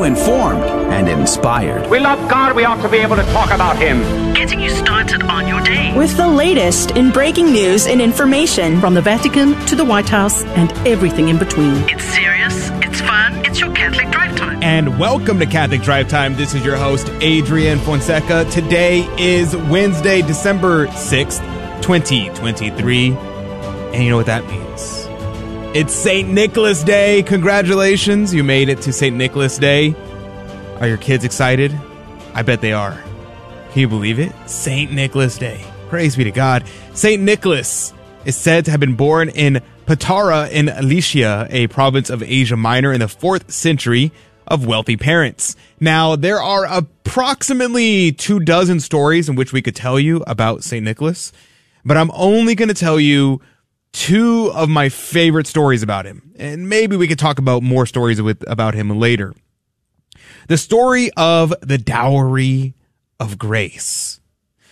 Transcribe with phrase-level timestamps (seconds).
[0.00, 1.88] you informed and inspired.
[1.90, 4.00] We love God, we ought to be able to talk about Him.
[4.34, 5.94] Getting you started on your day.
[5.96, 10.42] With the latest in breaking news and information from the Vatican to the White House
[10.44, 11.76] and everything in between.
[11.88, 14.62] It's serious, it's fun, it's your Catholic Drive Time.
[14.62, 16.34] And welcome to Catholic Drive Time.
[16.34, 18.46] This is your host, Adrian Fonseca.
[18.50, 21.42] Today is Wednesday, December 6th,
[21.82, 23.12] 2023.
[23.12, 24.59] And you know what that means?
[25.72, 26.28] It's St.
[26.28, 27.22] Nicholas Day.
[27.22, 29.14] Congratulations, you made it to St.
[29.14, 29.94] Nicholas Day.
[30.80, 31.72] Are your kids excited?
[32.34, 33.00] I bet they are.
[33.70, 34.32] Can you believe it?
[34.50, 34.90] St.
[34.90, 35.64] Nicholas Day.
[35.88, 36.64] Praise be to God.
[36.92, 37.22] St.
[37.22, 37.94] Nicholas
[38.24, 42.92] is said to have been born in Patara in Lycia, a province of Asia Minor,
[42.92, 44.10] in the 4th century
[44.48, 45.54] of wealthy parents.
[45.78, 50.84] Now, there are approximately two dozen stories in which we could tell you about St.
[50.84, 51.32] Nicholas,
[51.84, 53.40] but I'm only going to tell you
[53.92, 56.32] two of my favorite stories about him.
[56.38, 59.34] And maybe we could talk about more stories with, about him later.
[60.48, 62.74] The story of the dowry
[63.18, 64.20] of grace.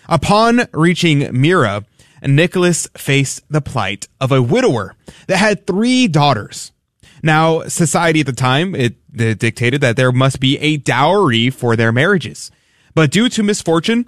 [0.09, 1.85] Upon reaching Myra,
[2.23, 6.73] Nicholas faced the plight of a widower that had three daughters.
[7.23, 11.77] Now, society at the time, it, it dictated that there must be a dowry for
[11.77, 12.51] their marriages.
[12.95, 14.07] But due to misfortune,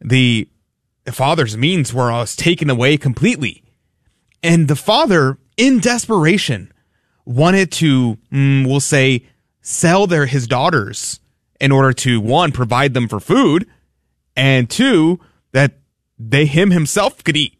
[0.00, 0.48] the
[1.10, 3.61] father's means were uh, taken away completely.
[4.42, 6.72] And the father, in desperation,
[7.24, 9.26] wanted to, mm, we'll say,
[9.60, 11.20] sell their his daughters
[11.60, 13.68] in order to one provide them for food,
[14.36, 15.20] and two
[15.52, 15.78] that
[16.18, 17.56] they him himself could eat.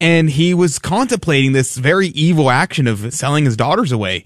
[0.00, 4.24] And he was contemplating this very evil action of selling his daughters away.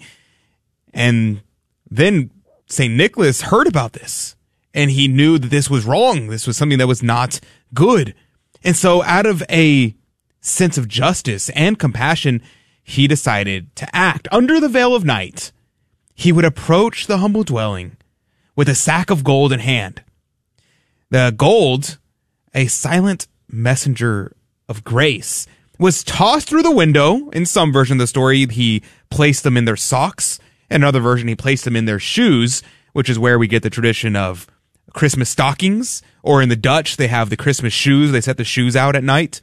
[0.95, 1.42] And
[1.91, 2.31] then
[2.67, 2.95] St.
[2.95, 4.36] Nicholas heard about this
[4.75, 6.29] and he knew that this was wrong.
[6.29, 7.41] This was something that was not
[7.75, 8.14] good.
[8.62, 9.95] And so out of a
[10.41, 12.42] sense of justice and compassion,
[12.83, 14.28] he decided to act.
[14.33, 15.53] Under the veil of night,
[16.14, 17.97] he would approach the humble dwelling
[18.56, 20.03] with a sack of gold in hand.
[21.11, 21.98] The gold,
[22.55, 24.34] a silent messenger
[24.69, 25.46] of grace,
[25.79, 27.30] was tossed through the window.
[27.30, 30.39] In some version of the story, he placed them in their socks.
[30.70, 32.62] In another version, he placed them in their shoes,
[32.92, 34.46] which is where we get the tradition of
[34.92, 36.02] Christmas stockings.
[36.23, 38.11] Or in the Dutch, they have the Christmas shoes.
[38.12, 39.41] They set the shoes out at night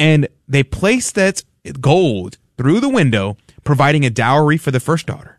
[0.00, 1.44] and they placed that
[1.80, 5.38] gold through the window, providing a dowry for the first daughter.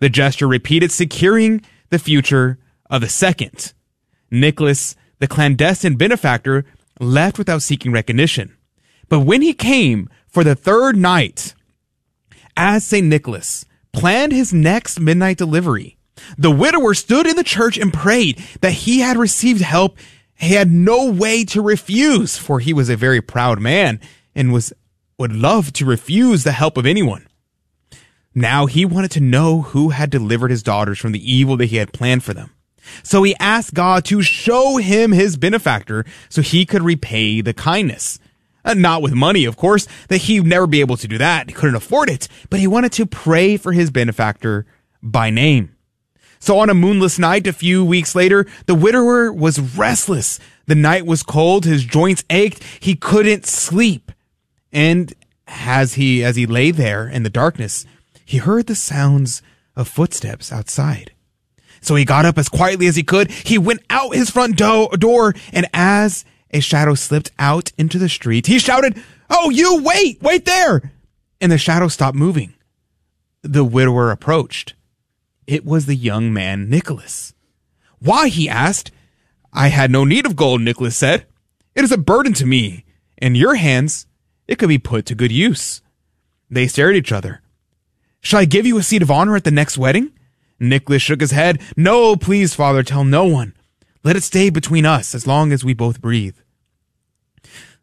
[0.00, 2.58] The gesture repeated, securing the future
[2.88, 3.74] of the second.
[4.30, 6.64] Nicholas, the clandestine benefactor,
[6.98, 8.56] left without seeking recognition.
[9.10, 11.54] But when he came for the third night,
[12.56, 13.06] as St.
[13.06, 15.98] Nicholas planned his next midnight delivery,
[16.38, 19.98] the widower stood in the church and prayed that he had received help
[20.36, 24.00] he had no way to refuse, for he was a very proud man
[24.34, 24.72] and was
[25.18, 27.26] would love to refuse the help of anyone.
[28.34, 31.76] Now he wanted to know who had delivered his daughters from the evil that he
[31.76, 32.50] had planned for them.
[33.02, 38.18] So he asked God to show him his benefactor so he could repay the kindness.
[38.64, 41.48] Uh, not with money, of course, that he'd never be able to do that.
[41.48, 44.66] He couldn't afford it, but he wanted to pray for his benefactor
[45.02, 45.73] by name.
[46.44, 50.38] So on a moonless night, a few weeks later, the widower was restless.
[50.66, 51.64] The night was cold.
[51.64, 52.62] His joints ached.
[52.80, 54.12] He couldn't sleep.
[54.70, 55.14] And
[55.46, 57.86] as he, as he lay there in the darkness,
[58.26, 59.40] he heard the sounds
[59.74, 61.12] of footsteps outside.
[61.80, 63.30] So he got up as quietly as he could.
[63.30, 68.10] He went out his front do- door, and as a shadow slipped out into the
[68.10, 70.92] street, he shouted, Oh, you wait, wait there!
[71.40, 72.52] And the shadow stopped moving.
[73.40, 74.74] The widower approached.
[75.46, 77.34] It was the young man, Nicholas.
[77.98, 78.90] Why, he asked.
[79.52, 81.26] I had no need of gold, Nicholas said.
[81.74, 82.84] It is a burden to me.
[83.18, 84.06] In your hands,
[84.48, 85.80] it could be put to good use.
[86.50, 87.42] They stared at each other.
[88.20, 90.12] Shall I give you a seat of honor at the next wedding?
[90.58, 91.60] Nicholas shook his head.
[91.76, 93.54] No, please, father, tell no one.
[94.02, 96.36] Let it stay between us as long as we both breathe.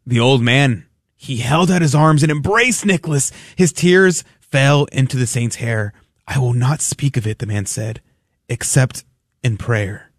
[0.06, 0.86] The old man,
[1.16, 3.30] he held out his arms and embraced Nicholas.
[3.56, 5.92] His tears fell into the saint's hair.
[6.26, 8.00] I will not speak of it, the man said,
[8.48, 9.04] except
[9.42, 10.10] in prayer.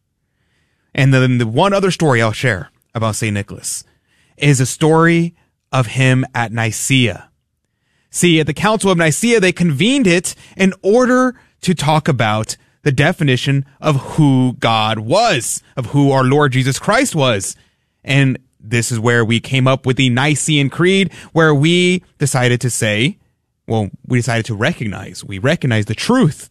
[0.94, 3.34] And then the one other story I'll share about St.
[3.34, 3.84] Nicholas
[4.38, 5.36] is a story
[5.72, 7.30] of him at Nicaea.
[8.10, 12.92] See, at the Council of Nicaea, they convened it in order to talk about the
[12.92, 17.56] definition of who God was, of who our Lord Jesus Christ was.
[18.04, 22.70] And this is where we came up with the Nicene Creed, where we decided to
[22.70, 23.18] say
[23.68, 26.50] well, we decided to recognize, we recognize the truth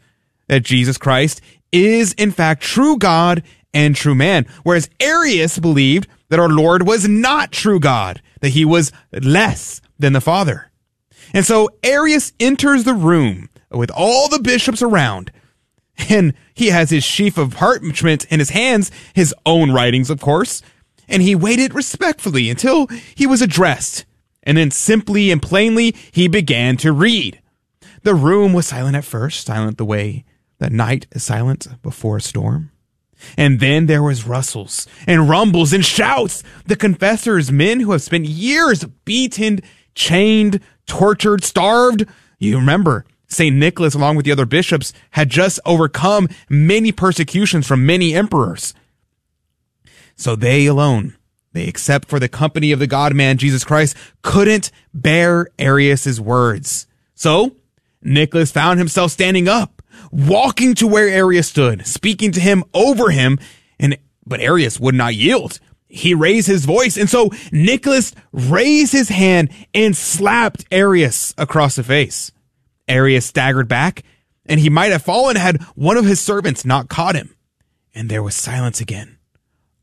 [0.48, 3.42] that Jesus Christ is in fact true God
[3.74, 4.46] and true man.
[4.62, 10.12] Whereas Arius believed that our Lord was not true God, that he was less than
[10.12, 10.70] the Father.
[11.32, 15.32] And so Arius enters the room with all the bishops around,
[16.08, 20.62] And he has his sheaf of parchment in his hands, his own writings, of course.
[21.08, 24.04] And he waited respectfully until he was addressed.
[24.42, 27.40] And then simply and plainly, he began to read.
[28.02, 30.24] The room was silent at first, silent the way
[30.58, 32.70] that night is silent before a storm.
[33.36, 36.42] And then there was rustles and rumbles and shouts.
[36.66, 39.60] The confessors, men who have spent years beaten,
[39.94, 42.06] chained, tortured, starved.
[42.38, 43.54] You remember, St.
[43.54, 48.74] Nicholas, along with the other bishops, had just overcome many persecutions from many emperors.
[50.16, 51.16] So they alone,
[51.52, 56.86] they except for the company of the God man Jesus Christ, couldn't bear Arius's words.
[57.14, 57.56] So
[58.02, 63.38] Nicholas found himself standing up, walking to where Arius stood, speaking to him over him,
[63.78, 65.58] and but Arius would not yield.
[65.88, 71.84] He raised his voice, and so Nicholas raised his hand and slapped Arius across the
[71.84, 72.32] face.
[72.88, 74.02] Arius staggered back,
[74.46, 77.34] and he might have fallen had one of his servants not caught him.
[77.94, 79.18] And there was silence again.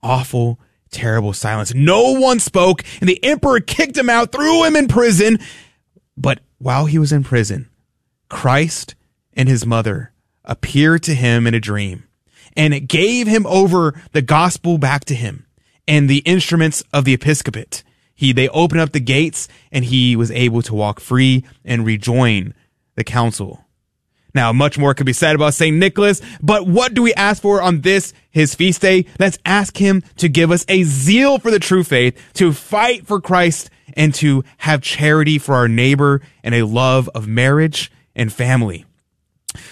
[0.01, 0.59] Awful,
[0.91, 1.73] terrible silence.
[1.73, 5.39] No one spoke, and the emperor kicked him out, threw him in prison.
[6.17, 7.69] But while he was in prison,
[8.29, 8.95] Christ
[9.33, 10.13] and his mother
[10.43, 12.03] appeared to him in a dream
[12.55, 15.45] and it gave him over the gospel back to him
[15.87, 17.83] and the instruments of the episcopate.
[18.13, 22.53] He, they opened up the gates and he was able to walk free and rejoin
[22.95, 23.65] the council.
[24.33, 25.75] Now, much more could be said about St.
[25.75, 29.05] Nicholas, but what do we ask for on this, his feast day?
[29.19, 33.19] Let's ask him to give us a zeal for the true faith, to fight for
[33.19, 38.85] Christ, and to have charity for our neighbor and a love of marriage and family.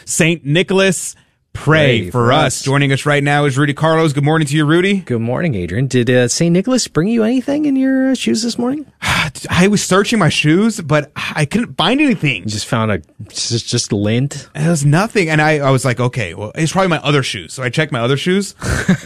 [0.05, 0.43] St.
[0.43, 1.15] Nicholas,
[1.57, 2.57] pray, Pray for, for us.
[2.57, 2.61] us.
[2.61, 4.13] Joining us right now is Rudy Carlos.
[4.13, 4.99] Good morning to you, Rudy.
[4.99, 5.87] Good morning, Adrian.
[5.87, 6.51] Did uh, St.
[6.53, 8.85] Nicholas bring you anything in your uh, shoes this morning?
[9.49, 12.43] I was searching my shoes, but I couldn't find anything.
[12.43, 12.99] You just found a
[13.29, 14.49] just, just lint.
[14.55, 15.29] It was nothing.
[15.29, 17.53] And I, I was like, okay, well, it's probably my other shoes.
[17.53, 18.55] So I checked my other shoes.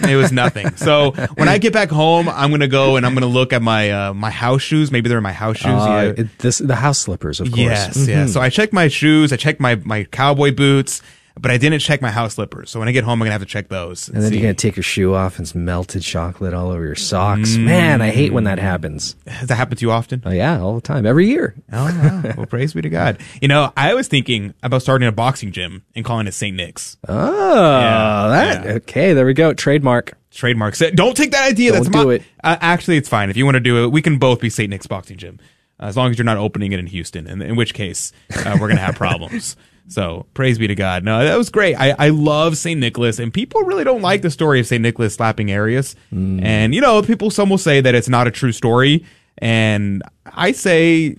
[0.02, 0.76] and it was nothing.
[0.76, 3.52] So when I get back home, I'm going to go and I'm going to look
[3.54, 4.92] at my, uh, my house shoes.
[4.92, 5.68] Maybe they're in my house shoes.
[5.72, 6.24] Uh, yeah.
[6.24, 7.60] it- this the house slippers, of course.
[7.60, 8.26] Yes, yeah.
[8.26, 8.30] Mhm.
[8.30, 9.32] So I checked my shoes.
[9.34, 11.02] I checked my, my cowboy boots,
[11.40, 12.70] but I didn't check my house slippers.
[12.70, 14.10] So when I get home, I'm going to have to check those.
[14.10, 14.36] And then see.
[14.38, 17.56] you're gonna take your shoe off and it's melted chocolate all over your socks.
[17.56, 19.16] Man, I hate when that happens.
[19.28, 20.22] Has that happened to you often?
[20.26, 21.56] Oh yeah, all the time, every year.
[21.72, 22.34] Oh, wow.
[22.38, 23.20] well, praise be to God.
[23.42, 26.56] You know, I was thinking about starting a boxing gym and calling it St.
[26.56, 26.98] Nick's.
[27.08, 28.72] Oh, Yeah, that yeah.
[28.74, 29.14] okay.
[29.14, 29.54] There we go.
[29.54, 30.14] Trademark.
[30.32, 30.76] trademark.
[30.76, 31.72] So don't take that idea.
[31.72, 32.24] Don't That's do my, it.
[32.44, 33.92] Uh, actually, it's fine if you want to do it.
[33.92, 34.70] We can both be St.
[34.70, 35.40] Nick's Boxing Gym,
[35.80, 37.28] uh, as long as you're not opening it in Houston.
[37.28, 39.56] In, in which case, uh, we're gonna have problems.
[39.88, 41.04] So praise be to God.
[41.04, 41.76] No, that was great.
[41.76, 42.80] I, I love St.
[42.80, 44.82] Nicholas, and people really don't like the story of St.
[44.82, 45.96] Nicholas slapping Arius.
[46.14, 46.44] Mm.
[46.44, 49.06] And you know, people some will say that it's not a true story,
[49.38, 51.18] and I say,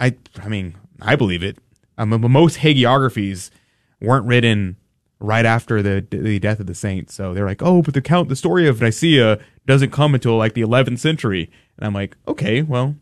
[0.00, 1.58] I I mean, I believe it.
[1.98, 3.50] Um, most hagiographies
[4.00, 4.76] weren't written
[5.20, 7.10] right after the the death of the saint.
[7.10, 10.54] So they're like, oh, but the count the story of Nicaea doesn't come until like
[10.54, 11.50] the 11th century.
[11.76, 12.96] And I'm like, okay, well,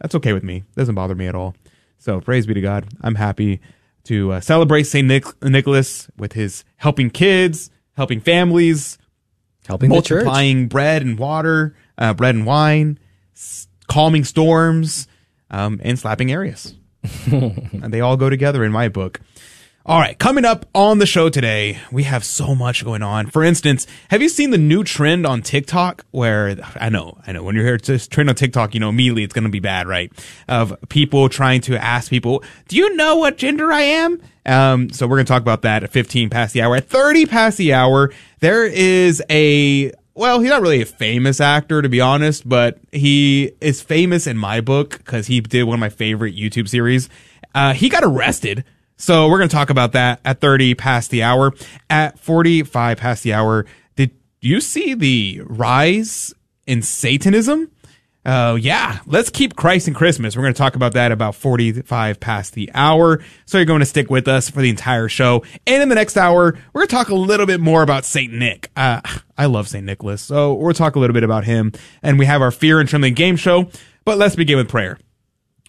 [0.00, 0.56] that's okay with me.
[0.56, 1.54] It Doesn't bother me at all.
[1.98, 2.88] So praise be to God.
[3.00, 3.60] I'm happy
[4.06, 8.98] to uh, celebrate Saint Nic- Nicholas with his helping kids, helping families,
[9.66, 12.98] Helping multiplying bread and water, uh, bread and wine,
[13.34, 15.08] s- calming storms,
[15.50, 16.74] um, and slapping Arius.
[17.26, 19.20] and they all go together in my book.
[19.88, 23.28] All right, coming up on the show today, we have so much going on.
[23.28, 27.44] For instance, have you seen the new trend on TikTok where I know, I know
[27.44, 29.86] when you're here to trend on TikTok, you know immediately it's going to be bad,
[29.86, 30.10] right?
[30.48, 35.06] Of people trying to ask people, "Do you know what gender I am?" Um, so
[35.06, 36.74] we're going to talk about that at 15 past the hour.
[36.74, 41.80] At 30 past the hour, there is a well, he's not really a famous actor
[41.80, 45.80] to be honest, but he is famous in my book because he did one of
[45.80, 47.08] my favorite YouTube series.
[47.54, 48.64] Uh, he got arrested.
[48.96, 51.52] So we're going to talk about that at 30 past the hour.
[51.90, 56.32] At 45 past the hour, did you see the rise
[56.66, 57.70] in Satanism?
[58.28, 58.98] Oh, yeah.
[59.06, 60.34] Let's keep Christ in Christmas.
[60.34, 63.22] We're going to talk about that about 45 past the hour.
[63.44, 65.44] So you're going to stick with us for the entire show.
[65.64, 68.32] And in the next hour, we're going to talk a little bit more about St.
[68.32, 68.72] Nick.
[68.74, 69.00] Uh,
[69.38, 69.84] I love St.
[69.84, 70.22] Nicholas.
[70.22, 71.70] So we'll talk a little bit about him.
[72.02, 73.70] And we have our Fear and Trembling game show.
[74.04, 74.98] But let's begin with prayer.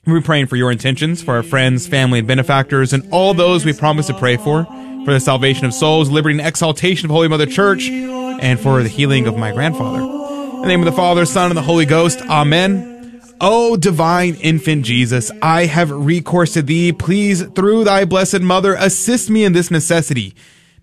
[0.07, 3.73] We're praying for your intentions, for our friends, family, and benefactors, and all those we
[3.73, 4.63] promise to pray for,
[5.03, 8.87] for the salvation of souls, liberty, and exaltation of Holy Mother Church, and for the
[8.87, 9.99] healing of my grandfather.
[9.99, 12.21] In the name of the Father, Son, and the Holy Ghost.
[12.21, 13.21] Amen.
[13.41, 16.93] O divine infant Jesus, I have recourse to thee.
[16.93, 20.33] Please, through thy blessed mother, assist me in this necessity.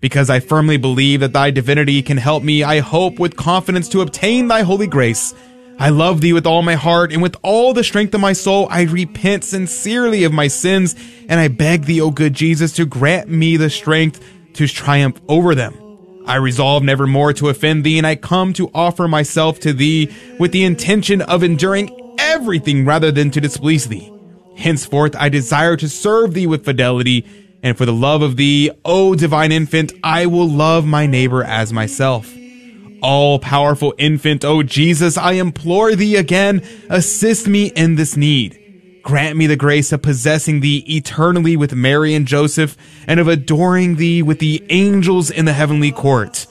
[0.01, 4.01] Because I firmly believe that thy divinity can help me, I hope with confidence to
[4.01, 5.33] obtain thy holy grace.
[5.77, 8.67] I love thee with all my heart, and with all the strength of my soul,
[8.71, 10.95] I repent sincerely of my sins,
[11.27, 15.53] and I beg thee, O good Jesus, to grant me the strength to triumph over
[15.53, 15.73] them.
[16.25, 20.11] I resolve never more to offend thee, and I come to offer myself to thee
[20.39, 24.11] with the intention of enduring everything rather than to displease thee.
[24.55, 27.25] Henceforth, I desire to serve thee with fidelity,
[27.61, 31.73] and for the love of thee, O divine infant, I will love my neighbor as
[31.73, 32.33] myself.
[33.07, 38.99] All powerful infant, O Jesus, I implore thee again, assist me in this need.
[39.03, 43.97] Grant me the grace of possessing thee eternally with Mary and Joseph, and of adoring
[43.97, 46.47] thee with the angels in the heavenly court.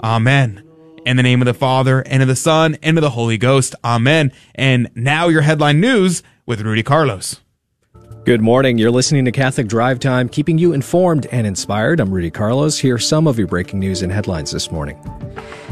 [0.00, 0.62] Amen.
[1.04, 3.74] In the name of the Father, and of the Son, and of the Holy Ghost.
[3.82, 4.30] Amen.
[4.54, 7.40] And now your headline news with Rudy Carlos.
[8.26, 8.76] Good morning.
[8.76, 12.00] You're listening to Catholic Drive Time, keeping you informed and inspired.
[12.00, 12.76] I'm Rudy Carlos.
[12.76, 14.98] Here are some of your breaking news and headlines this morning.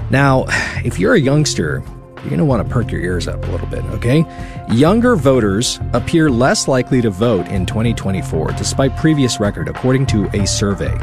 [0.09, 0.45] Now,
[0.85, 1.83] if you're a youngster,
[2.19, 4.25] you're going to want to perk your ears up a little bit, okay?
[4.71, 10.47] Younger voters appear less likely to vote in 2024 despite previous record, according to a
[10.47, 10.97] survey.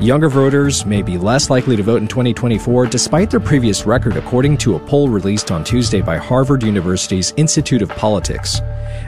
[0.00, 4.58] Younger voters may be less likely to vote in 2024 despite their previous record, according
[4.58, 8.60] to a poll released on Tuesday by Harvard University's Institute of Politics.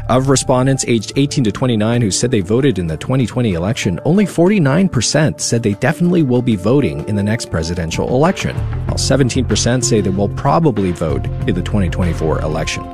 [0.09, 4.27] Of respondents aged 18 to 29 who said they voted in the 2020 election, only
[4.27, 8.57] 49% said they definitely will be voting in the next presidential election,
[8.87, 12.85] while 17% say they will probably vote in the 2024 election.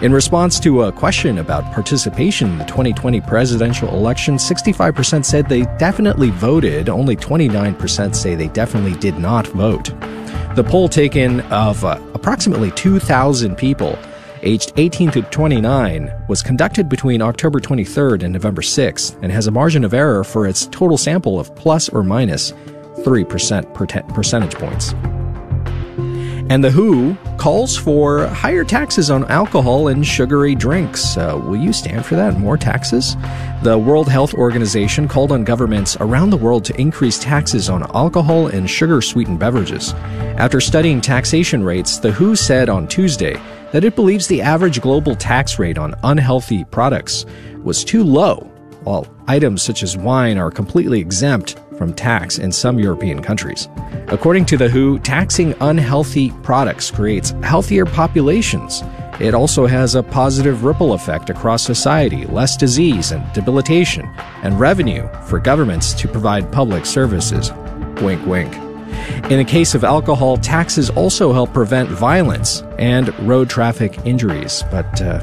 [0.00, 5.62] In response to a question about participation in the 2020 presidential election, 65% said they
[5.78, 9.92] definitely voted, only 29% say they definitely did not vote.
[10.54, 13.98] The poll taken of uh, approximately 2,000 people
[14.42, 19.50] aged 18 to 29, was conducted between October 23rd and November 6th and has a
[19.50, 24.54] margin of error for its total sample of plus or minus 3% per te- percentage
[24.54, 24.94] points.
[26.52, 31.16] And the WHO calls for higher taxes on alcohol and sugary drinks.
[31.16, 32.38] Uh, will you stand for that?
[32.38, 33.16] More taxes?
[33.62, 38.48] The World Health Organization called on governments around the world to increase taxes on alcohol
[38.48, 39.94] and sugar sweetened beverages.
[40.36, 43.40] After studying taxation rates, the WHO said on Tuesday
[43.72, 47.26] that it believes the average global tax rate on unhealthy products
[47.62, 48.36] was too low,
[48.84, 53.68] while items such as wine are completely exempt from tax in some European countries.
[54.08, 58.82] According to the WHO, taxing unhealthy products creates healthier populations.
[59.20, 64.06] It also has a positive ripple effect across society, less disease and debilitation,
[64.42, 67.52] and revenue for governments to provide public services.
[68.00, 68.71] Wink, wink.
[69.30, 74.64] In the case of alcohol, taxes also help prevent violence and road traffic injuries.
[74.70, 75.20] But uh,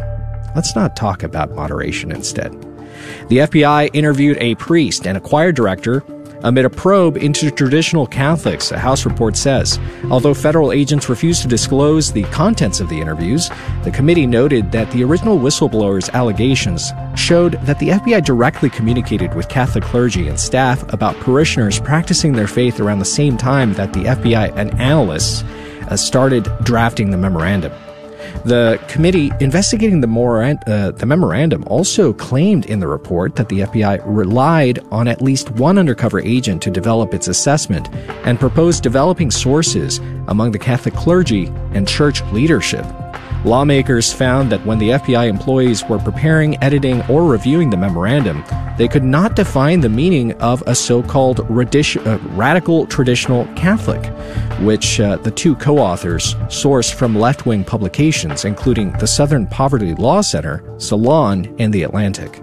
[0.55, 2.51] let's not talk about moderation instead.
[3.29, 6.03] The FBI interviewed a priest and a choir director
[6.43, 9.79] amid a probe into traditional Catholics, a House report says.
[10.09, 13.49] Although federal agents refused to disclose the contents of the interviews,
[13.83, 19.49] the committee noted that the original whistleblower's allegations showed that the FBI directly communicated with
[19.49, 24.05] Catholic clergy and staff about parishioners practicing their faith around the same time that the
[24.05, 25.43] FBI and analysts
[25.89, 27.71] uh, started drafting the memorandum.
[28.45, 33.59] The committee investigating the, memorand- uh, the, memorandum also claimed in the report that the
[33.59, 37.89] FBI relied on at least one undercover agent to develop its assessment
[38.25, 42.85] and proposed developing sources among the Catholic clergy and church leadership.
[43.45, 48.43] Lawmakers found that when the FBI employees were preparing, editing, or reviewing the memorandum,
[48.77, 54.05] they could not define the meaning of a so called uh, radical traditional Catholic,
[54.59, 59.95] which uh, the two co authors sourced from left wing publications, including the Southern Poverty
[59.95, 62.41] Law Center, Salon, and The Atlantic.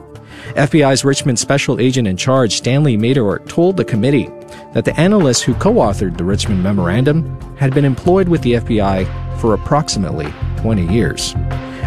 [0.54, 4.30] FBI's Richmond special agent in charge, Stanley Meador, told the committee
[4.72, 9.40] that the analysts who co authored the Richmond memorandum had been employed with the FBI
[9.40, 11.34] for approximately 20 years.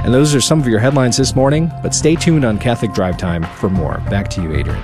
[0.03, 3.17] And those are some of your headlines this morning, but stay tuned on Catholic Drive
[3.17, 3.97] Time for more.
[4.09, 4.81] Back to you, Adrian.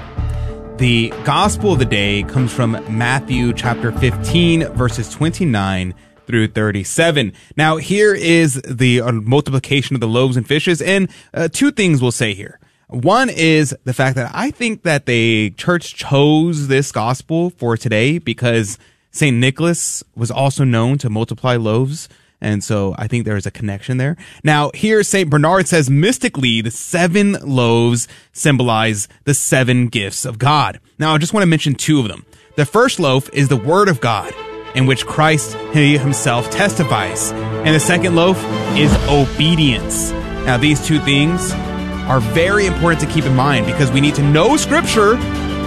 [0.78, 5.94] The gospel of the day comes from Matthew chapter 15, verses 29
[6.28, 7.32] through 37.
[7.56, 12.02] Now, here is the uh, multiplication of the loaves and fishes, and uh, two things
[12.02, 12.60] we'll say here.
[12.88, 18.20] One is the fact that I think that the church chose this gospel for today
[18.20, 18.78] because
[19.12, 19.36] St.
[19.36, 22.08] Nicholas was also known to multiply loaves.
[22.42, 24.18] And so I think there is a connection there.
[24.44, 25.30] Now, here St.
[25.30, 30.80] Bernard says mystically the seven loaves symbolize the seven gifts of God.
[31.00, 32.26] Now, I just want to mention two of them.
[32.56, 34.34] The first loaf is the word of God
[34.76, 37.32] in which Christ himself testifies.
[37.32, 38.38] And the second loaf
[38.78, 40.12] is obedience.
[40.46, 41.52] Now, these two things
[42.08, 45.16] are very important to keep in mind because we need to know scripture,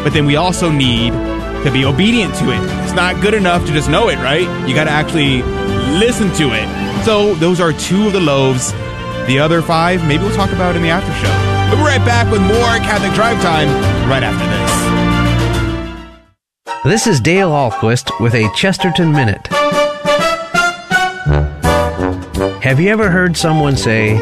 [0.03, 1.13] but then we also need
[1.65, 2.61] to be obedient to it.
[2.85, 4.47] It's not good enough to just know it, right?
[4.69, 5.43] You got to actually
[5.99, 7.05] listen to it.
[7.05, 8.73] So those are two of the loaves.
[9.27, 11.33] The other five, maybe we'll talk about in the after show.
[11.69, 13.69] We'll be right back with more Catholic Drive Time
[14.09, 14.69] right after this.
[16.85, 19.49] This is Dale Ahlquist with a Chesterton Minute.
[22.63, 24.17] Have you ever heard someone say,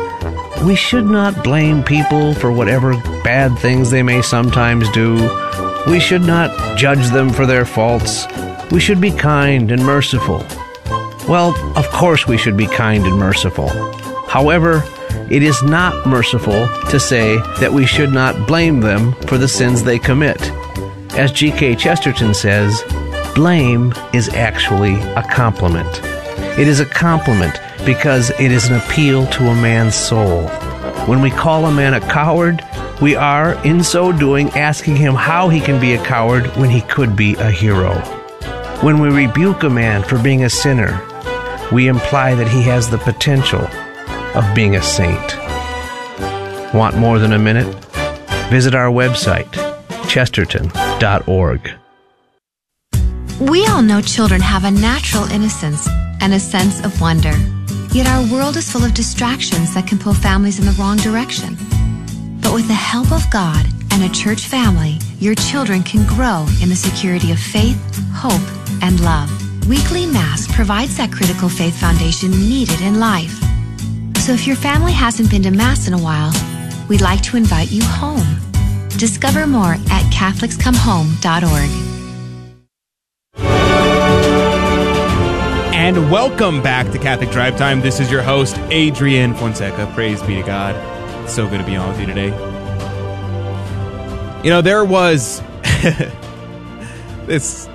[0.64, 5.14] We should not blame people for whatever bad things they may sometimes do?
[5.86, 8.26] We should not judge them for their faults.
[8.70, 10.44] We should be kind and merciful.
[11.28, 13.68] Well, of course we should be kind and merciful.
[14.28, 14.82] However,
[15.30, 19.82] it is not merciful to say that we should not blame them for the sins
[19.82, 20.40] they commit.
[21.16, 21.76] As G.K.
[21.76, 22.82] Chesterton says,
[23.34, 26.00] blame is actually a compliment.
[26.58, 30.48] It is a compliment because it is an appeal to a man's soul.
[31.06, 32.62] When we call a man a coward,
[33.00, 36.80] we are, in so doing, asking him how he can be a coward when he
[36.80, 37.94] could be a hero.
[38.82, 41.00] When we rebuke a man for being a sinner,
[41.72, 43.62] we imply that he has the potential
[44.34, 45.36] of being a saint.
[46.74, 47.72] Want more than a minute?
[48.50, 49.50] Visit our website,
[50.08, 51.70] chesterton.org.
[53.40, 55.86] We all know children have a natural innocence
[56.20, 57.34] and a sense of wonder.
[57.96, 61.56] Yet our world is full of distractions that can pull families in the wrong direction.
[62.42, 66.68] But with the help of God and a church family, your children can grow in
[66.68, 67.80] the security of faith,
[68.12, 68.46] hope,
[68.82, 69.30] and love.
[69.66, 73.32] Weekly Mass provides that critical faith foundation needed in life.
[74.18, 76.34] So if your family hasn't been to Mass in a while,
[76.90, 78.26] we'd like to invite you home.
[78.98, 82.05] Discover more at CatholicsComeHome.org.
[85.86, 87.80] And welcome back to Catholic Drive Time.
[87.80, 89.88] This is your host, Adrian Fonseca.
[89.94, 90.74] Praise be to God.
[91.22, 92.26] It's so good to be on with you today.
[94.42, 95.40] You know, there was
[97.26, 97.68] this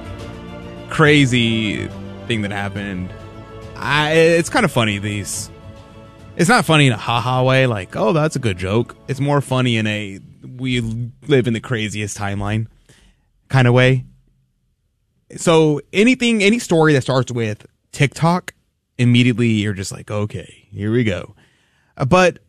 [0.89, 1.87] crazy
[2.27, 3.13] thing that happened.
[3.77, 5.49] I, it's kind of funny, these.
[6.35, 8.97] It's not funny in a haha way, like, oh, that's a good joke.
[9.07, 10.19] It's more funny in a
[10.57, 10.81] we
[11.29, 12.67] live in the craziest timeline
[13.47, 14.03] kind of way.
[15.37, 18.53] So anything, any story that starts with TikTok,
[18.97, 21.35] immediately you're just like, okay, here we go.
[21.97, 22.39] Uh, but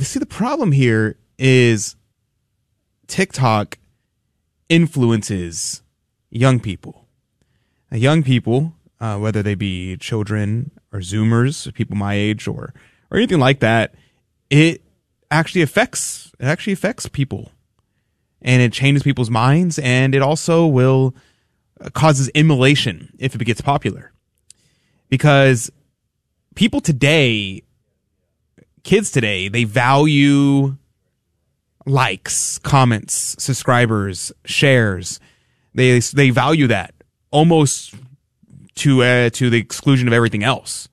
[0.00, 1.96] see, the problem here is
[3.06, 3.78] TikTok
[4.68, 5.82] influences
[6.30, 7.06] young people.
[7.90, 12.72] Now, young people, uh, whether they be children or Zoomers, people my age, or
[13.10, 13.94] or anything like that,
[14.48, 14.82] it
[15.30, 17.50] actually affects it actually affects people,
[18.40, 21.14] and it changes people's minds, and it also will
[21.80, 24.12] uh, causes immolation if it gets popular,
[25.10, 25.70] because
[26.54, 27.62] people today,
[28.82, 30.76] kids today, they value
[31.84, 35.20] likes, comments, subscribers, shares.
[35.74, 36.94] They they value that
[37.30, 37.94] almost
[38.76, 40.88] to uh, to the exclusion of everything else.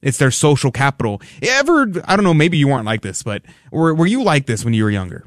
[0.00, 1.20] It's their social capital.
[1.42, 3.42] Ever, I don't know, maybe you weren't like this, but
[3.72, 5.26] were, were you like this when you were younger?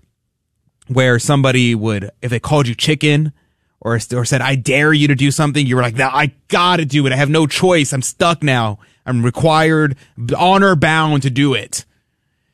[0.87, 3.33] Where somebody would, if they called you chicken
[3.81, 7.05] or, or said, I dare you to do something, you were like, I gotta do
[7.05, 7.13] it.
[7.13, 7.93] I have no choice.
[7.93, 8.79] I'm stuck now.
[9.05, 9.97] I'm required,
[10.37, 11.85] honor bound to do it.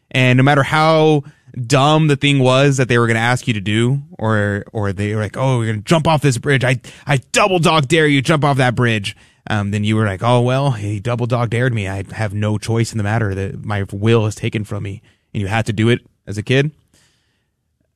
[0.10, 3.54] And no matter how dumb the thing was that they were going to ask you
[3.54, 6.64] to do, or, or they were like, oh, we're going to jump off this bridge.
[6.64, 9.16] I, I double dog dare you jump off that bridge
[9.50, 11.88] um, then you were like, oh, well, he double dog dared me.
[11.88, 15.02] I have no choice in the matter that my will is taken from me.
[15.34, 16.72] And you had to do it as a kid.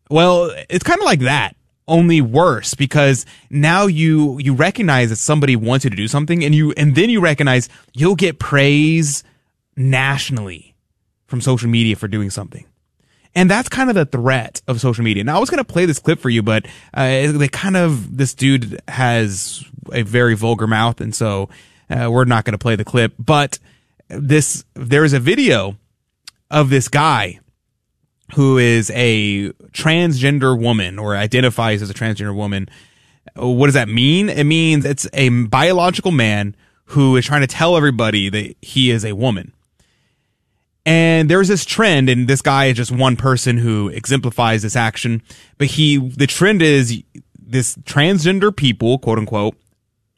[0.09, 1.55] Well, it's kind of like that,
[1.87, 6.53] only worse because now you, you recognize that somebody wants you to do something and
[6.55, 9.23] you, and then you recognize you'll get praise
[9.75, 10.75] nationally
[11.27, 12.65] from social media for doing something.
[13.33, 15.23] And that's kind of the threat of social media.
[15.23, 18.17] Now I was going to play this clip for you, but uh, they kind of
[18.17, 19.63] this dude has
[19.93, 21.49] a very vulgar mouth, and so
[21.89, 23.13] uh, we're not going to play the clip.
[23.17, 23.57] But
[24.09, 25.77] this there is a video
[26.49, 27.39] of this guy
[28.33, 32.69] who is a transgender woman or identifies as a transgender woman.
[33.35, 34.29] What does that mean?
[34.29, 39.05] It means it's a biological man who is trying to tell everybody that he is
[39.05, 39.53] a woman.
[40.85, 45.21] And there's this trend, and this guy is just one person who exemplifies this action.
[45.57, 47.03] But he, the trend is
[47.39, 49.55] this transgender people, quote unquote,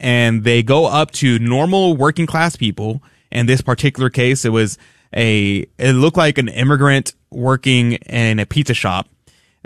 [0.00, 3.02] and they go up to normal working class people.
[3.30, 4.78] In this particular case, it was
[5.14, 9.08] a, it looked like an immigrant working in a pizza shop.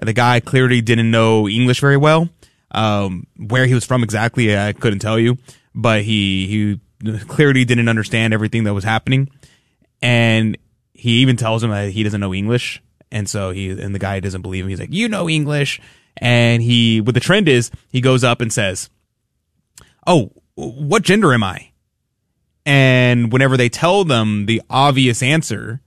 [0.00, 2.28] The guy clearly didn't know English very well.
[2.70, 5.38] Um, where he was from exactly, I couldn't tell you,
[5.74, 9.30] but he, he clearly didn't understand everything that was happening.
[10.02, 10.58] And
[10.92, 12.82] he even tells him that he doesn't know English.
[13.10, 14.68] And so he, and the guy doesn't believe him.
[14.68, 15.80] He's like, you know English.
[16.18, 18.90] And he, what the trend is, he goes up and says,
[20.06, 21.70] Oh, what gender am I?
[22.68, 25.80] And whenever they tell them the obvious answer,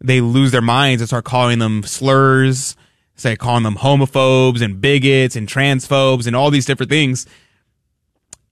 [0.00, 2.74] they lose their minds and start calling them slurs,
[3.14, 7.26] say calling them homophobes and bigots and transphobes and all these different things.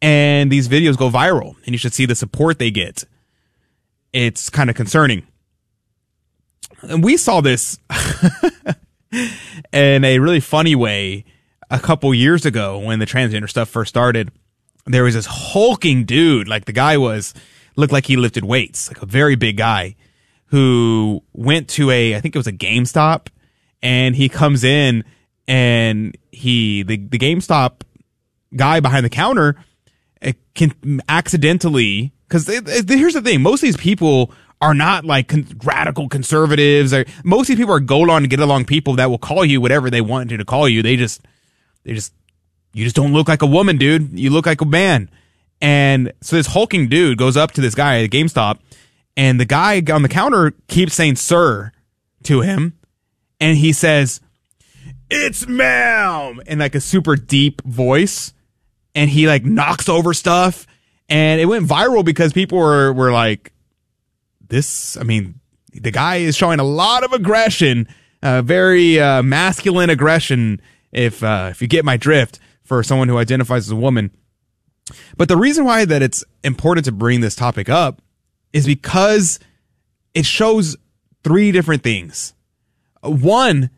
[0.01, 3.03] and these videos go viral and you should see the support they get.
[4.13, 5.27] It's kind of concerning.
[6.83, 7.77] And we saw this
[9.73, 11.25] in a really funny way
[11.73, 14.31] a couple years ago when the transgender stuff first started.
[14.87, 17.35] There was this hulking dude, like the guy was
[17.77, 19.97] looked like he lifted weights, like a very big guy
[20.47, 23.29] who went to a I think it was a GameStop
[23.83, 25.05] and he comes in
[25.47, 27.83] and he the the GameStop
[28.57, 29.57] guy behind the counter
[30.23, 30.73] uh, can
[31.09, 36.93] accidentally because here's the thing most of these people are not like con- radical conservatives
[36.93, 39.45] or most of these people are go along to get along people that will call
[39.45, 41.21] you whatever they want you to call you they just
[41.85, 42.13] they just
[42.79, 44.19] you just don't look like a woman dude.
[44.19, 45.11] You look like a man.
[45.61, 48.59] And so this hulking dude goes up to this guy at GameStop
[49.17, 51.73] and the guy on the counter keeps saying sir
[52.23, 52.79] to him
[53.41, 54.21] and he says
[55.11, 58.33] it's ma'am in like a super deep voice.
[58.95, 60.67] And he like knocks over stuff.
[61.09, 63.53] And it went viral because people were were like
[64.49, 65.35] this i mean
[65.73, 67.87] the guy is showing a lot of aggression
[68.23, 70.61] uh, very uh, masculine aggression
[70.91, 74.11] if uh, if you get my drift for someone who identifies as a woman.
[75.17, 78.03] But the reason why that it's important to bring this topic up
[78.53, 79.41] is because
[80.15, 80.77] it shows
[81.25, 82.35] three different things.
[83.03, 83.71] One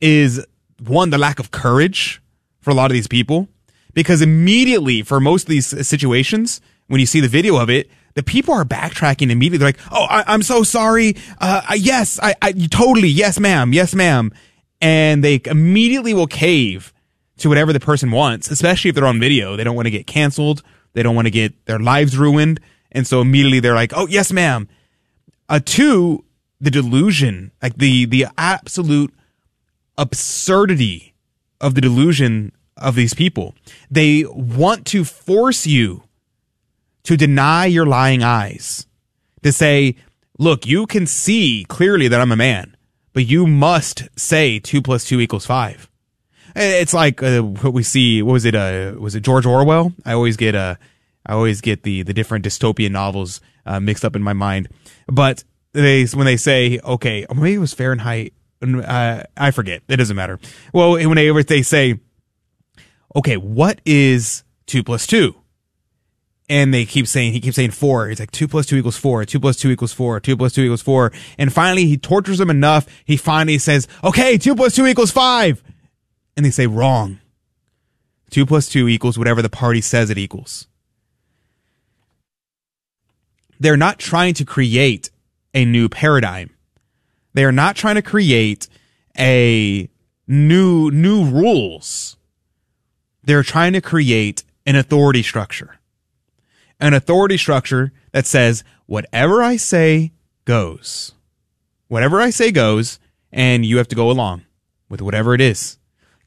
[0.00, 0.44] is
[0.86, 2.22] one the lack of courage
[2.60, 3.48] for a lot of these people
[3.94, 8.22] because immediately for most of these situations when you see the video of it the
[8.22, 9.58] people are backtracking immediately.
[9.58, 11.16] They're like oh I, am so sorry.
[11.40, 14.32] Uh, yes I, I totally yes ma'am yes ma'am.
[14.80, 16.92] And they immediately will cave
[17.38, 20.06] to whatever the person wants especially if they're on video they don't want to get
[20.06, 22.60] canceled they don't want to get their lives ruined
[22.92, 24.68] and so immediately they're like oh yes ma'am
[25.48, 26.24] uh, two
[26.60, 29.12] the delusion like the the absolute
[29.96, 31.14] absurdity
[31.60, 33.54] of the delusion of these people.
[33.90, 36.04] They want to force you
[37.02, 38.86] to deny your lying eyes,
[39.42, 39.96] to say,
[40.38, 42.76] look, you can see clearly that I'm a man,
[43.12, 45.90] but you must say two plus two equals five.
[46.56, 48.22] It's like uh, what we see.
[48.22, 48.54] What was it?
[48.54, 49.92] Uh, was it George Orwell?
[50.04, 50.76] I always get uh,
[51.26, 54.68] I always get the the different dystopian novels uh, mixed up in my mind.
[55.06, 58.32] But they when they say, okay, maybe it was Fahrenheit
[58.62, 59.82] uh, I forget.
[59.88, 60.38] It doesn't matter.
[60.72, 62.00] Well, whenever they say,
[63.14, 65.34] okay, what is two plus two?
[66.50, 68.08] And they keep saying, he keeps saying four.
[68.08, 69.24] He's like, two plus two equals four.
[69.26, 70.18] Two plus two equals four.
[70.18, 71.12] Two plus two equals four.
[71.36, 72.86] And finally, he tortures them enough.
[73.04, 75.62] He finally says, okay, two plus two equals five.
[76.38, 77.18] And they say, wrong.
[78.30, 80.68] Two plus two equals whatever the party says it equals.
[83.58, 85.10] They're not trying to create
[85.52, 86.50] a new paradigm.
[87.34, 88.68] They are not trying to create
[89.18, 89.90] a
[90.28, 92.16] new new rules.
[93.24, 95.80] They're trying to create an authority structure.
[96.78, 100.12] An authority structure that says whatever I say
[100.44, 101.14] goes.
[101.88, 103.00] Whatever I say goes
[103.32, 104.44] and you have to go along
[104.88, 105.77] with whatever it is.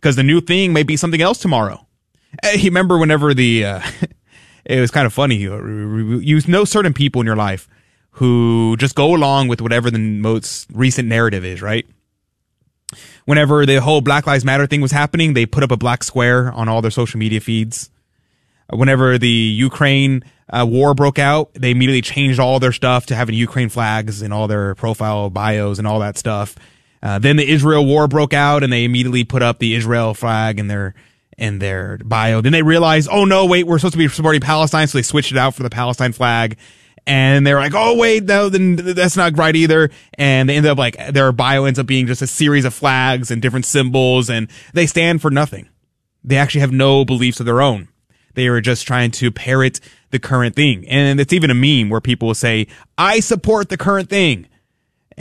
[0.02, 1.86] Because the new thing may be something else tomorrow.
[2.56, 3.82] You remember whenever the, uh,
[4.66, 5.36] it was kind of funny.
[5.36, 7.68] You, you know certain people in your life
[8.12, 11.86] who just go along with whatever the most recent narrative is, right?
[13.26, 16.52] Whenever the whole Black Lives Matter thing was happening, they put up a black square
[16.52, 17.90] on all their social media feeds.
[18.70, 23.36] Whenever the Ukraine uh, war broke out, they immediately changed all their stuff to having
[23.36, 26.56] Ukraine flags and all their profile bios and all that stuff.
[27.04, 30.60] Uh, then the Israel war broke out and they immediately put up the Israel flag
[30.60, 30.94] in their
[31.38, 32.42] in their bio.
[32.42, 35.32] Then they realized, oh no, wait, we're supposed to be supporting Palestine, so they switched
[35.32, 36.58] it out for the Palestine flag
[37.08, 39.90] and they're like, oh wait, no, then that's not right either.
[40.18, 43.32] And they end up like their bio ends up being just a series of flags
[43.32, 45.68] and different symbols, and they stand for nothing.
[46.24, 47.88] They actually have no beliefs of their own.
[48.34, 49.80] They are just trying to parrot
[50.12, 50.88] the current thing.
[50.88, 54.48] And it's even a meme where people will say, I support the current thing.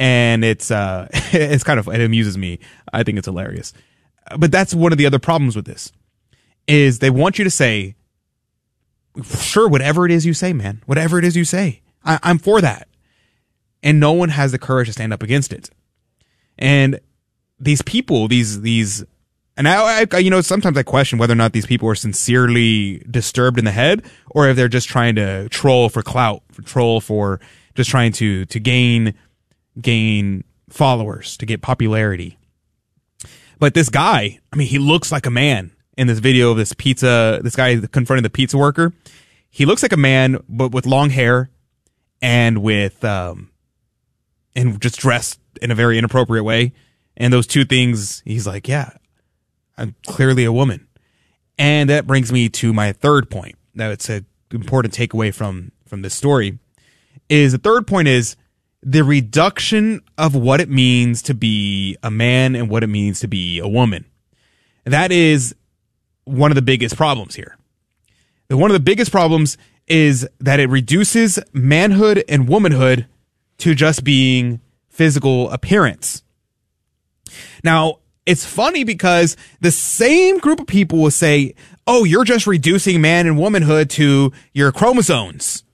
[0.01, 2.59] And it's, uh, it's kind of, it amuses me.
[2.91, 3.75] I think it's hilarious.
[4.39, 5.93] But that's one of the other problems with this
[6.67, 7.97] is they want you to say,
[9.23, 12.61] sure, whatever it is you say, man, whatever it is you say, I, I'm for
[12.63, 12.89] that.
[13.83, 15.69] And no one has the courage to stand up against it.
[16.59, 17.01] And
[17.59, 19.05] these people, these, these,
[19.57, 22.99] and I, I, you know, sometimes I question whether or not these people are sincerely
[23.11, 27.01] disturbed in the head or if they're just trying to troll for clout, for troll
[27.01, 27.41] for
[27.75, 29.15] just trying to, to gain,
[29.83, 32.39] gain followers, to get popularity.
[33.59, 36.73] But this guy, I mean, he looks like a man in this video of this
[36.73, 38.93] pizza, this guy confronting the pizza worker.
[39.51, 41.51] He looks like a man, but with long hair
[42.23, 43.51] and with, um,
[44.55, 46.73] and just dressed in a very inappropriate way.
[47.17, 48.91] And those two things, he's like, yeah,
[49.77, 50.87] I'm clearly a woman.
[51.59, 53.57] And that brings me to my third point.
[53.75, 56.59] Now, it's a important takeaway from from this story
[57.29, 58.37] is the third point is
[58.83, 63.29] the reduction of what it means to be a man and what it means to
[63.29, 64.05] be a woman.
[64.85, 65.55] That is
[66.25, 67.57] one of the biggest problems here.
[68.49, 73.07] One of the biggest problems is that it reduces manhood and womanhood
[73.59, 76.23] to just being physical appearance.
[77.63, 81.55] Now, it's funny because the same group of people will say,
[81.87, 85.65] Oh, you're just reducing man and womanhood to your chromosomes.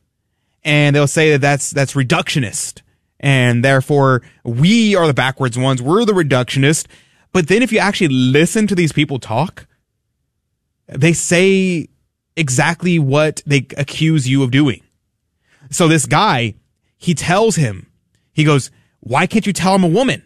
[0.65, 2.81] And they'll say that that's, that's reductionist.
[3.27, 5.83] And therefore we are the backwards ones.
[5.83, 6.87] We're the reductionist.
[7.33, 9.67] But then if you actually listen to these people talk,
[10.87, 11.89] they say
[12.37, 14.81] exactly what they accuse you of doing.
[15.71, 16.55] So this guy,
[16.99, 17.91] he tells him,
[18.33, 20.23] he goes, why can't you tell I'm a woman?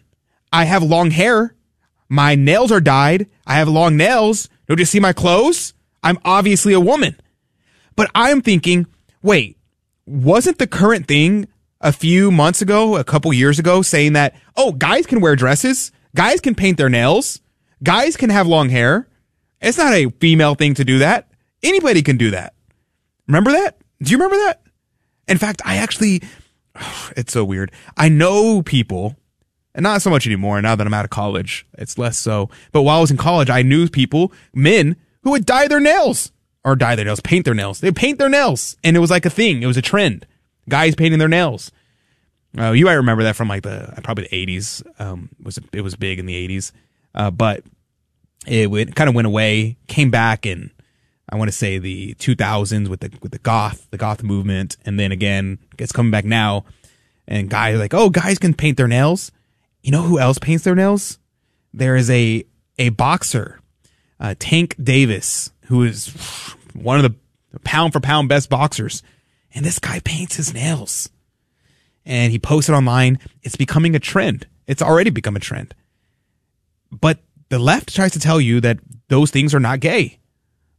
[0.53, 1.55] I have long hair.
[2.07, 3.27] My nails are dyed.
[3.47, 4.47] I have long nails.
[4.67, 5.73] Don't you see my clothes?
[6.03, 7.19] I'm obviously a woman.
[7.95, 8.85] But I'm thinking,
[9.23, 9.57] wait,
[10.05, 11.47] wasn't the current thing
[11.81, 15.91] a few months ago, a couple years ago, saying that, oh, guys can wear dresses,
[16.15, 17.41] guys can paint their nails,
[17.83, 19.07] guys can have long hair.
[19.59, 21.29] It's not a female thing to do that.
[21.61, 22.53] Anybody can do that.
[23.27, 23.77] Remember that?
[24.01, 24.61] Do you remember that?
[25.27, 26.21] In fact, I actually,
[27.17, 27.71] it's so weird.
[27.97, 29.17] I know people
[29.73, 31.65] and not so much anymore now that I'm out of college.
[31.77, 32.49] It's less so.
[32.71, 36.31] But while I was in college, I knew people, men, who would dye their nails
[36.63, 37.79] or dye their nails, paint their nails.
[37.79, 38.75] They paint their nails.
[38.83, 39.63] And it was like a thing.
[39.63, 40.27] It was a trend.
[40.71, 41.71] Guys painting their nails.
[42.57, 44.83] Uh, you might remember that from like the, probably the 80s.
[44.99, 46.71] Um, was, it was big in the 80s.
[47.13, 47.63] Uh, but
[48.47, 50.71] it, kind of went away, came back in,
[51.29, 54.77] I want to say the 2000s with the, with the goth, the goth movement.
[54.85, 56.65] And then again, it's coming back now.
[57.27, 59.31] And guys are like, oh, guys can paint their nails
[59.81, 61.17] you know who else paints their nails?
[61.73, 62.45] There is a
[62.77, 63.59] a boxer,
[64.19, 66.09] uh, Tank Davis, who is
[66.73, 69.03] one of the pound for pound best boxers,
[69.53, 71.09] and this guy paints his nails.
[72.05, 73.19] And he posted online.
[73.43, 74.47] It's becoming a trend.
[74.67, 75.75] It's already become a trend.
[76.91, 80.19] But the left tries to tell you that those things are not gay.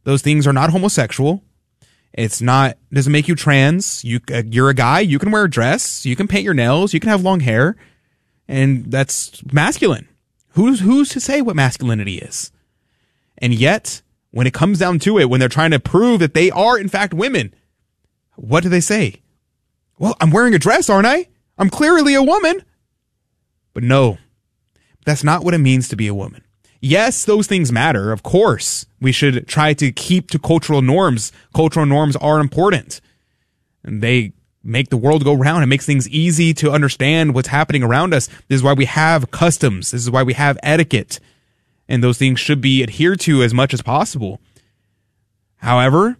[0.03, 1.43] Those things are not homosexual.
[2.13, 4.03] It's not doesn't make you trans.
[4.03, 4.99] You uh, you're a guy.
[4.99, 6.05] You can wear a dress.
[6.05, 6.93] You can paint your nails.
[6.93, 7.75] You can have long hair
[8.47, 10.07] and that's masculine.
[10.49, 12.51] Who's who's to say what masculinity is?
[13.37, 16.51] And yet, when it comes down to it, when they're trying to prove that they
[16.51, 17.53] are in fact women,
[18.35, 19.21] what do they say?
[19.97, 21.27] Well, I'm wearing a dress, aren't I?
[21.57, 22.63] I'm clearly a woman.
[23.73, 24.17] But no,
[25.05, 26.43] that's not what it means to be a woman.
[26.81, 28.11] Yes, those things matter.
[28.11, 31.31] Of course, we should try to keep to cultural norms.
[31.55, 32.99] Cultural norms are important
[33.83, 35.63] and they make the world go round.
[35.63, 38.27] It makes things easy to understand what's happening around us.
[38.47, 39.91] This is why we have customs.
[39.91, 41.19] This is why we have etiquette.
[41.87, 44.39] And those things should be adhered to as much as possible.
[45.57, 46.17] However,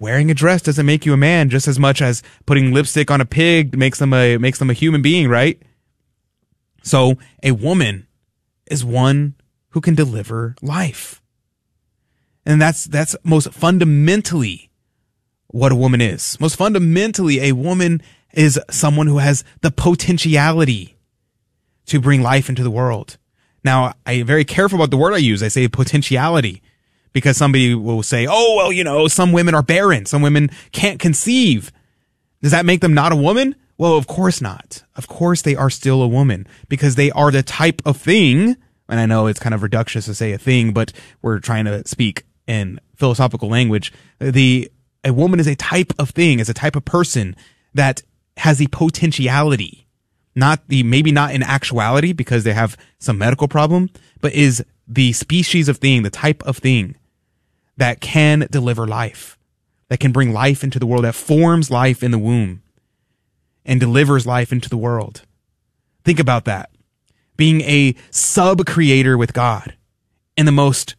[0.00, 3.20] wearing a dress doesn't make you a man just as much as putting lipstick on
[3.20, 5.62] a pig makes them a makes them a human being, right?
[6.82, 8.08] So, a woman
[8.66, 9.34] is one
[9.68, 11.22] who can deliver life.
[12.44, 14.70] And that's that's most fundamentally
[15.48, 16.40] what a woman is.
[16.40, 20.96] Most fundamentally, a woman is someone who has the potentiality
[21.86, 23.18] to bring life into the world.
[23.62, 25.42] Now, I'm very careful about the word I use.
[25.42, 26.62] I say potentiality
[27.12, 30.06] because somebody will say, oh, well, you know, some women are barren.
[30.06, 31.72] Some women can't conceive.
[32.42, 33.56] Does that make them not a woman?
[33.78, 34.82] Well, of course not.
[34.96, 38.56] Of course they are still a woman because they are the type of thing.
[38.88, 40.92] And I know it's kind of reductious to say a thing, but
[41.22, 43.92] we're trying to speak in philosophical language.
[44.18, 44.70] The
[45.02, 47.34] a woman is a type of thing, is a type of person
[47.72, 48.02] that
[48.36, 49.86] has the potentiality,
[50.34, 53.88] not the, maybe not in actuality because they have some medical problem,
[54.20, 56.96] but is the species of thing, the type of thing
[57.80, 59.38] that can deliver life,
[59.88, 62.62] that can bring life into the world, that forms life in the womb
[63.64, 65.22] and delivers life into the world.
[66.04, 66.70] Think about that.
[67.36, 69.74] Being a sub creator with God
[70.36, 70.94] in the most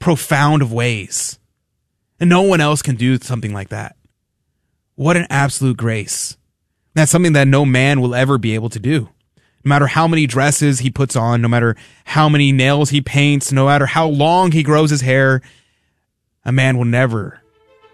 [0.00, 1.38] profound of ways
[2.18, 3.96] and no one else can do something like that.
[4.96, 6.36] What an absolute grace.
[6.94, 9.08] That's something that no man will ever be able to do.
[9.64, 13.52] No matter how many dresses he puts on, no matter how many nails he paints,
[13.52, 15.40] no matter how long he grows his hair,
[16.44, 17.40] a man will never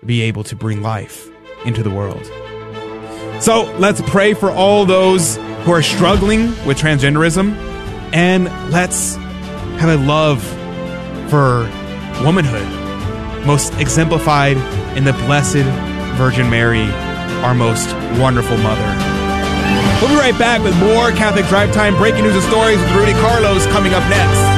[0.04, 1.28] be able to bring life
[1.64, 2.24] into the world.
[3.42, 7.54] So let's pray for all those who are struggling with transgenderism
[8.12, 9.16] and let's
[9.76, 10.42] have a love
[11.30, 11.70] for
[12.24, 12.87] womanhood
[13.46, 14.56] most exemplified
[14.96, 15.64] in the Blessed
[16.18, 16.90] Virgin Mary,
[17.44, 18.82] our most wonderful mother.
[20.00, 23.12] We'll be right back with more Catholic Drive Time breaking news and stories with Rudy
[23.12, 24.56] Carlos coming up next.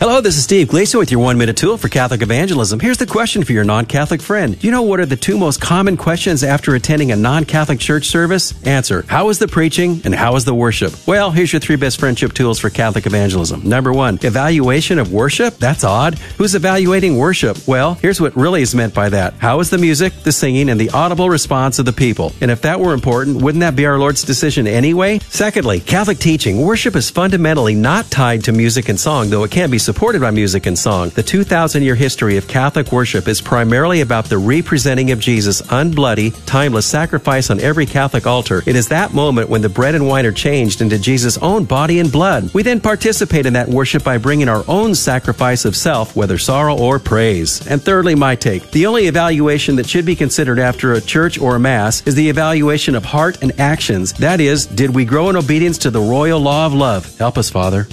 [0.00, 2.78] Hello, this is Steve Gleason with your one minute tool for Catholic evangelism.
[2.78, 4.56] Here's the question for your non Catholic friend.
[4.62, 8.06] You know what are the two most common questions after attending a non Catholic church
[8.06, 8.54] service?
[8.64, 10.94] Answer How was the preaching and how was the worship?
[11.08, 13.68] Well, here's your three best friendship tools for Catholic evangelism.
[13.68, 15.56] Number one, evaluation of worship?
[15.56, 16.16] That's odd.
[16.38, 17.58] Who's evaluating worship?
[17.66, 19.34] Well, here's what really is meant by that.
[19.34, 22.32] How is the music, the singing, and the audible response of the people?
[22.40, 25.18] And if that were important, wouldn't that be our Lord's decision anyway?
[25.28, 26.62] Secondly, Catholic teaching.
[26.62, 30.30] Worship is fundamentally not tied to music and song, though it can be supported by
[30.30, 31.08] music and song.
[31.08, 36.38] The 2,000 year history of Catholic worship is primarily about the representing of Jesus' unbloody,
[36.44, 38.62] timeless sacrifice on every Catholic altar.
[38.66, 42.00] It is that moment when the bread and wine are changed into Jesus' own body
[42.00, 42.52] and blood.
[42.52, 46.76] We then participate in that worship by bringing our own sacrifice of self, whether sorrow
[46.76, 47.66] or praise.
[47.66, 48.70] And thirdly, my take.
[48.72, 52.28] The only evaluation that should be considered after a church or a mass is the
[52.28, 54.12] evaluation of heart and actions.
[54.12, 57.16] That is, did we grow in obedience to the royal law of love?
[57.16, 57.88] Help us, Father.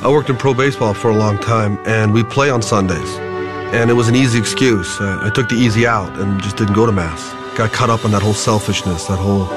[0.00, 3.18] I worked in pro baseball for a long time, and we play on Sundays.
[3.74, 5.00] And it was an easy excuse.
[5.00, 7.32] I, I took the easy out and just didn't go to Mass.
[7.56, 9.48] Got caught up in that whole selfishness, that whole,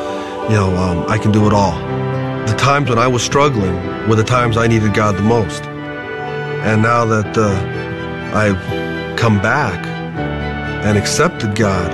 [0.50, 1.78] you know, um, I can do it all.
[2.48, 3.76] The times when I was struggling
[4.10, 5.62] were the times I needed God the most.
[5.62, 9.86] And now that uh, I've come back
[10.84, 11.92] and accepted God,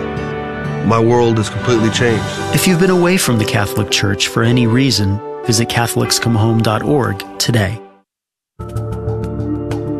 [0.87, 2.23] my world has completely changed.
[2.55, 7.81] If you've been away from the Catholic Church for any reason, visit CatholicsComeHome.org today.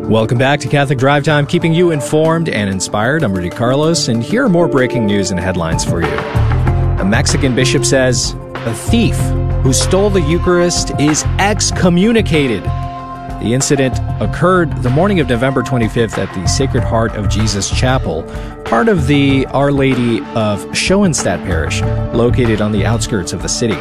[0.08, 3.22] Welcome back to Catholic Drive Time, keeping you informed and inspired.
[3.22, 6.08] I'm Rudy Carlos, and here are more breaking news and headlines for you.
[6.08, 9.16] A Mexican bishop says a thief
[9.62, 12.62] who stole the Eucharist is excommunicated.
[12.62, 18.22] The incident occurred the morning of November 25th at the Sacred Heart of Jesus Chapel,
[18.64, 21.82] part of the Our Lady of Schoenstatt Parish,
[22.14, 23.76] located on the outskirts of the city.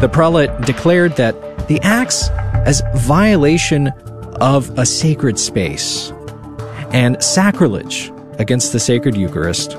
[0.00, 2.28] The prelate declared that the acts
[2.64, 3.92] as violation
[4.40, 6.12] of a sacred space
[6.92, 9.76] and sacrilege against the sacred Eucharist.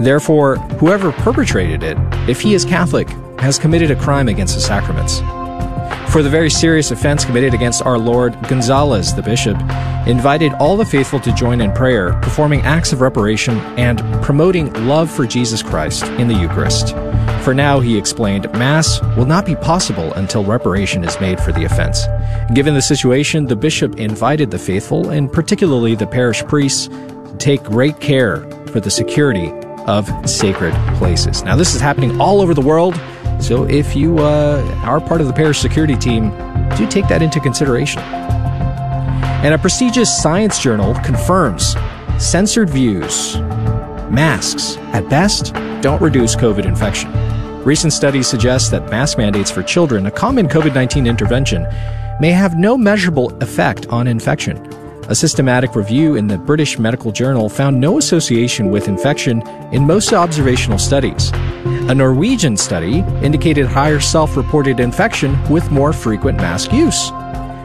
[0.00, 1.96] Therefore, whoever perpetrated it,
[2.28, 5.20] if he is Catholic, has committed a crime against the sacraments.
[6.12, 9.58] For the very serious offense committed against our Lord, Gonzalez, the bishop,
[10.06, 15.10] invited all the faithful to join in prayer, performing acts of reparation and promoting love
[15.10, 16.94] for Jesus Christ in the Eucharist.
[17.44, 21.64] For now, he explained, Mass will not be possible until reparation is made for the
[21.64, 22.06] offense.
[22.52, 27.62] Given the situation, the bishop invited the faithful, and particularly the parish priests, to take
[27.62, 29.50] great care for the security
[29.86, 31.42] of sacred places.
[31.42, 33.00] Now, this is happening all over the world,
[33.40, 36.30] so if you uh, are part of the parish security team,
[36.76, 38.02] do take that into consideration.
[38.02, 41.76] And a prestigious science journal confirms
[42.18, 43.36] censored views,
[44.10, 47.10] masks, at best, don't reduce COVID infection.
[47.64, 51.66] Recent studies suggest that mask mandates for children, a common COVID 19 intervention,
[52.20, 54.56] may have no measurable effect on infection.
[55.08, 59.40] A systematic review in the British Medical Journal found no association with infection
[59.72, 61.30] in most observational studies.
[61.88, 67.10] A Norwegian study indicated higher self reported infection with more frequent mask use.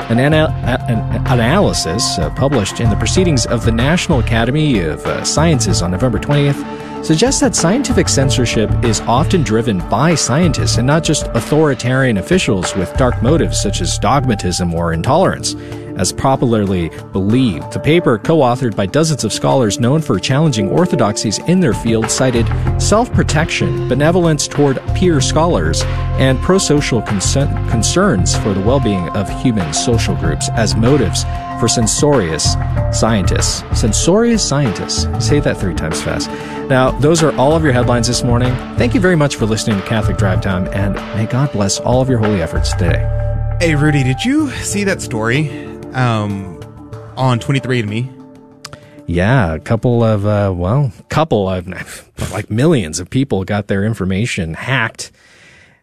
[0.09, 5.81] An, an analysis uh, published in the Proceedings of the National Academy of uh, Sciences
[5.81, 11.27] on November 20th suggests that scientific censorship is often driven by scientists and not just
[11.27, 15.55] authoritarian officials with dark motives such as dogmatism or intolerance
[15.97, 17.71] as popularly believed.
[17.71, 22.09] The paper, co authored by dozens of scholars known for challenging orthodoxies in their field,
[22.09, 22.47] cited
[22.81, 25.83] self protection, benevolence toward peer scholars,
[26.19, 31.23] and pro social concern- concerns for the well being of human social groups as motives
[31.59, 32.55] for censorious
[32.91, 33.63] scientists.
[33.79, 35.07] Censorious scientists.
[35.25, 36.29] Say that three times fast.
[36.69, 38.53] Now, those are all of your headlines this morning.
[38.77, 42.01] Thank you very much for listening to Catholic Drive Time, and may God bless all
[42.01, 43.09] of your holy efforts today.
[43.59, 46.59] Hey, Rudy, did you see that story um,
[47.17, 48.19] on 23andMe?
[49.05, 51.67] Yeah, a couple of, uh, well, couple of,
[52.31, 55.11] like millions of people got their information hacked.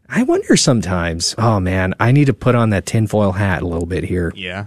[0.08, 3.86] I wonder sometimes, oh man, I need to put on that tinfoil hat a little
[3.86, 4.32] bit here.
[4.34, 4.66] Yeah.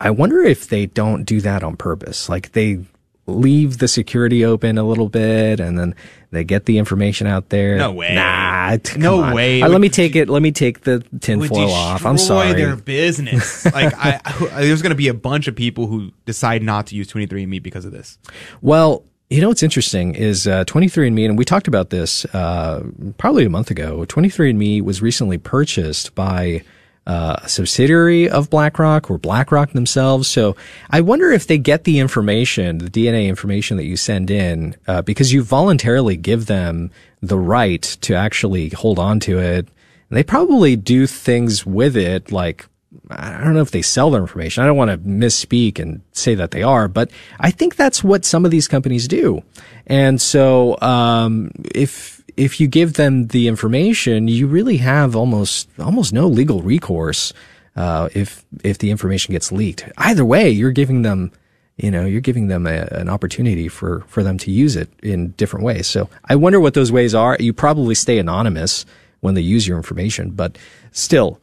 [0.00, 2.28] I wonder if they don't do that on purpose.
[2.28, 2.84] Like they
[3.28, 5.94] leave the security open a little bit and then
[6.30, 7.76] they get the information out there.
[7.76, 8.14] No way.
[8.14, 9.34] Nah, t- No on.
[9.34, 9.62] way.
[9.62, 10.28] Uh, let me take it.
[10.28, 12.04] Let me take the tinfoil off.
[12.04, 12.52] I'm sorry.
[12.54, 13.64] their business.
[13.72, 16.96] like, I, I- there's going to be a bunch of people who decide not to
[16.96, 18.18] use 23andMe because of this.
[18.60, 22.82] Well, you know what's interesting is uh, 23andMe, and we talked about this uh,
[23.18, 24.04] probably a month ago.
[24.06, 26.62] 23andMe was recently purchased by
[27.08, 30.28] uh, a subsidiary of BlackRock or BlackRock themselves.
[30.28, 30.54] So
[30.90, 35.02] I wonder if they get the information, the DNA information that you send in, uh,
[35.02, 36.90] because you voluntarily give them
[37.22, 39.66] the right to actually hold on to it.
[40.10, 42.66] And they probably do things with it like
[43.10, 44.62] I don't know if they sell their information.
[44.62, 48.24] I don't want to misspeak and say that they are, but I think that's what
[48.24, 49.42] some of these companies do.
[49.86, 56.12] And so, um, if, if you give them the information, you really have almost, almost
[56.12, 57.32] no legal recourse,
[57.76, 59.88] uh, if, if the information gets leaked.
[59.98, 61.32] Either way, you're giving them,
[61.76, 65.30] you know, you're giving them a, an opportunity for, for them to use it in
[65.32, 65.86] different ways.
[65.86, 67.36] So I wonder what those ways are.
[67.38, 68.86] You probably stay anonymous
[69.20, 70.56] when they use your information, but
[70.92, 71.40] still,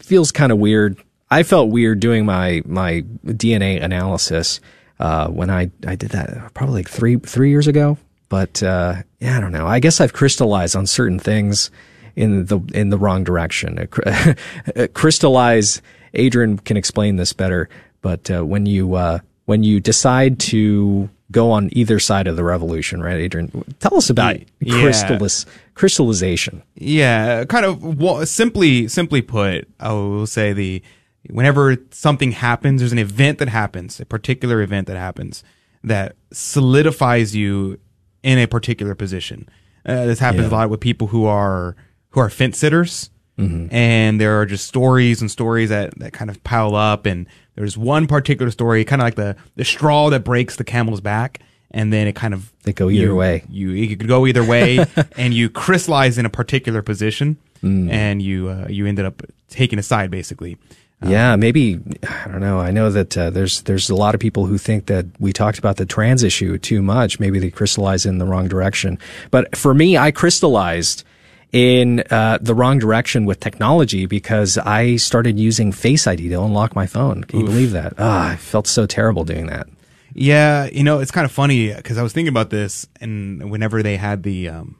[0.00, 1.02] feels kind of weird.
[1.30, 4.60] I felt weird doing my my DNA analysis
[4.98, 7.98] uh, when I I did that probably like three three years ago.
[8.28, 9.66] But uh, yeah, I don't know.
[9.66, 11.70] I guess I've crystallized on certain things
[12.16, 13.88] in the in the wrong direction.
[14.94, 15.80] Crystallize.
[16.14, 17.68] Adrian can explain this better.
[18.00, 22.44] But uh, when you uh, when you decide to go on either side of the
[22.44, 23.64] revolution, right, Adrian?
[23.80, 24.74] Tell us about yeah.
[24.74, 26.62] crystallis, crystallization.
[26.74, 30.82] Yeah, kind of well, simply simply put, I will say the
[31.30, 35.44] whenever something happens, there's an event that happens, a particular event that happens
[35.84, 37.78] that solidifies you
[38.22, 39.48] in a particular position.
[39.86, 40.48] Uh, this happens Yeah.
[40.48, 41.76] a lot with people who are
[42.10, 43.10] who are fence sitters.
[43.38, 43.72] Mhm.
[43.72, 47.06] And there are just stories and stories that, that kind of pile up.
[47.06, 51.00] And there's one particular story, kind of like the, the straw that breaks the camel's
[51.00, 51.38] back.
[51.70, 53.44] And then it kind of They go either you- way.
[53.48, 54.84] You you could go either way,
[55.16, 57.90] and you crystallize in a particular position, Mm.
[57.90, 60.56] and you uh, you ended up taking a side basically.
[61.00, 62.58] Yeah, maybe I don't know.
[62.58, 65.58] I know that uh, there's there's a lot of people who think that we talked
[65.58, 67.20] about the trans issue too much.
[67.20, 68.98] Maybe they crystallized in the wrong direction.
[69.30, 71.04] But for me, I crystallized
[71.52, 76.74] in uh, the wrong direction with technology because I started using Face ID to unlock
[76.74, 77.24] my phone.
[77.24, 77.52] Can you Oof.
[77.52, 77.94] believe that?
[77.98, 79.68] Ah, I felt so terrible doing that.
[80.14, 83.84] Yeah, you know, it's kind of funny because I was thinking about this, and whenever
[83.84, 84.76] they had the um,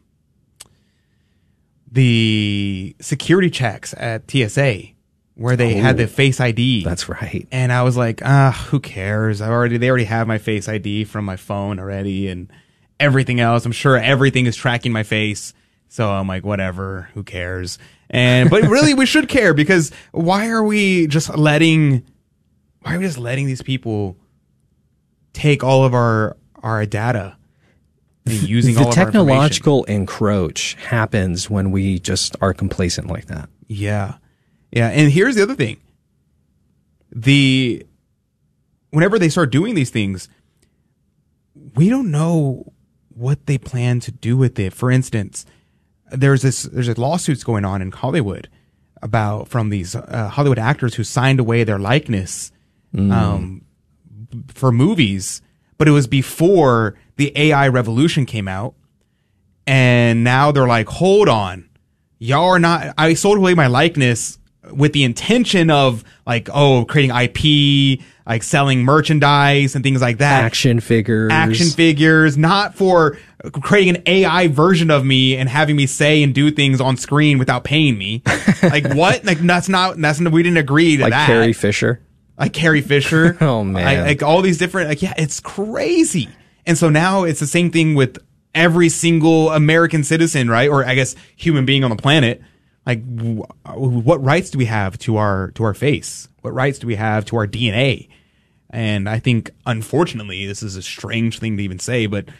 [1.90, 4.97] the security checks at TSA,
[5.38, 5.98] where they had Oh.
[5.98, 6.82] the Face ID.
[6.84, 7.46] That's right.
[7.52, 9.40] And I was like, ah, who cares?
[9.40, 12.52] I already they already have my Face ID from my phone already, and
[13.00, 13.64] everything else.
[13.64, 15.54] I'm sure everything is tracking my face.
[15.88, 17.78] So I'm like, whatever, who cares?
[18.10, 22.04] And but really, we should care because why are we just letting?
[22.82, 24.16] Why are we just letting these people
[25.32, 27.36] take all of our our data?
[28.24, 33.48] Using the all of our technological encroach happens when we just are complacent like that.
[33.68, 34.14] Yeah.
[34.72, 34.88] Yeah.
[34.88, 35.78] And here's the other thing.
[37.10, 37.84] The
[38.90, 40.28] whenever they start doing these things,
[41.74, 42.72] we don't know
[43.08, 44.72] what they plan to do with it.
[44.72, 45.46] For instance,
[46.10, 48.48] there's this there's a lawsuits going on in Hollywood
[49.02, 52.52] about from these uh, Hollywood actors who signed away their likeness
[52.94, 53.12] Mm.
[53.12, 53.62] um,
[54.48, 55.42] for movies,
[55.76, 58.72] but it was before the AI revolution came out,
[59.66, 61.68] and now they're like, hold on,
[62.18, 62.94] y'all are not.
[62.96, 64.38] I sold away my likeness
[64.72, 70.44] with the intention of like, oh, creating IP, like selling merchandise and things like that.
[70.44, 71.32] Action figures.
[71.32, 73.18] Action figures, not for
[73.52, 77.38] creating an AI version of me and having me say and do things on screen
[77.38, 78.22] without paying me.
[78.62, 79.24] like what?
[79.24, 79.96] Like that's not.
[79.98, 82.02] That's not we didn't agree to like that Carrie Fisher.
[82.38, 83.36] like Carrie Fisher.
[83.40, 83.84] Oh, man.
[83.84, 86.28] Like, like all these different, like, yeah, it's crazy.
[86.66, 88.18] And so now it's the same thing with
[88.54, 90.68] every single American citizen, right?
[90.68, 92.42] Or I guess human being on the planet.
[92.88, 96.26] Like, w- what rights do we have to our, to our face?
[96.40, 98.08] What rights do we have to our DNA?
[98.70, 102.30] And I think, unfortunately, this is a strange thing to even say, but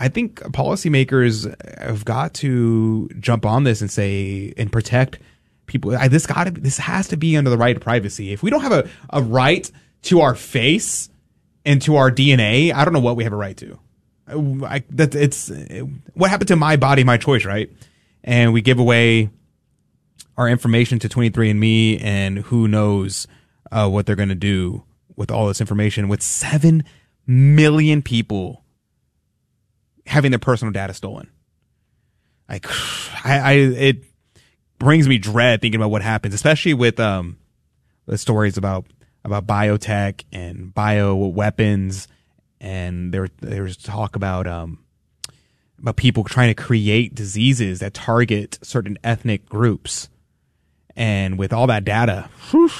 [0.00, 5.20] I think policymakers have got to jump on this and say, and protect
[5.66, 5.96] people.
[5.96, 8.32] I, this got this has to be under the right of privacy.
[8.32, 9.70] If we don't have a, a right
[10.02, 11.10] to our face
[11.64, 13.78] and to our DNA, I don't know what we have a right to.
[14.26, 15.52] I, that it's
[16.14, 17.70] what happened to my body, my choice, right?
[18.24, 19.30] And we give away
[20.36, 23.26] our information to 23andMe, and who knows
[23.70, 24.84] uh, what they're going to do
[25.16, 26.84] with all this information with 7
[27.26, 28.64] million people
[30.06, 31.30] having their personal data stolen.
[32.48, 32.66] Like,
[33.24, 34.04] I, I, it
[34.78, 37.38] brings me dread thinking about what happens, especially with, um,
[38.06, 38.86] the stories about,
[39.24, 42.08] about biotech and bio weapons.
[42.60, 44.84] And there, there was talk about, um,
[45.78, 50.08] about people trying to create diseases that target certain ethnic groups.
[50.96, 52.70] And with all that data, whew,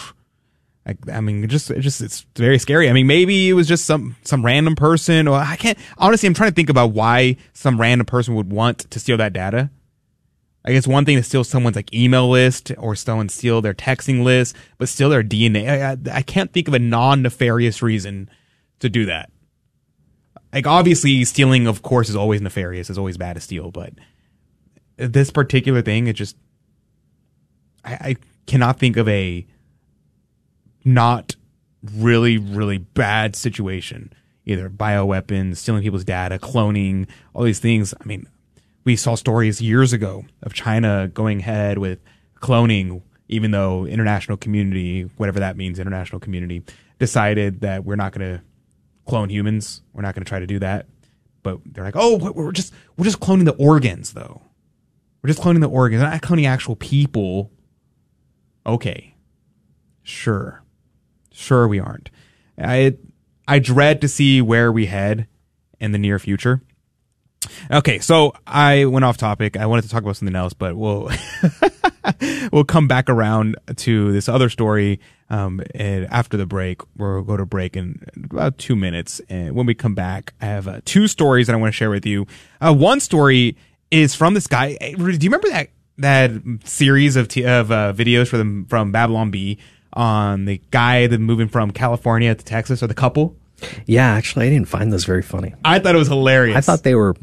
[0.86, 2.90] I, I mean, just, it just, it's very scary.
[2.90, 6.34] I mean, maybe it was just some, some random person or I can't, honestly, I'm
[6.34, 9.70] trying to think about why some random person would want to steal that data.
[10.64, 14.22] I guess one thing to steal someone's like email list or someone steal their texting
[14.22, 15.68] list, but steal their DNA.
[15.68, 18.30] I, I, I can't think of a non nefarious reason
[18.78, 19.30] to do that.
[20.52, 22.90] Like obviously stealing, of course, is always nefarious.
[22.90, 23.94] It's always bad to steal, but
[24.96, 26.36] this particular thing, it just,
[27.84, 28.16] I, I
[28.46, 29.46] cannot think of a
[30.84, 31.36] not
[31.94, 34.12] really, really bad situation.
[34.44, 37.94] Either bioweapons, stealing people's data, cloning, all these things.
[38.00, 38.26] I mean,
[38.84, 42.00] we saw stories years ago of China going ahead with
[42.40, 46.64] cloning, even though international community, whatever that means, international community,
[46.98, 48.42] decided that we're not going to
[49.06, 49.82] clone humans.
[49.92, 50.86] We're not going to try to do that.
[51.44, 54.42] But they're like, oh, we're just we're just cloning the organs, though.
[55.22, 57.51] We're just cloning the organs, not cloning actual people.
[58.66, 59.14] Okay,
[60.02, 60.62] sure,
[61.32, 62.10] sure we aren't.
[62.58, 62.96] I
[63.48, 65.26] I dread to see where we head
[65.80, 66.62] in the near future.
[67.72, 69.56] Okay, so I went off topic.
[69.56, 71.10] I wanted to talk about something else, but we'll
[72.52, 76.80] we'll come back around to this other story um, after the break.
[76.96, 80.68] We'll go to break in about two minutes, and when we come back, I have
[80.68, 82.26] uh, two stories that I want to share with you.
[82.60, 83.56] Uh, one story
[83.90, 84.76] is from this guy.
[84.78, 86.32] Do you remember that that
[86.64, 89.58] series of t- of uh, videos for them from Babylon Bee
[89.92, 93.36] on the guy that moving from California to Texas, or the couple?
[93.86, 95.54] Yeah, actually, I didn't find those very funny.
[95.64, 96.56] I thought it was hilarious.
[96.56, 97.14] I thought they were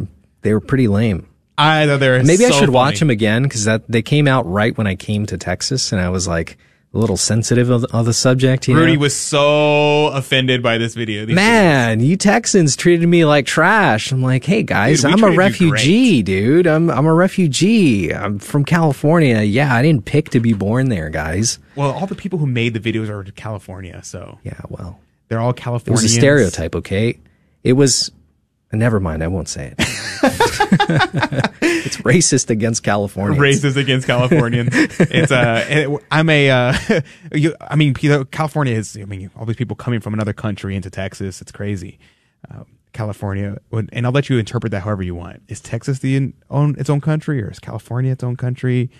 [0.41, 1.27] they were pretty lame.
[1.57, 2.23] I thought they were.
[2.23, 2.71] Maybe I should funny.
[2.71, 5.99] watch them again because that they came out right when I came to Texas, and
[5.99, 6.57] I was like
[6.93, 8.67] a little sensitive of, of the subject.
[8.67, 8.99] Rudy know?
[8.99, 11.25] was so offended by this video.
[11.27, 14.11] Man, you Texans treated me like trash.
[14.11, 16.67] I'm like, hey guys, Dude, I'm a refugee, dude.
[16.67, 18.13] I'm I'm a refugee.
[18.13, 19.41] I'm from California.
[19.41, 21.59] Yeah, I didn't pick to be born there, guys.
[21.75, 25.53] Well, all the people who made the videos are California, so yeah, well, they're all
[25.53, 25.99] California.
[25.99, 27.19] It was a stereotype, okay?
[27.63, 28.11] It was.
[28.71, 29.75] Never mind, I won't say it.
[31.61, 33.39] it's racist against California.
[33.39, 34.69] Racist against Californians.
[34.73, 36.73] it's uh, I'm a, uh,
[37.33, 38.95] you, I mean, California is.
[38.95, 41.41] I mean, all these people coming from another country into Texas.
[41.41, 41.97] It's crazy.
[42.51, 45.41] Um, California, and I'll let you interpret that however you want.
[45.47, 48.91] Is Texas the own its own country, or is California its own country?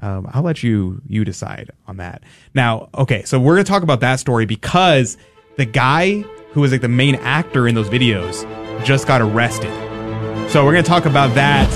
[0.00, 2.22] Um, I'll let you you decide on that.
[2.54, 5.16] Now, okay, so we're gonna talk about that story because
[5.56, 6.20] the guy
[6.52, 8.44] who was like the main actor in those videos
[8.84, 9.72] just got arrested.
[10.50, 11.68] So we're going to talk about that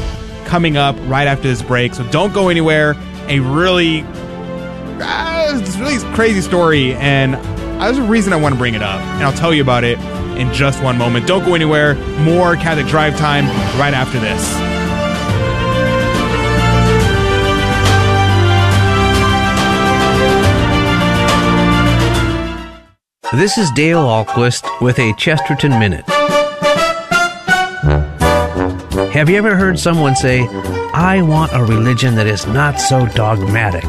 [0.47, 1.95] coming up right after this break.
[1.95, 2.97] So don't go anywhere.
[3.29, 7.35] A really, uh, it's really crazy story, and
[7.81, 9.99] there's a reason I want to bring it up, and I'll tell you about it
[10.37, 11.27] in just one moment.
[11.27, 11.95] Don't go anywhere.
[12.21, 13.47] More Catholic Drive Time
[13.79, 14.71] right after this.
[23.33, 26.05] This is Dale Ahlquist with a Chesterton Minute.
[29.09, 30.47] Have you ever heard someone say,
[30.95, 33.85] I want a religion that is not so dogmatic?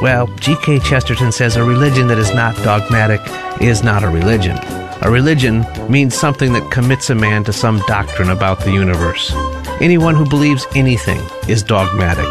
[0.00, 0.78] Well, G.K.
[0.78, 3.20] Chesterton says a religion that is not dogmatic
[3.60, 4.56] is not a religion.
[5.02, 9.34] A religion means something that commits a man to some doctrine about the universe.
[9.82, 12.24] Anyone who believes anything is dogmatic.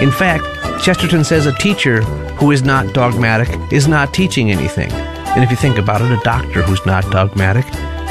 [0.00, 0.44] In fact,
[0.84, 2.02] Chesterton says a teacher
[2.36, 4.92] who is not dogmatic is not teaching anything.
[5.34, 7.66] And if you think about it, a doctor who's not dogmatic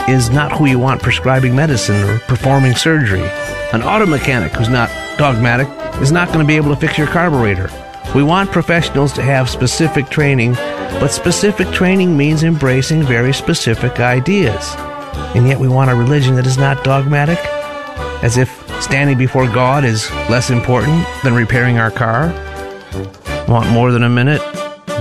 [0.09, 3.24] is not who you want prescribing medicine or performing surgery.
[3.71, 5.67] An auto mechanic who's not dogmatic
[6.01, 7.69] is not going to be able to fix your carburetor.
[8.13, 10.53] We want professionals to have specific training,
[10.99, 14.76] but specific training means embracing very specific ideas.
[15.34, 17.39] And yet we want a religion that is not dogmatic?
[18.21, 18.49] As if
[18.82, 22.28] standing before God is less important than repairing our car?
[23.47, 24.41] Want more than a minute?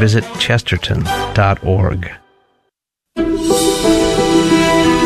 [0.03, 2.11] Visit chesterton.org.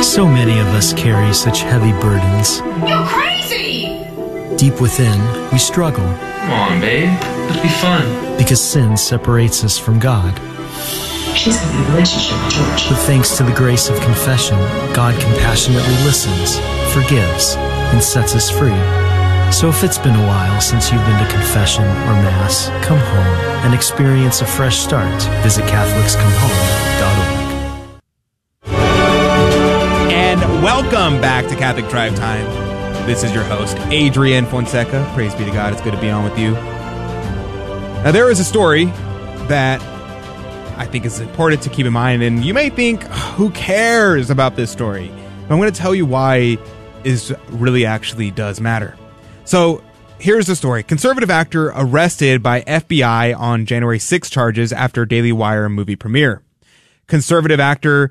[0.03, 2.61] So many of us carry such heavy burdens.
[2.89, 4.03] You're crazy!
[4.57, 5.21] Deep within,
[5.53, 7.11] we struggle Come on, babe.
[7.21, 8.39] Let's be fun.
[8.39, 10.35] because sin separates us from God.
[11.37, 12.89] She's having a relationship with George.
[12.89, 14.57] But thanks to the grace of confession,
[14.95, 16.59] God compassionately listens,
[16.95, 17.57] forgives,
[17.93, 19.06] and sets us free.
[19.53, 23.65] So if it's been a while since you've been to confession or Mass, come home
[23.65, 25.23] and experience a fresh start.
[25.43, 27.47] Visit CatholicsComeHome.org.
[30.13, 32.45] And welcome back to Catholic Drive Time.
[33.07, 35.11] This is your host, Adrian Fonseca.
[35.15, 35.73] Praise be to God.
[35.73, 36.51] It's good to be on with you.
[36.51, 38.87] Now, there is a story
[39.47, 39.81] that
[40.77, 44.57] I think is important to keep in mind, and you may think, who cares about
[44.57, 45.09] this story?
[45.49, 46.59] But I'm going to tell you why
[47.05, 48.97] is really actually does matter.
[49.47, 49.81] So,
[50.19, 50.83] here's the story.
[50.83, 56.43] Conservative actor arrested by FBI on January 6 charges after Daily Wire movie premiere.
[57.07, 58.11] Conservative actor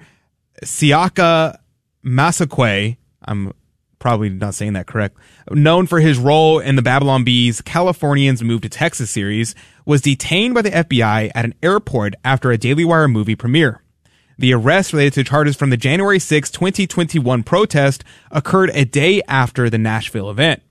[0.64, 1.58] Siaka
[2.06, 3.52] Massaquoi, I'm
[4.00, 5.18] probably not saying that correct,
[5.52, 9.56] known for his role in the Babylon Bees Californians Move to Texas series,
[9.86, 13.82] was detained by the FBI at an airport after a Daily Wire movie premiere.
[14.38, 19.70] The arrest related to charges from the January 6, 2021 protest occurred a day after
[19.70, 20.62] the Nashville event.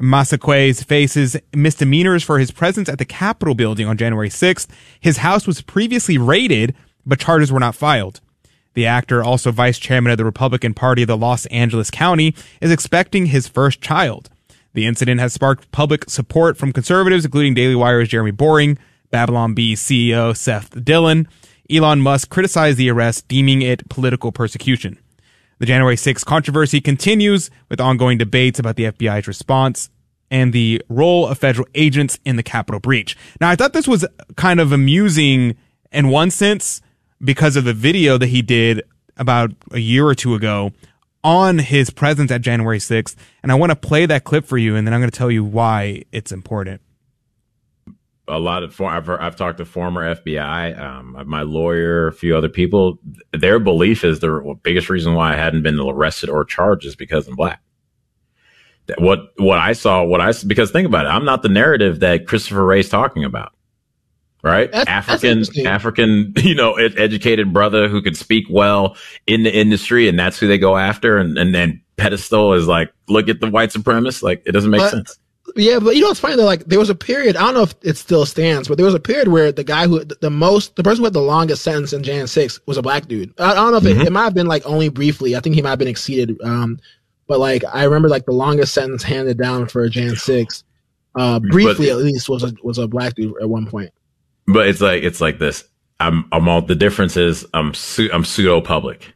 [0.00, 4.68] Massaquoi faces misdemeanors for his presence at the Capitol building on January 6th.
[4.98, 6.74] His house was previously raided
[7.06, 8.20] but charges were not filed.
[8.74, 12.70] The actor, also vice chairman of the Republican Party of the Los Angeles County, is
[12.70, 14.30] expecting his first child.
[14.74, 18.78] The incident has sparked public support from conservatives, including Daily Wire's Jeremy Boring,
[19.10, 21.26] Babylon Bee CEO Seth Dillon.
[21.68, 24.98] Elon Musk criticized the arrest, deeming it political persecution.
[25.60, 29.90] The January 6th controversy continues with ongoing debates about the FBI's response
[30.30, 33.14] and the role of federal agents in the Capitol breach.
[33.42, 34.06] Now, I thought this was
[34.36, 35.56] kind of amusing
[35.92, 36.80] in one sense
[37.22, 38.82] because of the video that he did
[39.18, 40.72] about a year or two ago
[41.22, 43.14] on his presence at January 6th.
[43.42, 45.30] And I want to play that clip for you, and then I'm going to tell
[45.30, 46.80] you why it's important
[48.30, 52.48] a lot of I've, I've talked to former FBI, um, my lawyer, a few other
[52.48, 52.98] people.
[53.32, 57.26] Their belief is the biggest reason why I hadn't been arrested or charged is because
[57.28, 57.60] I'm black.
[58.98, 62.26] What what I saw, what I because think about it, I'm not the narrative that
[62.26, 63.52] Christopher Wray's talking about,
[64.42, 64.70] right?
[64.72, 68.96] That's, African that's African, you know, educated brother who could speak well
[69.28, 72.92] in the industry, and that's who they go after, and and then pedestal is like,
[73.08, 75.18] look at the white supremacist, like it doesn't make but, sense
[75.56, 76.44] yeah, but you know what's funny though?
[76.44, 77.36] Like there was a period.
[77.36, 79.86] I don't know if it still stands, but there was a period where the guy
[79.86, 82.82] who the most, the person who had the longest sentence in Jan six was a
[82.82, 83.32] black dude.
[83.38, 84.00] I, I don't know if mm-hmm.
[84.00, 85.36] it, it might have been like only briefly.
[85.36, 86.38] I think he might have been exceeded.
[86.42, 86.78] Um,
[87.26, 90.64] but like I remember like the longest sentence handed down for Jan six,
[91.14, 93.92] uh, briefly but, at least was a was a black dude at one point.
[94.46, 95.64] But it's like it's like this.
[95.98, 99.12] I'm I'm all the difference is I'm su- I'm pseudo public,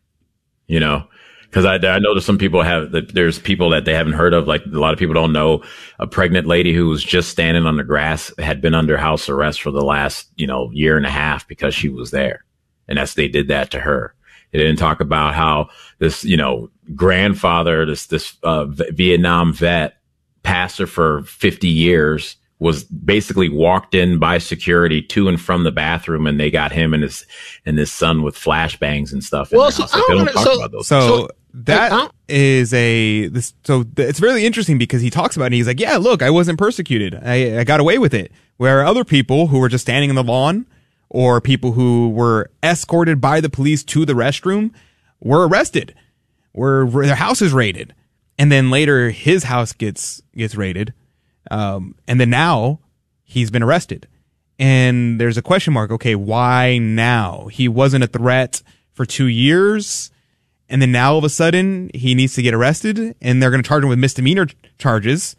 [0.67, 1.07] you know
[1.55, 4.35] because I, I know that some people have that there's people that they haven't heard
[4.35, 4.49] of.
[4.49, 5.63] Like a lot of people don't know
[6.01, 9.63] a pregnant lady who was just standing on the grass had been under house arrest
[9.63, 12.45] for the last you know year and a half because she was there,
[12.89, 14.17] and that's they did that to her.
[14.51, 15.69] They didn't talk about how
[16.01, 19.95] this you know grandfather, this this uh, Vietnam vet,
[20.43, 26.27] pastor for 50 years was basically walked in by security to and from the bathroom,
[26.27, 27.27] and they got him and his
[27.65, 29.53] and his son with flashbangs and stuff.
[29.53, 33.55] Well, so, like, wanna, so, so, so, that is a this.
[33.65, 35.47] So it's really interesting because he talks about it.
[35.47, 37.15] And he's like, yeah, look, I wasn't persecuted.
[37.15, 38.33] I, I got away with it.
[38.57, 40.67] Where other people who were just standing in the lawn,
[41.09, 44.73] or people who were escorted by the police to the restroom,
[45.21, 45.95] were arrested.
[46.53, 47.95] Were their house is raided,
[48.39, 50.95] and then later his house gets gets raided
[51.51, 52.81] um, and then now
[53.25, 54.09] he's been arrested.
[54.59, 55.91] And there's a question mark.
[55.91, 57.49] Okay, why now?
[57.49, 60.11] He wasn't a threat for two years.
[60.69, 63.63] And then now all of a sudden he needs to get arrested and they're going
[63.63, 64.47] to charge him with misdemeanor
[64.79, 65.37] charges.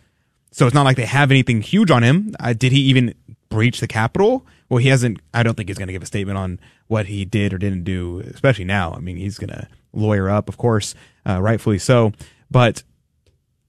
[0.51, 2.34] So it's not like they have anything huge on him.
[2.39, 3.13] Uh, did he even
[3.49, 4.45] breach the Capitol?
[4.69, 5.19] Well, he hasn't.
[5.34, 7.84] I don't think he's going to give a statement on what he did or didn't
[7.84, 8.93] do, especially now.
[8.93, 10.95] I mean, he's going to lawyer up, of course,
[11.28, 12.13] uh, rightfully so.
[12.49, 12.84] But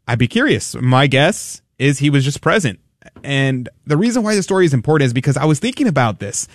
[0.07, 0.75] I'd be curious.
[0.75, 2.81] My guess is he was just present.
[3.23, 6.49] And the reason why the story is important is because I was thinking about this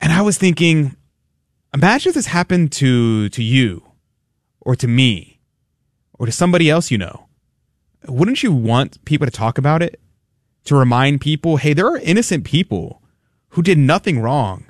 [0.00, 0.96] and I was thinking,
[1.74, 3.82] imagine if this happened to, to you
[4.60, 5.40] or to me
[6.18, 7.26] or to somebody else you know.
[8.06, 10.00] Wouldn't you want people to talk about it?
[10.64, 13.02] To remind people, hey, there are innocent people
[13.50, 14.66] who did nothing wrong,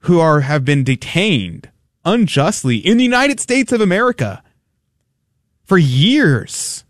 [0.00, 1.70] who are, have been detained
[2.04, 4.42] unjustly in the United States of America
[5.64, 6.84] for years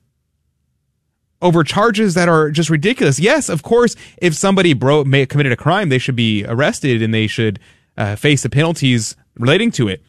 [1.43, 3.19] over charges that are just ridiculous.
[3.19, 7.27] Yes, of course, if somebody bro- committed a crime, they should be arrested and they
[7.27, 7.59] should
[7.97, 10.03] uh, face the penalties relating to it.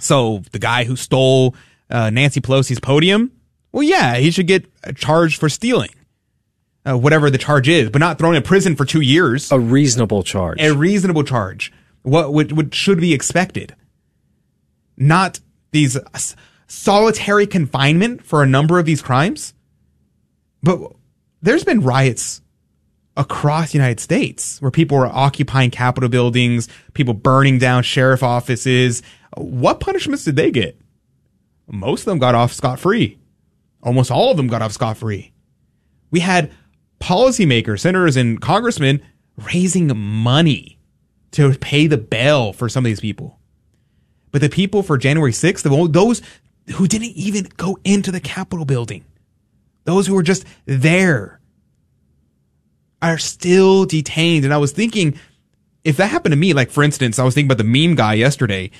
[0.00, 1.54] So the guy who stole
[1.90, 3.32] uh, Nancy Pelosi's podium,
[3.72, 5.90] well, yeah, he should get charged for stealing.
[6.84, 9.52] Uh, whatever the charge is, but not thrown in prison for two years.
[9.52, 10.58] A reasonable charge.
[10.62, 11.70] A reasonable charge.
[12.02, 13.76] What would, would should be expected.
[14.96, 15.40] Not
[15.72, 15.98] these
[16.66, 19.52] solitary confinement for a number of these crimes.
[20.62, 20.80] But
[21.42, 22.40] there's been riots
[23.20, 29.02] across the United States where people were occupying Capitol buildings, people burning down sheriff offices.
[29.36, 30.80] What punishments did they get?
[31.68, 33.18] Most of them got off scot free.
[33.82, 35.32] Almost all of them got off scot free.
[36.10, 36.50] We had
[36.98, 39.02] policymakers, senators, and congressmen
[39.36, 40.78] raising money
[41.32, 43.38] to pay the bail for some of these people.
[44.32, 46.22] But the people for January 6th, those
[46.74, 49.04] who didn't even go into the Capitol building,
[49.84, 51.39] those who were just there
[53.02, 54.44] are still detained.
[54.44, 55.18] And I was thinking,
[55.84, 58.14] if that happened to me, like for instance, I was thinking about the meme guy
[58.14, 58.70] yesterday,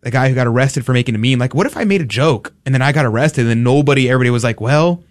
[0.00, 1.38] the guy who got arrested for making a meme.
[1.38, 4.08] Like, what if I made a joke and then I got arrested and then nobody,
[4.08, 5.02] everybody was like, well,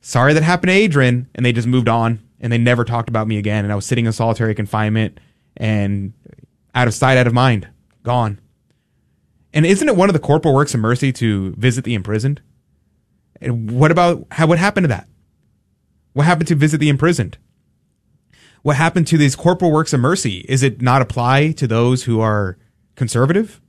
[0.00, 1.28] sorry that happened to Adrian.
[1.34, 3.64] And they just moved on and they never talked about me again.
[3.64, 5.18] And I was sitting in solitary confinement
[5.56, 6.12] and
[6.74, 7.68] out of sight, out of mind,
[8.02, 8.40] gone.
[9.52, 12.42] And isn't it one of the corporal works of mercy to visit the imprisoned?
[13.40, 15.08] And what about how, what happened to that?
[16.12, 17.38] What happened to visit the imprisoned?
[18.66, 20.44] What happened to these corporal works of mercy?
[20.48, 22.58] Is it not apply to those who are
[22.96, 23.60] conservative?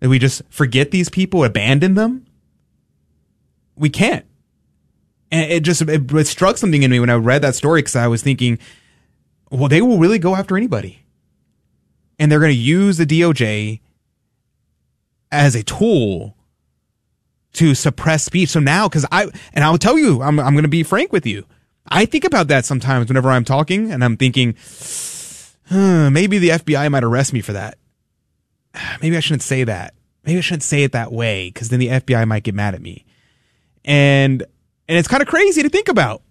[0.00, 2.24] That we just forget these people, abandon them?
[3.74, 4.24] We can't.
[5.30, 7.96] And it just it, it struck something in me when I read that story because
[7.96, 8.58] I was thinking,
[9.50, 11.04] well, they will really go after anybody.
[12.18, 13.80] And they're going to use the DOJ
[15.30, 16.34] as a tool
[17.52, 18.48] to suppress speech.
[18.48, 21.26] So now, because I, and I'll tell you, I'm, I'm going to be frank with
[21.26, 21.44] you.
[21.88, 24.56] I think about that sometimes whenever I'm talking and I'm thinking,
[25.70, 27.78] maybe the FBI might arrest me for that.
[29.02, 29.94] Maybe I shouldn't say that.
[30.24, 32.82] Maybe I shouldn't say it that way because then the FBI might get mad at
[32.82, 33.04] me.
[33.84, 34.42] And,
[34.88, 36.22] and it's kind of crazy to think about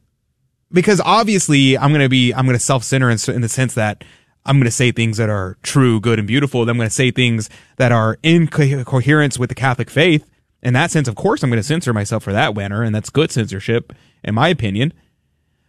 [0.72, 4.04] because obviously I'm to be, I'm going to self-center in, in the sense that
[4.46, 6.62] I'm going to say things that are true, good, and beautiful.
[6.70, 10.30] I'm going to say things that are in co- coherence with the Catholic faith.
[10.62, 13.10] In that sense, of course, I'm going to censor myself for that manner, and that's
[13.10, 13.94] good censorship,
[14.24, 14.94] in my opinion.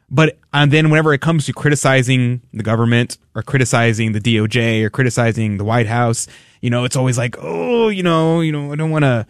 [0.08, 4.90] But and then whenever it comes to criticizing the government or criticizing the DOJ or
[4.90, 6.28] criticizing the White House,
[6.60, 9.26] you know, it's always like, oh, you know, you know, I don't want to,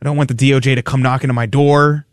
[0.00, 2.06] I don't want the DOJ to come knocking on my door.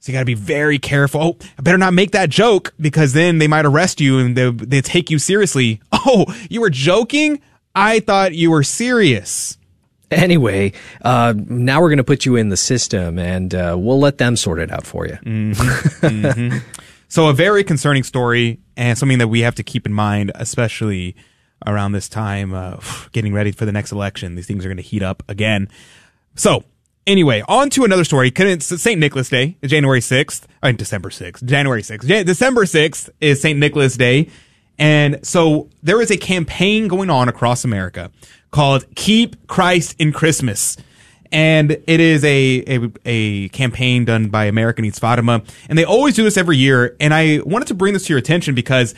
[0.00, 1.20] So you got to be very careful.
[1.20, 4.50] Oh, I better not make that joke because then they might arrest you and they
[4.50, 5.80] they take you seriously.
[6.02, 7.42] Oh, you were joking?
[7.74, 9.58] I thought you were serious.
[10.10, 14.16] Anyway, uh, now we're going to put you in the system and uh, we'll let
[14.16, 15.18] them sort it out for you.
[15.22, 16.06] Mm-hmm.
[16.06, 16.58] mm-hmm.
[17.10, 21.16] So a very concerning story and something that we have to keep in mind, especially
[21.66, 22.76] around this time, uh,
[23.12, 24.36] getting ready for the next election.
[24.36, 25.68] These things are going to heat up again.
[26.36, 26.62] So
[27.08, 28.32] anyway, on to another story.
[28.36, 29.00] St.
[29.00, 32.06] Nicholas Day, January 6th, or December 6th, January 6th.
[32.06, 33.58] Jan- December 6th is St.
[33.58, 34.30] Nicholas Day.
[34.78, 38.12] And so there is a campaign going on across America
[38.52, 40.76] called Keep Christ in Christmas
[41.32, 46.14] and it is a, a, a campaign done by American Needs Fatima, and they always
[46.14, 46.96] do this every year.
[47.00, 48.94] And I wanted to bring this to your attention because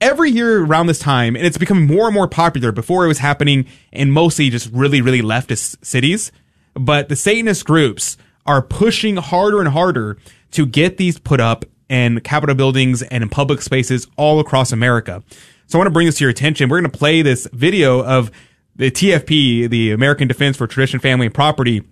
[0.00, 2.72] every year around this time, and it's becoming more and more popular.
[2.72, 6.32] Before it was happening in mostly just really really leftist cities,
[6.74, 8.16] but the Satanist groups
[8.46, 10.16] are pushing harder and harder
[10.52, 15.22] to get these put up in Capitol buildings and in public spaces all across America.
[15.66, 16.68] So I want to bring this to your attention.
[16.68, 18.30] We're going to play this video of
[18.76, 21.82] the TFP, the American Defense for Tradition, Family, and Property,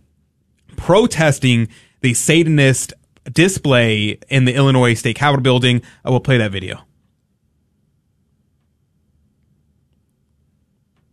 [0.76, 1.68] protesting
[2.00, 2.92] the Satanist
[3.32, 5.82] display in the Illinois State Capitol building.
[6.04, 6.80] I will play that video.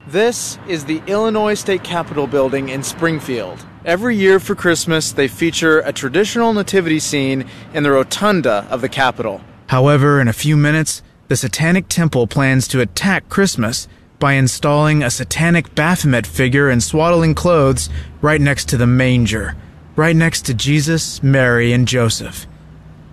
[0.08, 3.66] This is the Illinois State Capitol building in Springfield.
[3.86, 8.90] Every year for Christmas, they feature a traditional nativity scene in the rotunda of the
[8.90, 9.42] Capitol.
[9.68, 13.88] However, in a few minutes, the Satanic Temple plans to attack Christmas
[14.20, 17.90] by installing a satanic Baphomet figure in swaddling clothes
[18.22, 19.56] right next to the manger,
[19.96, 22.48] right next to Jesus, Mary, and Joseph.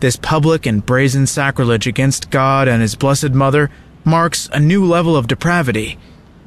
[0.00, 3.70] This public and brazen sacrilege against God and His Blessed Mother
[4.04, 5.98] marks a new level of depravity.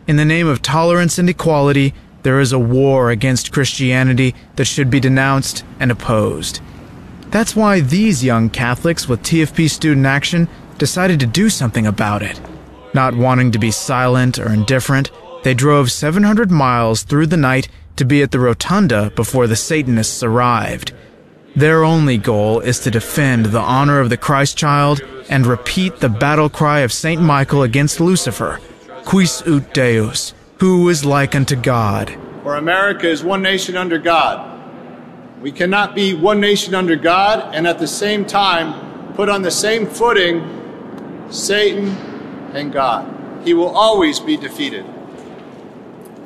[0.07, 1.93] In the name of tolerance and equality,
[2.23, 6.59] there is a war against Christianity that should be denounced and opposed.
[7.29, 10.47] That's why these young Catholics with TFP Student Action
[10.77, 12.39] decided to do something about it.
[12.95, 15.11] Not wanting to be silent or indifferent,
[15.43, 17.67] they drove 700 miles through the night
[17.97, 20.93] to be at the rotunda before the Satanists arrived.
[21.57, 26.07] Their only goal is to defend the honor of the Christ child and repeat the
[26.07, 27.21] battle cry of St.
[27.21, 28.61] Michael against Lucifer,
[29.03, 32.17] Quis ut Deus, who is like unto God.
[32.43, 34.53] For America is one nation under God.
[35.41, 39.51] We cannot be one nation under God and at the same time put on the
[39.51, 42.14] same footing Satan
[42.55, 43.45] and God.
[43.45, 44.85] He will always be defeated,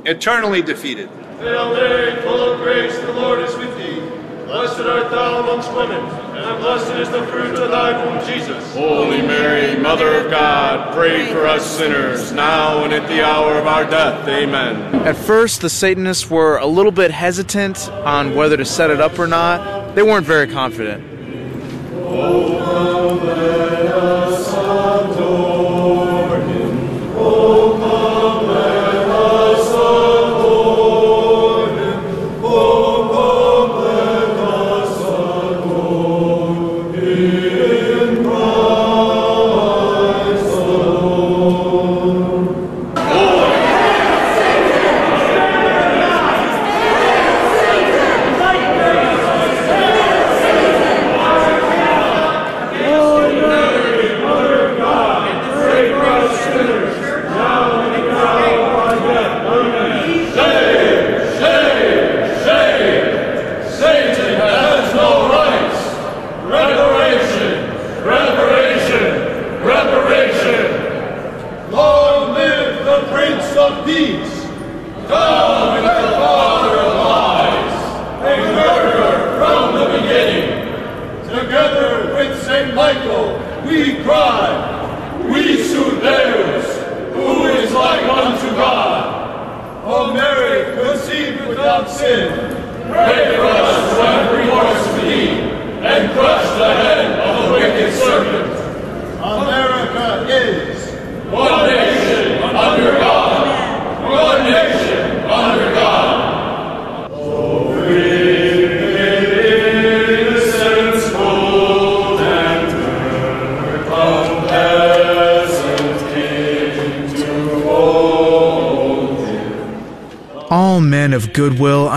[0.06, 1.10] eternally defeated.
[1.40, 4.00] Hail Mary, full of grace, the Lord is with thee.
[4.46, 8.74] Blessed art thou amongst women, and blessed is the fruit of thy womb, Jesus.
[8.74, 13.68] Holy Mary, Mother of God, pray for us sinners, now and at the hour of
[13.68, 14.28] our death.
[14.28, 14.96] Amen.
[15.06, 19.20] At first, the Satanists were a little bit hesitant on whether to set it up
[19.20, 19.94] or not.
[19.94, 21.04] They weren't very confident.
[21.94, 24.19] Oh, without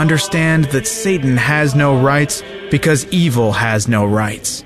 [0.03, 2.43] understand that Satan has no rights
[2.73, 4.65] because evil has no rights.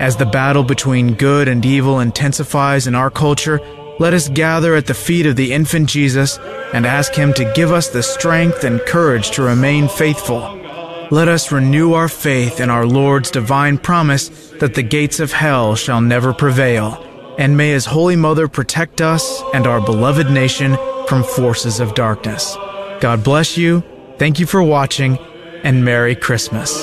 [0.00, 3.60] As the battle between good and evil intensifies in our culture,
[4.00, 6.38] let us gather at the feet of the infant Jesus
[6.74, 10.40] and ask him to give us the strength and courage to remain faithful.
[11.12, 14.28] Let us renew our faith in our Lord's divine promise
[14.58, 17.04] that the gates of hell shall never prevail,
[17.38, 22.56] and may his Holy Mother protect us and our beloved nation from forces of darkness.
[23.00, 23.84] God bless you,
[24.18, 25.18] thank you for watching,
[25.62, 26.82] and Merry Christmas.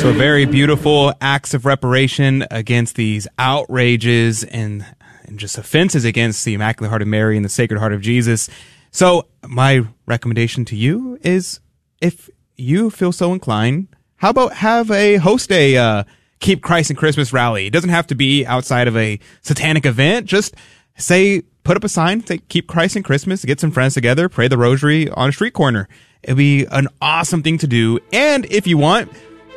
[0.00, 4.86] So very beautiful acts of reparation against these outrages and,
[5.24, 8.48] and just offenses against the Immaculate Heart of Mary and the Sacred Heart of Jesus.
[8.92, 11.58] So my recommendation to you is
[12.00, 16.04] if you feel so inclined, how about have a host a uh,
[16.38, 17.66] Keep Christ in Christmas rally?
[17.66, 20.26] It doesn't have to be outside of a satanic event.
[20.26, 20.54] Just
[20.96, 24.46] say, put up a sign, say, Keep Christ in Christmas, get some friends together, pray
[24.46, 25.88] the rosary on a street corner.
[26.22, 27.98] It'd be an awesome thing to do.
[28.12, 29.10] And if you want,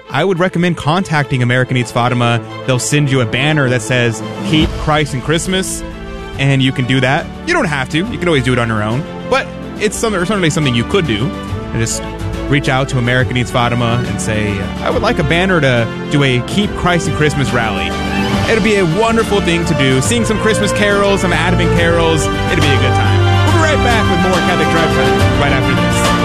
[0.09, 2.39] I would recommend contacting America Needs Fatima.
[2.65, 5.83] They'll send you a banner that says Keep Christ in Christmas,
[6.39, 7.47] and you can do that.
[7.47, 7.99] You don't have to.
[7.99, 9.45] You can always do it on your own, but
[9.81, 11.27] it's some, certainly something you could do.
[11.27, 12.01] And just
[12.49, 16.23] reach out to America Needs Fatima and say, I would like a banner to do
[16.23, 18.08] a Keep Christ in Christmas rally.
[18.49, 20.01] It'd be a wonderful thing to do.
[20.01, 22.25] Sing some Christmas carols, some Advent carols.
[22.25, 23.19] It'd be a good time.
[23.45, 26.19] We'll be right back with more Catholic Drive Time right after this.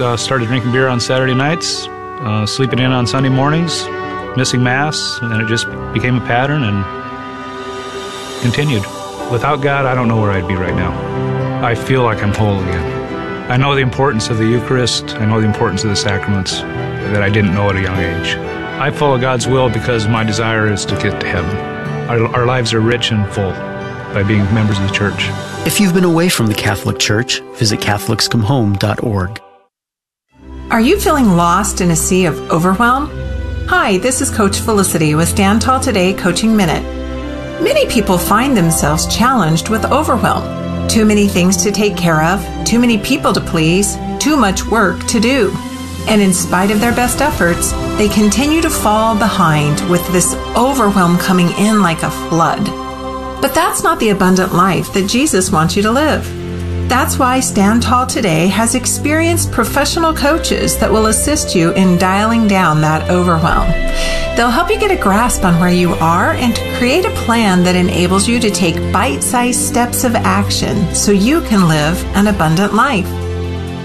[0.00, 3.86] uh, started drinking beer on Saturday nights, uh, sleeping in on Sunday mornings,
[4.36, 6.84] missing Mass, and it just became a pattern and
[8.42, 8.82] continued.
[9.30, 10.92] Without God, I don't know where I'd be right now.
[11.64, 13.50] I feel like I'm whole again.
[13.50, 17.22] I know the importance of the Eucharist, I know the importance of the sacraments that
[17.22, 18.59] I didn't know at a young age.
[18.80, 21.54] I follow God's will because my desire is to get to heaven.
[22.08, 23.52] Our, our lives are rich and full
[24.14, 25.28] by being members of the church.
[25.66, 29.42] If you've been away from the Catholic Church, visit CatholicsComeHome.org.
[30.70, 33.10] Are you feeling lost in a sea of overwhelm?
[33.68, 36.82] Hi, this is Coach Felicity with Stand Tall Today Coaching Minute.
[37.62, 40.88] Many people find themselves challenged with overwhelm.
[40.88, 45.04] Too many things to take care of, too many people to please, too much work
[45.08, 45.54] to do.
[46.08, 51.18] And in spite of their best efforts, they continue to fall behind with this overwhelm
[51.18, 52.64] coming in like a flood.
[53.40, 56.24] But that's not the abundant life that Jesus wants you to live.
[56.90, 62.48] That's why Stand Tall Today has experienced professional coaches that will assist you in dialing
[62.48, 63.70] down that overwhelm.
[64.36, 67.76] They'll help you get a grasp on where you are and create a plan that
[67.76, 72.74] enables you to take bite sized steps of action so you can live an abundant
[72.74, 73.08] life.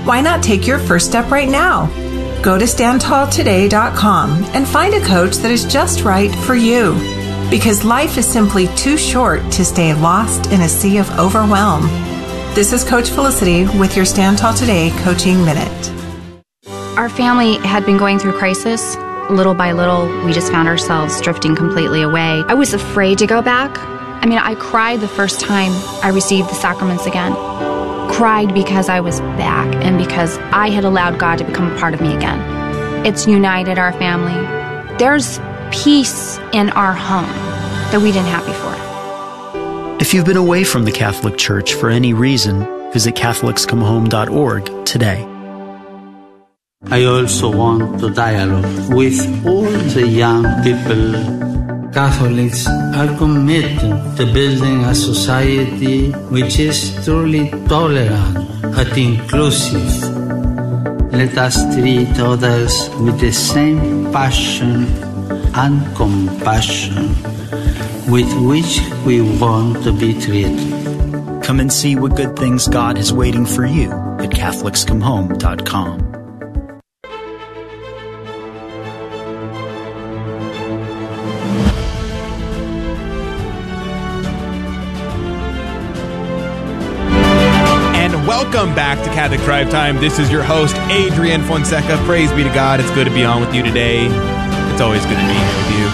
[0.07, 1.86] Why not take your first step right now?
[2.46, 6.93] Go to standtalltoday.com and find a coach that is just right for you.
[7.50, 11.88] Because life is simply too short to stay lost in a sea of overwhelm.
[12.54, 15.91] This is Coach Felicity with your Stand Tall Today Coaching Minute.
[16.96, 18.96] Our family had been going through crisis.
[19.32, 22.43] Little by little, we just found ourselves drifting completely away.
[22.48, 23.76] I was afraid to go back.
[24.24, 25.72] I mean, I cried the first time
[26.04, 27.32] I received the sacraments again.
[28.16, 31.93] Cried because I was back and because I had allowed God to become a part
[31.93, 33.05] of me again.
[33.05, 34.32] It's united our family.
[34.97, 35.38] There's
[35.72, 37.28] peace in our home
[37.91, 39.99] that we didn't have before.
[39.99, 45.28] If you've been away from the Catholic Church for any reason, visit CatholicsComeHome.org today.
[46.89, 51.55] I also want to dialogue with all the young people.
[51.96, 53.80] Catholics are committed
[54.18, 60.04] to building a society which is truly tolerant and inclusive.
[61.14, 64.88] Let us treat others with the same passion
[65.56, 67.16] and compassion
[68.12, 70.60] with which we want to be treated.
[71.43, 73.89] Come and see what good things God has waiting for you
[74.20, 76.14] at CatholicsComeHome.com.
[88.36, 89.95] welcome back to Catholic Drive Time.
[89.95, 91.95] This is your host, Adrian Fonseca.
[92.03, 92.81] Praise be to God.
[92.81, 94.07] It's good to be on with you today.
[94.07, 95.86] It's always good to be here with you.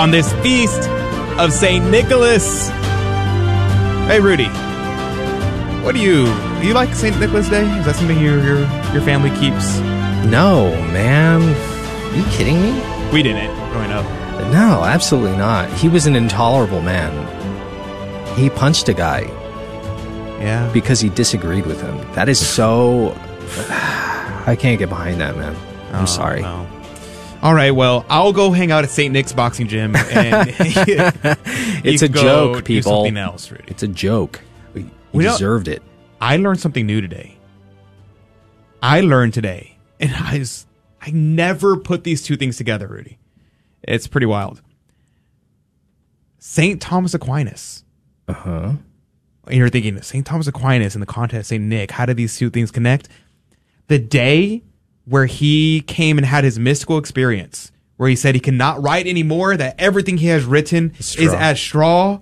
[0.00, 0.88] On this feast
[1.38, 1.84] of St.
[1.90, 2.70] Nicholas.
[4.08, 4.46] Hey, Rudy,
[5.84, 6.66] What do you do?
[6.66, 7.68] You like Saint Nicholas Day?
[7.80, 8.60] Is that something your your
[8.94, 9.78] your family keeps?
[10.24, 11.42] No, man.
[11.42, 12.72] Are you kidding me?
[13.12, 14.06] We didn't growing up.
[14.52, 15.70] No, absolutely not.
[15.74, 17.12] He was an intolerable man.
[18.38, 19.30] He punched a guy.
[20.42, 20.68] Yeah.
[20.72, 21.96] Because he disagreed with him.
[22.14, 23.12] That is so.
[23.70, 25.54] I can't get behind that, man.
[25.92, 26.42] I'm Oh, sorry.
[26.42, 26.66] no.
[27.42, 29.12] All right, well, I'll go hang out at St.
[29.12, 29.94] Nick's boxing gym.
[29.96, 30.48] And
[31.84, 32.92] It's a joke, people.
[33.04, 33.64] Something else, Rudy.
[33.66, 34.40] It's a joke.
[34.74, 35.82] You We deserved it.
[36.20, 37.36] I learned something new today.
[38.82, 40.66] I learned today, and I was,
[41.00, 43.18] I never put these two things together, Rudy.
[43.82, 44.60] It's pretty wild.
[46.38, 47.84] Saint Thomas Aquinas.
[48.28, 48.72] Uh huh.
[49.46, 51.90] And you're thinking Saint Thomas Aquinas in the context of Saint Nick.
[51.90, 53.08] How do these two things connect?
[53.88, 54.62] The day
[55.04, 59.56] where he came and had his mystical experience, where he said he cannot write anymore,
[59.56, 62.20] that everything he has written is as straw,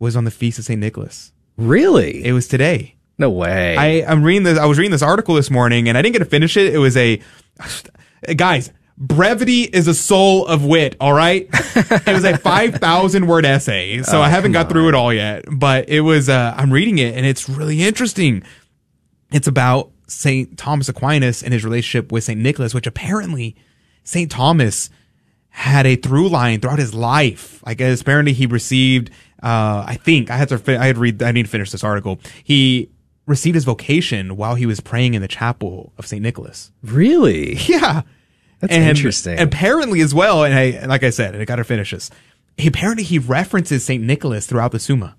[0.00, 1.32] was on the feast of Saint Nicholas.
[1.56, 2.24] Really?
[2.24, 2.96] It was today.
[3.18, 3.76] No way.
[3.76, 4.58] I, I'm reading this.
[4.58, 6.74] I was reading this article this morning, and I didn't get to finish it.
[6.74, 7.20] It was a
[8.34, 8.72] guys.
[9.02, 10.94] Brevity is a soul of wit.
[11.00, 14.88] All right, it was a five thousand word essay, so Oh, I haven't got through
[14.88, 15.44] it all yet.
[15.50, 16.28] But it was.
[16.28, 18.44] Uh, I'm reading it, and it's really interesting.
[19.32, 23.56] It's about Saint Thomas Aquinas and his relationship with Saint Nicholas, which apparently
[24.04, 24.88] Saint Thomas
[25.48, 27.60] had a through line throughout his life.
[27.64, 29.10] I guess apparently he received.
[29.42, 30.62] Uh, I think I had to.
[30.80, 31.22] I had to read.
[31.24, 32.20] I need to finish this article.
[32.44, 32.88] He
[33.26, 36.70] received his vocation while he was praying in the chapel of Saint Nicholas.
[36.84, 37.54] Really?
[37.66, 38.02] Yeah,
[38.62, 39.40] That's And interesting.
[39.40, 42.10] Apparently, as well, and I and like I said, and I got to finish this.
[42.56, 45.16] He, apparently, he references Saint Nicholas throughout the Summa.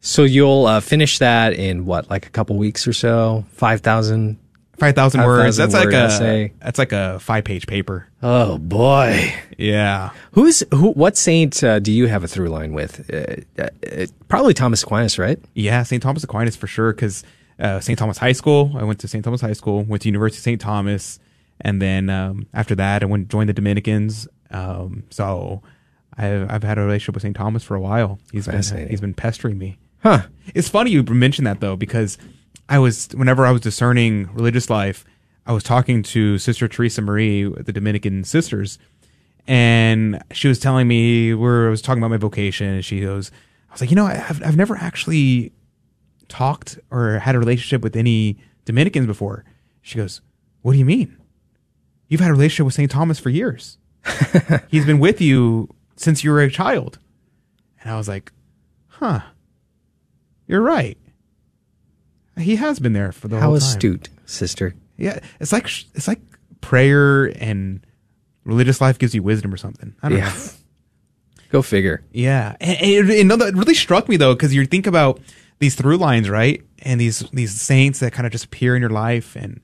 [0.00, 3.44] So you'll uh, finish that in what, like a couple weeks or so?
[3.52, 4.36] Five thousand.
[4.78, 5.56] Five thousand words.
[5.56, 6.52] That's like a essay.
[6.58, 8.08] that's like a five page paper.
[8.20, 9.32] Oh boy.
[9.56, 10.10] Yeah.
[10.32, 10.90] Who's who?
[10.90, 13.08] What saint uh, do you have a through line with?
[13.14, 15.38] Uh, uh, probably Thomas Aquinas, right?
[15.54, 16.02] Yeah, St.
[16.02, 16.92] Thomas Aquinas for sure.
[16.92, 17.22] Because
[17.60, 17.96] uh, St.
[17.96, 19.24] Thomas High School, I went to St.
[19.24, 20.60] Thomas High School, went to University of St.
[20.60, 21.20] Thomas,
[21.62, 24.28] and then um, after that, I went joined the Dominicans.
[24.50, 25.62] Um, so
[26.16, 27.34] I've I've had a relationship with St.
[27.34, 28.18] Thomas for a while.
[28.32, 29.78] He's been he's been pestering me.
[30.02, 30.26] Huh.
[30.54, 32.18] It's funny you mentioned that though, because
[32.68, 35.04] I was whenever I was discerning religious life,
[35.46, 38.78] I was talking to Sister Teresa Marie, the Dominican sisters,
[39.46, 43.30] and she was telling me where I was talking about my vocation, and she goes,
[43.70, 45.52] I was like, you know, I've I've never actually
[46.28, 49.44] talked or had a relationship with any Dominicans before.
[49.82, 50.20] She goes,
[50.62, 51.16] What do you mean?
[52.12, 52.90] You've had a relationship with St.
[52.90, 53.78] Thomas for years.
[54.68, 56.98] He's been with you since you were a child.
[57.80, 58.30] And I was like,
[58.88, 59.20] Huh.
[60.46, 60.98] You're right.
[62.38, 63.62] He has been there for the How whole time.
[63.62, 64.74] How astute, sister.
[64.98, 66.20] Yeah, it's like it's like
[66.60, 67.80] prayer and
[68.44, 69.94] religious life gives you wisdom or something.
[70.02, 70.28] I don't Yeah.
[70.28, 70.50] know.
[71.50, 72.04] Go figure.
[72.12, 75.18] Yeah, and, and, it- and that really struck me though because you think about
[75.60, 76.62] these through lines, right?
[76.80, 79.60] And these these saints that kind of just appear in your life, and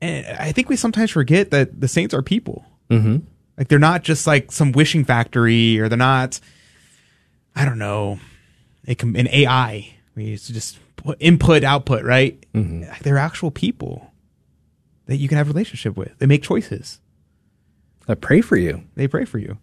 [0.00, 2.64] and I think we sometimes forget that the saints are people.
[2.90, 3.18] Mm-hmm.
[3.58, 6.40] Like they're not just like some wishing factory, or they're not.
[7.54, 8.18] I don't know,
[8.98, 9.94] com- an AI.
[10.14, 12.44] We used to just put input output, right?
[12.54, 13.02] Mm-hmm.
[13.02, 14.10] They're actual people
[15.06, 16.16] that you can have a relationship with.
[16.18, 17.00] They make choices.
[18.08, 18.84] I pray for you.
[18.96, 19.58] They pray for you.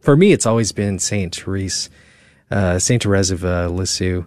[0.00, 1.88] For me, it's always been Saint Therese,
[2.50, 4.24] uh, Saint Therese of uh, Lisieux,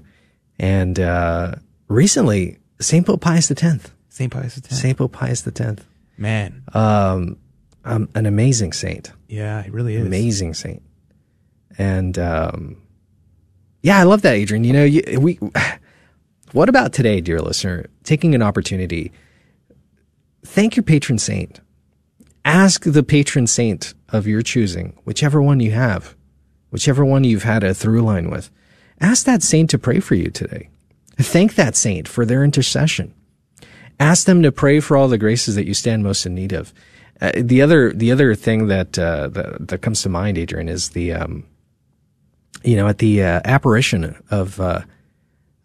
[0.58, 1.56] and uh,
[1.88, 3.92] recently Saint Pope Pius X.
[4.16, 4.70] Saint Pius X.
[4.80, 5.84] Saint Pope Pius X.
[6.18, 7.36] Man, Um,
[7.84, 9.12] um, an amazing saint.
[9.28, 10.06] yeah, it really is.
[10.06, 10.82] Amazing saint.
[11.78, 12.78] And um,
[13.82, 14.64] yeah, I love that, Adrian.
[14.64, 15.38] You know, you, we.
[16.54, 17.88] What about today, dear listener?
[18.04, 19.12] Taking an opportunity.
[20.46, 21.60] Thank your patron saint.
[22.46, 26.16] Ask the patron saint of your choosing, whichever one you have,
[26.70, 28.52] whichever one you've had a through line with.
[29.02, 30.70] Ask that saint to pray for you today.
[31.18, 33.14] Thank that saint for their intercession.
[34.00, 36.74] Ask them to pray for all the graces that you stand most in need of.
[37.22, 40.90] Uh, the other, the other thing that, uh, that that comes to mind, Adrian, is
[40.90, 41.46] the, um,
[42.64, 44.82] you know, at the uh, apparition of uh,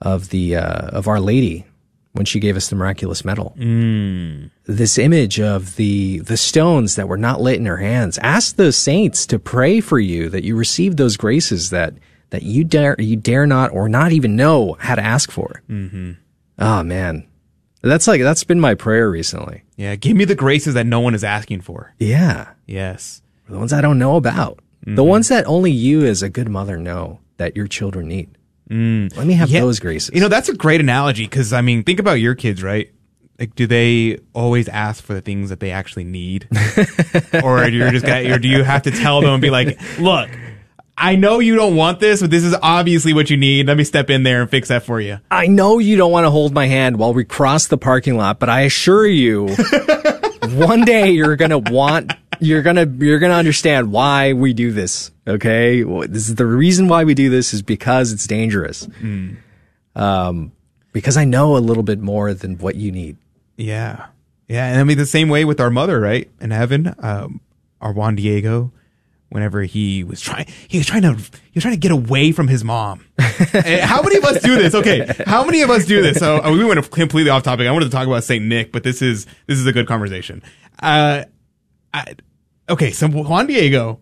[0.01, 1.67] of the uh, of Our Lady
[2.13, 3.55] when she gave us the miraculous medal.
[3.59, 4.51] Mm.
[4.65, 8.19] This image of the the stones that were not lit in her hands.
[8.19, 11.95] Ask the saints to pray for you that you receive those graces that
[12.31, 15.63] that you dare you dare not or not even know how to ask for.
[15.69, 16.13] Mm-hmm.
[16.59, 17.27] Oh man,
[17.83, 19.63] that's like that's been my prayer recently.
[19.77, 21.95] Yeah, give me the graces that no one is asking for.
[21.99, 23.23] Yeah, Yes.
[23.49, 25.07] the ones I don't know about, the Mhm.
[25.07, 28.29] ones that only you as a good mother know that your children need.
[28.71, 29.17] Mm.
[29.17, 29.61] Let me have Yeah.
[29.61, 30.11] those graces.
[30.15, 32.91] You know, that's a great analogy because I mean, think about your kids, right?
[33.41, 36.47] Like, do they always ask for the things that they actually need,
[37.43, 39.81] or do you just got, or do you have to tell them and be like,
[39.99, 40.29] "Look,
[41.01, 43.67] I know you don't want this, but this is obviously what you need.
[43.67, 45.19] Let me step in there and fix that for you.
[45.31, 48.39] I know you don't want to hold my hand while we cross the parking lot,
[48.39, 49.49] but I assure you,
[50.51, 55.11] one day you're gonna want, you're gonna, you're gonna understand why we do this.
[55.27, 58.87] Okay, this is the reason why we do this is because it's dangerous.
[58.87, 59.39] Mm.
[59.97, 60.53] Um,
[60.93, 63.17] because I know a little bit more than what you need.
[63.57, 64.07] Yeah.
[64.49, 64.67] Yeah.
[64.67, 66.29] And I mean, the same way with our mother, right?
[66.43, 67.41] In heaven, um,
[67.81, 68.73] our Juan Diego,
[69.31, 72.49] whenever he was trying, he was trying to, he was trying to get away from
[72.49, 73.07] his mom.
[73.19, 74.75] How many of us do this?
[74.75, 75.11] Okay.
[75.27, 76.19] How many of us do this?
[76.19, 77.67] So uh, we went completely off topic.
[77.67, 78.45] I wanted to talk about St.
[78.45, 80.43] Nick, but this is, this is a good conversation.
[80.81, 81.25] Uh,
[81.95, 82.15] I,
[82.69, 82.91] okay.
[82.91, 84.01] So Juan Diego,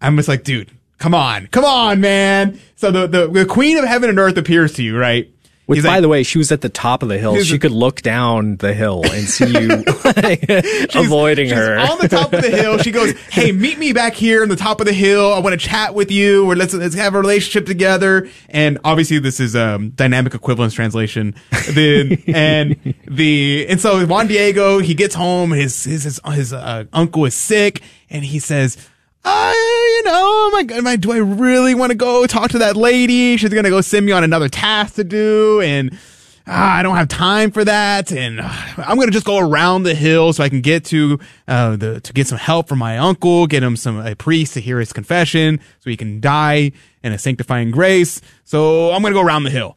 [0.00, 2.60] I'm just like, dude, come on, come on, man.
[2.76, 5.32] So the, the, the queen of heaven and earth appears to you, right?
[5.68, 7.36] Which, He's by like- the way, she was at the top of the hill.
[7.44, 9.84] She could look down the hill and see you
[10.94, 11.78] avoiding she's her.
[11.78, 12.78] on the top of the hill.
[12.78, 15.30] She goes, "Hey, meet me back here on the top of the hill.
[15.30, 19.18] I want to chat with you, or let's let's have a relationship together." And obviously,
[19.18, 21.34] this is um, dynamic equivalence translation.
[21.50, 25.50] The and the and so Juan Diego he gets home.
[25.50, 28.78] His his his, his uh, uncle is sick, and he says.
[29.24, 32.58] Uh, you know, am I, am I, do I really want to go talk to
[32.58, 33.36] that lady?
[33.36, 35.60] She's going to go send me on another task to do.
[35.60, 35.98] And,
[36.46, 39.94] ah, I don't have time for that, and uh, I'm gonna just go around the
[39.94, 43.46] hill so I can get to uh, the to get some help from my uncle,
[43.46, 47.18] get him some a priest to hear his confession, so he can die in a
[47.18, 48.20] sanctifying grace.
[48.44, 49.76] So I'm gonna go around the hill.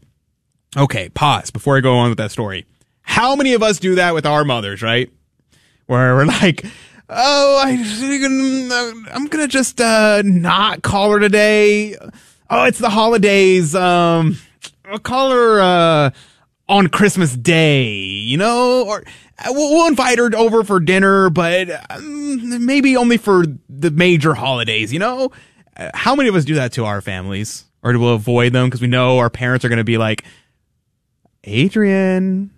[0.77, 2.65] Okay, pause before I go on with that story.
[3.01, 5.11] How many of us do that with our mothers, right?
[5.87, 6.63] Where we're like,
[7.11, 11.95] oh, I, I'm gonna just uh, not call her today.
[12.49, 13.75] Oh, it's the holidays.
[13.75, 14.37] Um,
[14.85, 16.11] I'll call her uh,
[16.67, 19.03] on Christmas Day, you know, or
[19.39, 24.33] uh, we'll, we'll invite her over for dinner, but um, maybe only for the major
[24.33, 25.31] holidays, you know.
[25.77, 28.67] Uh, How many of us do that to our families, or do we avoid them
[28.67, 30.23] because we know our parents are to be like,
[31.43, 32.51] Adrian,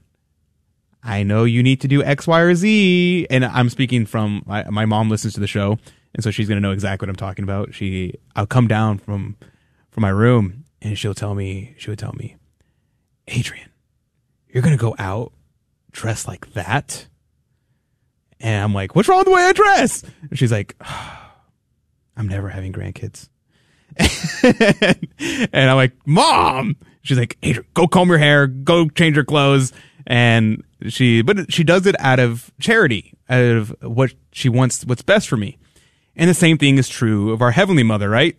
[1.03, 3.27] I know you need to do X, Y, or Z.
[3.29, 5.77] And I'm speaking from my, my mom listens to the show.
[6.13, 7.73] And so she's going to know exactly what I'm talking about.
[7.73, 9.35] She, I'll come down from,
[9.91, 12.37] from my room and she'll tell me, she would tell me,
[13.27, 13.69] Adrian,
[14.49, 15.33] you're going to go out
[15.91, 17.07] dressed like that.
[18.39, 20.03] And I'm like, what's wrong with the way I dress?
[20.29, 21.33] And she's like, ah,
[22.17, 23.29] I'm never having grandkids.
[24.43, 29.71] and I'm like, mom, she's like, Adrian, go comb your hair, go change your clothes.
[30.05, 35.01] And she, but she does it out of charity, out of what she wants, what's
[35.01, 35.57] best for me.
[36.15, 38.37] And the same thing is true of our Heavenly Mother, right?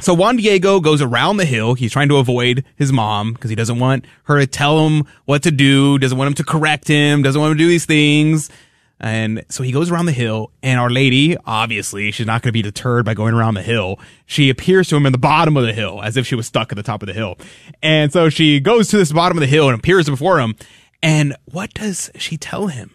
[0.00, 1.74] So Juan Diego goes around the hill.
[1.74, 5.42] He's trying to avoid his mom because he doesn't want her to tell him what
[5.42, 8.50] to do, doesn't want him to correct him, doesn't want him to do these things.
[8.98, 12.52] And so he goes around the hill and Our Lady, obviously, she's not going to
[12.52, 13.98] be deterred by going around the hill.
[14.26, 16.70] She appears to him in the bottom of the hill as if she was stuck
[16.70, 17.36] at the top of the hill.
[17.82, 20.54] And so she goes to this bottom of the hill and appears before him.
[21.02, 22.92] And what does she tell him?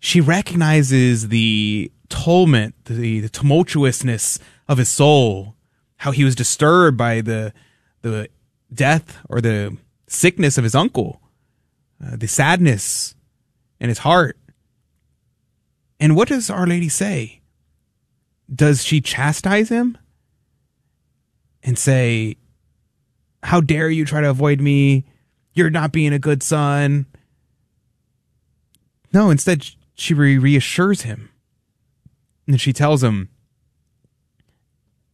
[0.00, 5.54] She recognizes the tumult, the, the tumultuousness of his soul,
[5.98, 7.52] how he was disturbed by the,
[8.02, 8.28] the
[8.72, 9.76] death or the
[10.06, 11.20] sickness of his uncle,
[12.04, 13.14] uh, the sadness
[13.80, 14.38] in his heart.
[16.00, 17.40] And what does Our Lady say?
[18.52, 19.98] Does she chastise him
[21.62, 22.36] and say,
[23.42, 25.04] How dare you try to avoid me?
[25.58, 27.06] You're not being a good son.
[29.12, 31.30] No, instead, she re- reassures him.
[32.46, 33.28] And she tells him,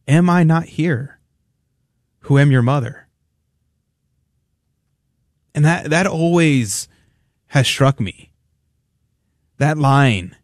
[0.07, 1.19] Am I not here,
[2.19, 3.07] who am your mother?
[5.55, 6.87] And that, that always
[7.47, 8.31] has struck me.
[9.57, 10.35] That line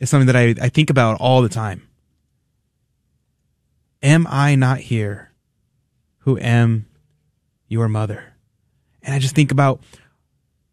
[0.00, 1.86] is something that I, I think about all the time.
[4.02, 5.32] Am I not here,
[6.20, 6.86] who am
[7.68, 8.32] your mother?
[9.08, 9.82] And I just think about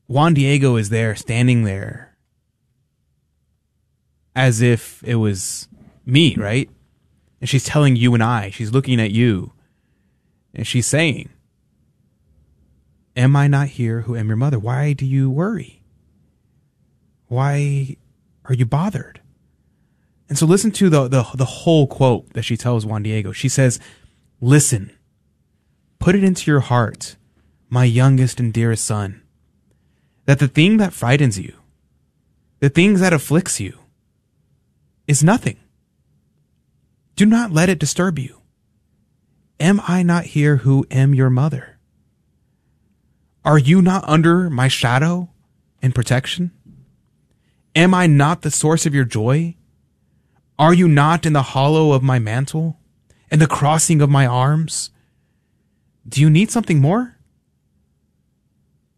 [0.08, 2.18] Juan Diego is there, standing there,
[4.36, 5.70] as if it was
[6.06, 6.70] me, right?
[7.40, 9.54] And she's telling you and I, she's looking at you,
[10.54, 11.30] and she's saying,
[13.16, 14.60] Am I not here who am your mother?
[14.60, 15.82] Why do you worry?
[17.28, 17.96] Why
[18.44, 19.22] are you bothered?
[20.28, 23.32] And so listen to the, the, the whole quote that she tells Juan Diego.
[23.32, 23.80] She says,
[24.42, 24.92] Listen,
[26.00, 27.16] put it into your heart,
[27.70, 29.22] my youngest and dearest son,
[30.26, 31.54] that the thing that frightens you,
[32.60, 33.78] the things that afflicts you,
[35.08, 35.58] is nothing.
[37.16, 38.42] Do not let it disturb you.
[39.60, 41.78] Am I not here who am your mother?
[43.44, 45.30] Are you not under my shadow
[45.82, 46.52] and protection?
[47.76, 49.56] Am I not the source of your joy?
[50.58, 52.80] Are you not in the hollow of my mantle?
[53.32, 54.92] and the crossing of my arms?
[56.08, 57.15] Do you need something more?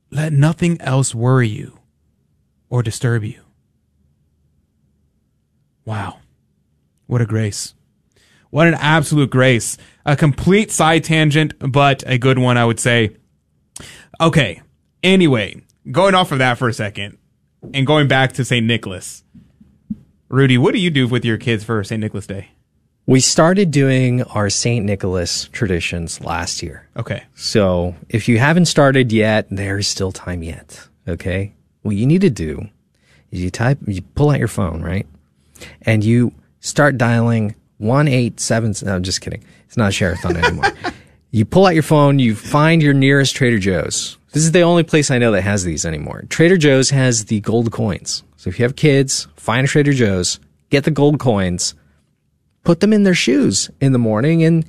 [0.10, 1.80] Let nothing else worry you
[2.70, 3.42] or disturb you.
[5.86, 6.20] Wow.
[7.08, 7.74] What a grace.
[8.50, 9.78] What an absolute grace.
[10.06, 13.16] A complete side tangent, but a good one, I would say.
[14.20, 14.62] Okay.
[15.04, 15.62] Anyway,
[15.92, 17.18] going off of that for a second
[17.74, 18.66] and going back to St.
[18.66, 19.24] Nicholas.
[20.30, 22.02] Rudy, what do you do with your kids for St.
[22.02, 22.50] Nicholas Day?
[23.10, 24.86] We started doing our St.
[24.86, 26.90] Nicholas traditions last year.
[26.98, 27.24] Okay.
[27.36, 30.90] So if you haven't started yet, there's still time yet.
[31.08, 31.54] Okay.
[31.84, 32.68] What you need to do
[33.32, 35.08] is you type, you pull out your phone, right?
[35.84, 38.76] And you start dialing 187.
[38.84, 39.42] No, I'm just kidding.
[39.68, 40.66] It's not a Sharathon anymore.
[41.32, 44.18] you pull out your phone, you find your nearest Trader Joe's.
[44.34, 46.26] This is the only place I know that has these anymore.
[46.28, 48.24] Trader Joe's has the gold coins.
[48.36, 51.74] So if you have kids, find a Trader Joe's, get the gold coins,
[52.68, 54.66] put them in their shoes in the morning and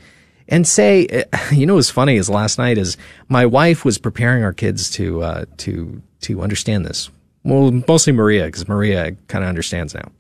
[0.47, 2.97] and say, you know, what's funny is last night is
[3.29, 7.11] my wife was preparing our kids to uh, to to understand this.
[7.43, 10.13] Well, mostly Maria because Maria kind of understands now.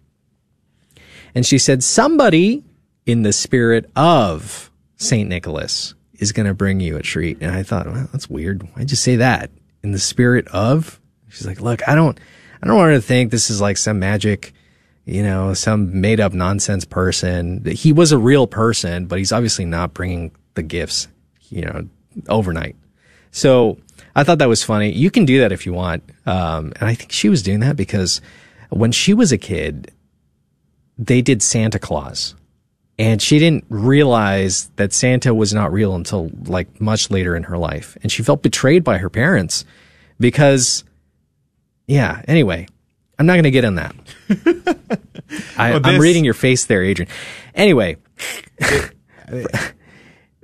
[1.36, 2.64] And she said, somebody
[3.06, 7.38] in the spirit of Saint Nicholas is going to bring you a treat.
[7.40, 8.62] And I thought, well, that's weird.
[8.74, 9.50] Why'd you say that?
[9.84, 10.98] In the spirit of?
[11.28, 12.18] She's like, look, I don't,
[12.60, 14.52] I don't want her to think this is like some magic,
[15.08, 17.64] you know, some made up nonsense person.
[17.64, 21.08] He was a real person, but he's obviously not bringing the gifts,
[21.48, 21.88] you know,
[22.28, 22.76] overnight.
[23.30, 23.78] So
[24.14, 24.92] I thought that was funny.
[24.92, 26.02] You can do that if you want.
[26.26, 28.20] Um, and I think she was doing that because
[28.68, 29.90] when she was a kid,
[30.98, 32.34] they did Santa Claus.
[32.98, 37.56] And she didn't realize that Santa was not real until like much later in her
[37.56, 37.96] life.
[38.02, 39.64] And she felt betrayed by her parents
[40.20, 40.84] because,
[41.86, 42.66] yeah, anyway,
[43.18, 43.94] I'm not going to get on that.
[45.58, 47.10] I, Well, this- reading your face there, Adrian.
[47.54, 47.96] Anyway,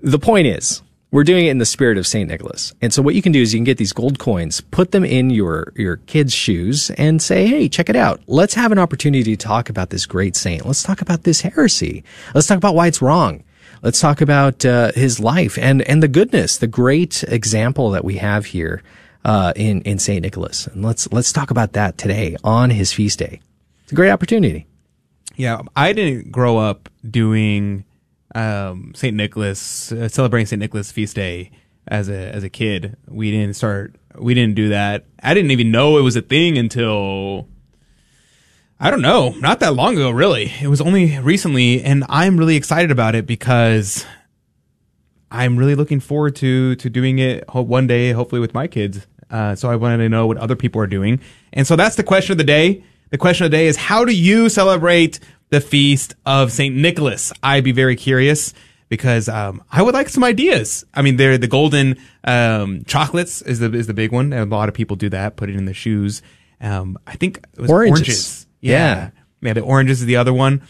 [0.02, 2.28] the point is, we're doing it in the spirit of St.
[2.28, 2.74] Nicholas.
[2.82, 5.04] And so what you can do is you can get these gold coins, put them
[5.04, 8.20] in your, your kids' shoes and say, Hey, check it out.
[8.26, 10.66] Let's have an opportunity to talk about this great saint.
[10.66, 12.02] Let's talk about this heresy.
[12.34, 13.44] Let's talk about why it's wrong.
[13.82, 18.16] Let's talk about uh, his life and, and the goodness, the great example that we
[18.16, 18.82] have here
[19.24, 20.22] uh, in, in St.
[20.22, 20.66] Nicholas.
[20.66, 23.40] And let's, let's talk about that today on his feast day.
[23.82, 24.66] It's a great opportunity.
[25.36, 27.84] Yeah, I didn't grow up doing
[28.34, 29.16] um, St.
[29.16, 30.60] Nicholas, uh, celebrating St.
[30.60, 31.50] Nicholas feast day
[31.86, 32.96] as a as a kid.
[33.08, 33.96] We didn't start.
[34.16, 35.04] We didn't do that.
[35.22, 37.48] I didn't even know it was a thing until
[38.78, 40.10] I don't know, not that long ago.
[40.10, 44.04] Really, it was only recently, and I'm really excited about it because
[45.30, 49.06] I'm really looking forward to to doing it one day, hopefully with my kids.
[49.30, 51.20] Uh, so I wanted to know what other people are doing,
[51.52, 52.84] and so that's the question of the day.
[53.10, 55.20] The question of the day is: How do you celebrate
[55.50, 57.32] the feast of Saint Nicholas?
[57.42, 58.54] I'd be very curious
[58.88, 60.84] because um, I would like some ideas.
[60.94, 64.32] I mean, they're the golden um, chocolates is the is the big one.
[64.32, 66.22] And a lot of people do that, put it in their shoes.
[66.60, 67.98] Um, I think it was Oranges.
[67.98, 68.46] oranges.
[68.60, 69.10] Yeah.
[69.42, 70.62] yeah, the oranges is the other one.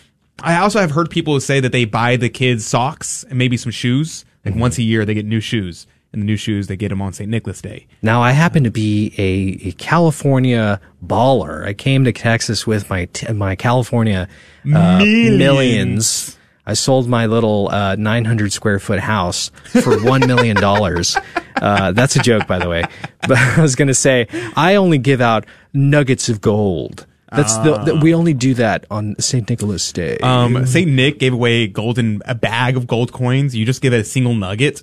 [0.42, 3.70] I also have heard people say that they buy the kids socks and maybe some
[3.70, 4.24] shoes.
[4.44, 7.02] Like once a year, they get new shoes, and the new shoes they get them
[7.02, 7.28] on St.
[7.28, 7.86] Nicholas Day.
[8.00, 11.66] Now, I happen to be a, a California baller.
[11.66, 14.28] I came to Texas with my t- my California
[14.64, 15.38] uh, Millions.
[15.38, 16.38] millions.
[16.66, 19.50] I sold my little uh, 900 square foot house
[19.82, 21.14] for one million dollars.
[21.56, 22.84] Uh, that's a joke, by the way.
[23.26, 27.06] But I was going to say I only give out nuggets of gold.
[27.32, 29.48] That's the, the we only do that on St.
[29.48, 30.18] Nicholas Day.
[30.18, 33.56] Um, Saint Nick gave away golden a bag of gold coins.
[33.56, 34.82] You just give it a single nugget.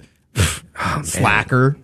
[1.03, 1.78] Slacker.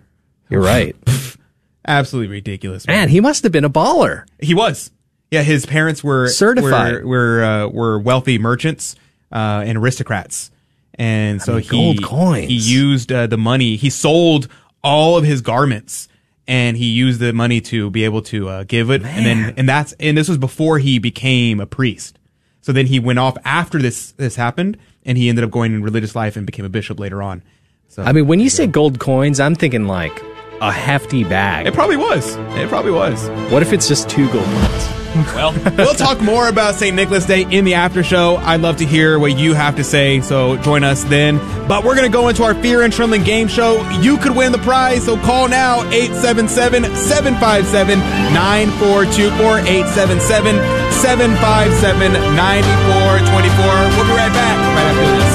[0.49, 0.95] You're right.
[1.87, 2.85] Absolutely ridiculous.
[2.87, 4.25] Man, he must have been a baller.
[4.39, 4.91] He was.
[5.31, 7.03] Yeah, his parents were Certified.
[7.03, 8.95] were were, uh, were wealthy merchants
[9.31, 10.51] uh, and aristocrats,
[10.95, 12.47] and so mean, he gold coins.
[12.47, 13.75] he used uh, the money.
[13.75, 14.47] He sold
[14.83, 16.07] all of his garments,
[16.47, 19.67] and he used the money to be able to uh, give it, and then and
[19.67, 22.19] that's and this was before he became a priest.
[22.61, 25.83] So then he went off after this this happened, and he ended up going in
[25.83, 27.43] religious life and became a bishop later on.
[27.89, 30.21] So I mean, when you say gold coins, I'm thinking like
[30.61, 31.67] a hefty bag.
[31.67, 32.35] it probably was.
[32.57, 33.27] It probably was.
[33.51, 34.93] What if it's just two gold coins?
[35.33, 36.95] Well, we'll talk more about St.
[36.95, 38.35] Nicholas Day in the after show.
[38.37, 41.37] I'd love to hear what you have to say, so join us then.
[41.67, 43.81] But we're going to go into our Fear and Trembling game show.
[44.01, 47.97] You could win the prize, so call now 877 757
[48.33, 49.59] 9424.
[49.65, 50.55] 877
[51.01, 53.65] 757 9424.
[53.97, 55.26] We'll be right back right after this.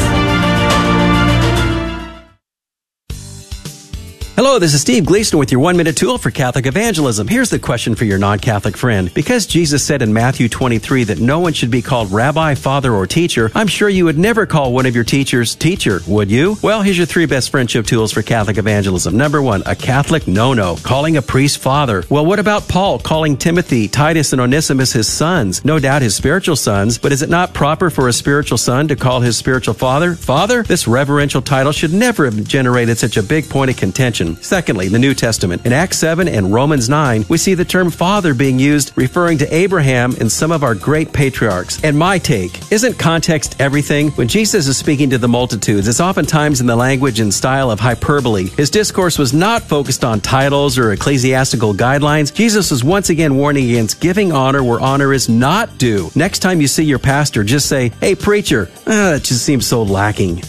[4.35, 7.29] Hello, this is Steve Gleason with your one minute tool for Catholic evangelism.
[7.29, 9.13] Here's the question for your non Catholic friend.
[9.13, 13.07] Because Jesus said in Matthew 23 that no one should be called rabbi, father, or
[13.07, 16.57] teacher, I'm sure you would never call one of your teachers teacher, would you?
[16.63, 19.19] Well, here's your three best friendship tools for Catholic evangelism.
[19.19, 22.03] Number one, a Catholic no no, calling a priest father.
[22.09, 25.63] Well, what about Paul calling Timothy, Titus, and Onesimus his sons?
[25.63, 28.97] No doubt his spiritual sons, but is it not proper for a spiritual son to
[28.97, 30.63] call his spiritual father father?
[30.63, 34.22] This reverential title should never have generated such a big point of contention.
[34.41, 35.67] Secondly, the New Testament.
[35.67, 39.55] In Acts 7 and Romans 9, we see the term father being used referring to
[39.55, 41.83] Abraham and some of our great patriarchs.
[41.85, 44.11] And my take, isn't context everything?
[44.13, 47.81] When Jesus is speaking to the multitudes, it's oftentimes in the language and style of
[47.81, 48.47] hyperbole.
[48.57, 52.33] His discourse was not focused on titles or ecclesiastical guidelines.
[52.33, 56.11] Jesus was once again warning against giving honor where honor is not due.
[56.15, 59.83] Next time you see your pastor, just say, Hey, preacher, ah, that just seems so
[59.83, 60.43] lacking.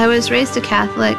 [0.00, 1.18] I was raised a Catholic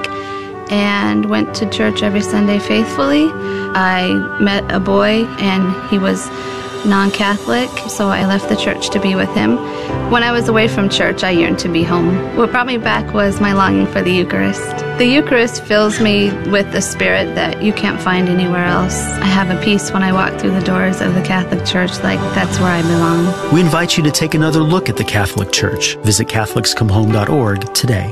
[0.71, 3.27] and went to church every Sunday faithfully.
[3.31, 6.27] I met a boy and he was
[6.83, 9.57] non Catholic, so I left the church to be with him.
[10.09, 12.35] When I was away from church, I yearned to be home.
[12.35, 14.75] What brought me back was my longing for the Eucharist.
[14.97, 18.99] The Eucharist fills me with the spirit that you can't find anywhere else.
[18.99, 22.19] I have a peace when I walk through the doors of the Catholic Church, like
[22.33, 23.53] that's where I belong.
[23.53, 25.97] We invite you to take another look at the Catholic Church.
[25.97, 28.11] Visit CatholicsComeHome.org today.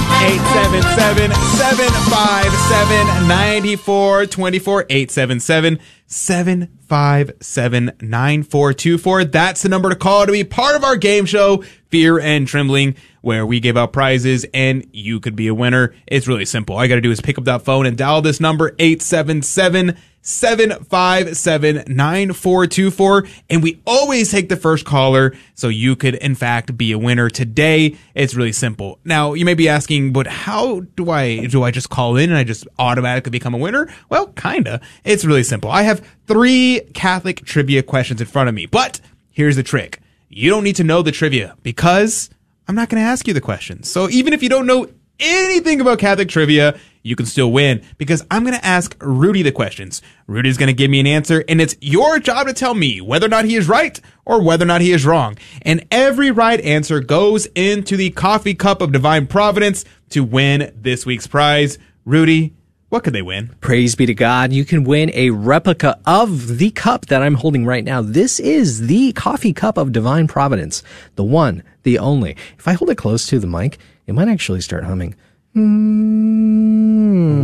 [0.21, 4.85] 877 757 9424.
[4.89, 9.25] 877 757 9424.
[9.25, 12.95] That's the number to call to be part of our game show, Fear and Trembling,
[13.21, 15.95] where we give out prizes and you could be a winner.
[16.05, 16.75] It's really simple.
[16.75, 19.97] All you got to do is pick up that phone and dial this number, 877
[20.21, 23.27] 757 9424.
[23.49, 25.33] And we always take the first caller.
[25.55, 27.97] So you could, in fact, be a winner today.
[28.13, 28.99] It's really simple.
[29.03, 32.37] Now, you may be asking, but how do I, do I just call in and
[32.37, 33.91] I just automatically become a winner?
[34.09, 34.81] Well, kinda.
[35.03, 35.71] It's really simple.
[35.71, 38.99] I have three Catholic trivia questions in front of me, but
[39.31, 39.99] here's the trick.
[40.29, 42.29] You don't need to know the trivia because
[42.67, 43.89] I'm not going to ask you the questions.
[43.89, 44.87] So even if you don't know
[45.21, 49.51] anything about Catholic trivia, you can still win because I'm going to ask Rudy the
[49.51, 50.01] questions.
[50.27, 53.25] Rudy's going to give me an answer and it's your job to tell me whether
[53.25, 55.37] or not he is right or whether or not he is wrong.
[55.63, 61.05] And every right answer goes into the coffee cup of divine providence to win this
[61.05, 61.79] week's prize.
[62.05, 62.53] Rudy,
[62.89, 63.55] what could they win?
[63.61, 64.51] Praise be to God.
[64.51, 68.01] You can win a replica of the cup that I'm holding right now.
[68.01, 70.83] This is the coffee cup of divine providence.
[71.15, 72.35] The one, the only.
[72.59, 75.15] If I hold it close to the mic, it might actually start humming.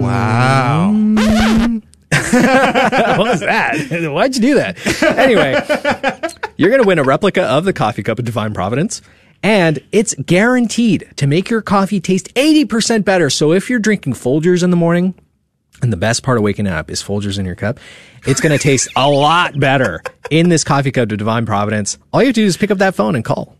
[0.01, 0.91] Wow.
[2.09, 4.09] what was that?
[4.11, 4.77] Why'd you do that?
[5.03, 5.53] Anyway,
[6.57, 9.01] you're going to win a replica of the coffee cup of divine providence.
[9.43, 13.29] And it's guaranteed to make your coffee taste 80% better.
[13.29, 15.13] So if you're drinking Folgers in the morning,
[15.81, 17.79] and the best part of waking up is Folgers in your cup.
[18.25, 20.01] It's going to taste a lot better
[20.31, 21.97] in this coffee cup of divine providence.
[22.11, 23.56] All you have to do is pick up that phone and call.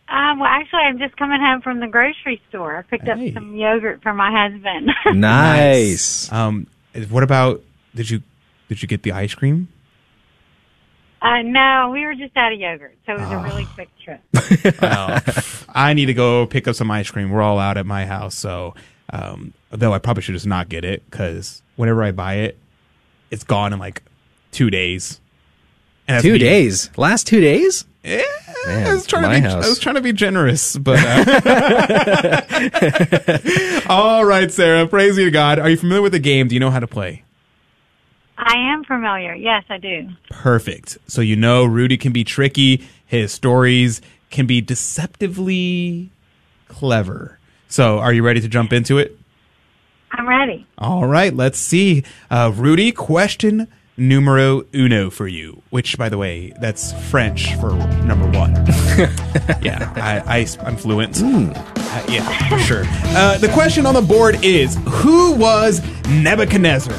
[0.10, 2.77] Um, well, actually, I'm just coming home from the grocery store.
[2.77, 4.90] I picked up some yogurt for my husband.
[5.19, 6.31] Nice.
[6.31, 6.68] Um,
[7.10, 7.61] what about
[7.95, 8.22] did you
[8.68, 9.68] did you get the ice cream?
[11.22, 13.40] uh, no, we were just out of yogurt, so it was Oh.
[13.40, 14.22] a really quick trip.
[14.81, 15.22] Well,
[15.76, 17.30] I need to go pick up some ice cream.
[17.30, 18.73] We're all out at my house, so
[19.14, 22.57] um, though I probably should just not get it because whenever I buy it,
[23.31, 24.02] it's gone in like
[24.52, 25.19] two days.
[26.22, 26.90] Two me- days.
[26.98, 27.86] Last two days?
[28.04, 28.24] Yeah.
[28.66, 29.40] Man, I was trying to be.
[29.42, 29.66] house.
[29.66, 31.00] I was trying to be generous, but.
[31.02, 32.42] Uh,
[33.90, 34.88] all right, Sarah.
[34.88, 35.60] Praise be to God.
[35.60, 36.48] Are you familiar with the game?
[36.48, 37.24] Do you know how to play?
[38.38, 39.36] I am familiar.
[39.36, 40.10] Yes, I do.
[40.30, 40.98] Perfect.
[41.08, 42.88] So you know Rudy can be tricky.
[43.06, 46.10] His stories can be deceptively
[46.70, 47.38] clever.
[47.68, 49.18] So are you ready to jump into it?
[50.12, 50.66] I'm ready.
[50.78, 52.04] All right, let's see.
[52.32, 53.68] Uh, Rudy, question
[54.00, 57.72] numero uno for you, which, by the way, that's French for
[58.04, 58.56] number one.
[59.62, 61.22] yeah, I, I, I'm fluent.
[61.22, 62.84] Uh, yeah, for sure.
[62.88, 66.96] Uh, the question on the board is Who was Nebuchadnezzar?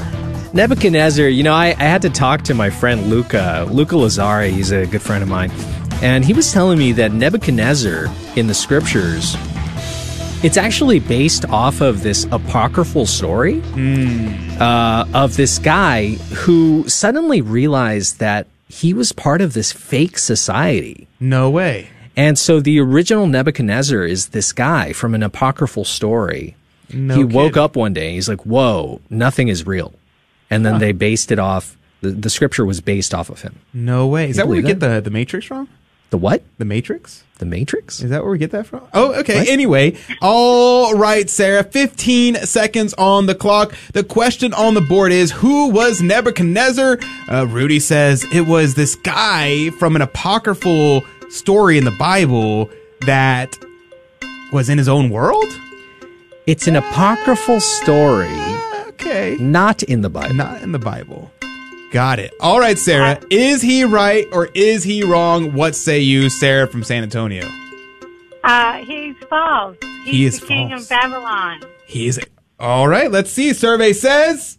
[0.52, 4.72] Nebuchadnezzar, you know, I, I had to talk to my friend Luca, Luca Lazari, he's
[4.72, 5.50] a good friend of mine,
[6.02, 8.06] and he was telling me that Nebuchadnezzar
[8.36, 9.36] in the scriptures,
[10.42, 13.62] it's actually based off of this apocryphal story
[14.60, 16.10] uh, of this guy
[16.44, 21.06] who suddenly realized that he was part of this fake society.
[21.18, 21.88] No way.
[22.16, 26.56] And so the original Nebuchadnezzar is this guy from an apocryphal story.
[26.92, 29.92] No he woke up one day and he's like, whoa, nothing is real.
[30.50, 30.78] And then Huh.
[30.80, 33.58] they based it off, the, the scripture was based off of him.
[33.72, 34.30] No way.
[34.30, 35.68] Is You that where we believe get the, the Matrix from?
[36.10, 36.42] The what?
[36.58, 37.24] The Matrix?
[37.40, 38.02] The Matrix?
[38.02, 38.82] Is that where we get that from?
[38.92, 39.50] Oh, okay.
[39.50, 41.64] Anyway, all right, Sarah.
[41.64, 43.74] 15 seconds on the clock.
[43.94, 46.98] The question on the board is Who was Nebuchadnezzar?
[47.32, 52.68] Uh, Rudy says it was this guy from an apocryphal story in the Bible
[53.06, 53.58] that
[54.52, 55.48] was in his own world?
[56.46, 58.36] It's an apocryphal story.
[58.88, 59.38] Okay.
[59.40, 60.34] Not in the Bible.
[60.34, 61.32] Not in the Bible.
[61.92, 62.32] Got it.
[62.40, 63.20] All right, Sarah.
[63.30, 65.52] Is he right or is he wrong?
[65.54, 67.48] What say you, Sarah from San Antonio?
[68.44, 69.76] Uh, he's false.
[70.04, 70.82] He's He is the king false.
[70.84, 71.62] of Babylon.
[71.86, 72.20] He is.
[72.60, 73.52] All right, let's see.
[73.52, 74.58] Survey says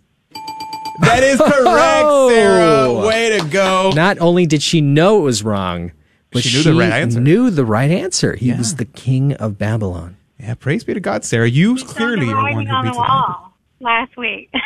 [1.02, 2.94] that is correct, Sarah.
[3.08, 3.92] Way to go.
[3.96, 5.92] Not only did she know it was wrong,
[6.32, 7.20] but She she, knew the right answer.
[7.22, 8.36] knew the right answer.
[8.36, 10.18] He was the king of Babylon.
[10.40, 11.48] Yeah, praise be to God, Sarah.
[11.50, 13.14] You clearly are one writing who on beats the Bible.
[13.14, 13.51] wall
[13.82, 14.52] last week.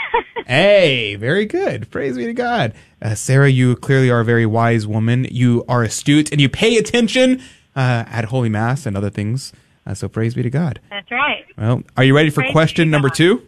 [0.47, 1.89] Hey, very good.
[1.89, 2.75] Praise be to God.
[3.01, 5.25] Uh, Sarah, you clearly are a very wise woman.
[5.31, 7.41] You are astute and you pay attention
[7.75, 9.53] uh, at Holy Mass and other things.
[9.87, 10.79] Uh, so praise be to God.
[10.91, 11.45] That's right.
[11.57, 13.15] Well, are you ready for Praise question number God.
[13.15, 13.47] two?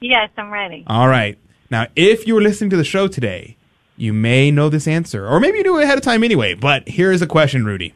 [0.00, 0.84] Yes, I'm ready.
[0.86, 1.38] All right.
[1.70, 3.56] Now, if you were listening to the show today,
[3.96, 6.52] you may know this answer, or maybe you knew it ahead of time anyway.
[6.52, 7.94] But here is a question, Rudy.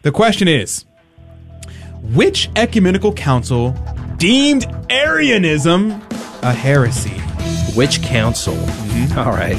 [0.00, 0.86] The question is
[2.02, 3.74] Which ecumenical council
[4.16, 5.90] deemed Arianism
[6.42, 7.10] a heresy?
[7.76, 8.54] Which council?
[8.54, 9.18] Mm-hmm.
[9.18, 9.56] All right.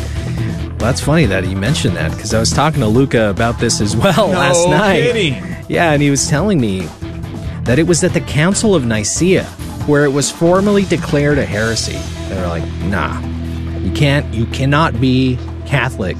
[0.70, 3.80] Well, that's funny that you mentioned that because I was talking to Luca about this
[3.80, 5.02] as well No last night.
[5.04, 5.34] kidding.
[5.70, 6.82] Yeah, and he was telling me
[7.64, 9.44] that it was at the Council of Nicaea
[9.86, 11.98] where it was formally declared a heresy.
[12.28, 13.20] They were like, nah,
[13.80, 16.18] you can't, you cannot be Catholic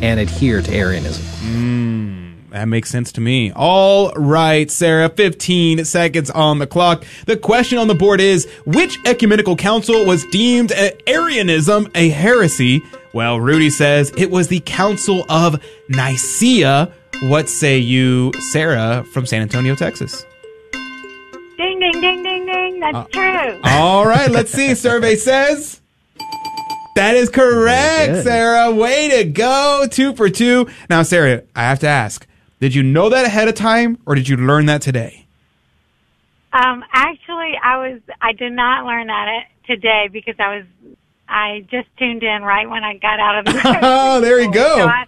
[0.00, 1.24] and adhere to Arianism.
[1.52, 2.07] Mm,
[2.50, 3.52] that makes sense to me.
[3.52, 7.04] All right, Sarah, 15 seconds on the clock.
[7.26, 12.82] The question on the board is Which ecumenical council was deemed a Arianism a heresy?
[13.12, 16.92] Well, Rudy says it was the Council of Nicaea.
[17.22, 20.24] What say you, Sarah from San Antonio, Texas?
[20.72, 22.80] Ding, ding, ding, ding, ding.
[22.80, 23.60] That's Uh, true.
[23.64, 24.74] All right, let's see.
[24.74, 25.80] Survey says
[26.94, 28.22] that is correct.
[28.24, 28.70] Sarah.
[28.72, 29.86] Way to go.
[29.90, 30.68] Two for two.
[30.88, 32.26] Now, Sarah, I have to ask
[32.60, 35.26] did you know that ahead of time or did you learn that today?
[36.52, 40.64] Um, actually, I was I did not learn that today because I was
[41.28, 43.78] I just tuned in right when I got out of the.
[43.82, 44.76] Oh, there you go.
[44.76, 45.04] So I,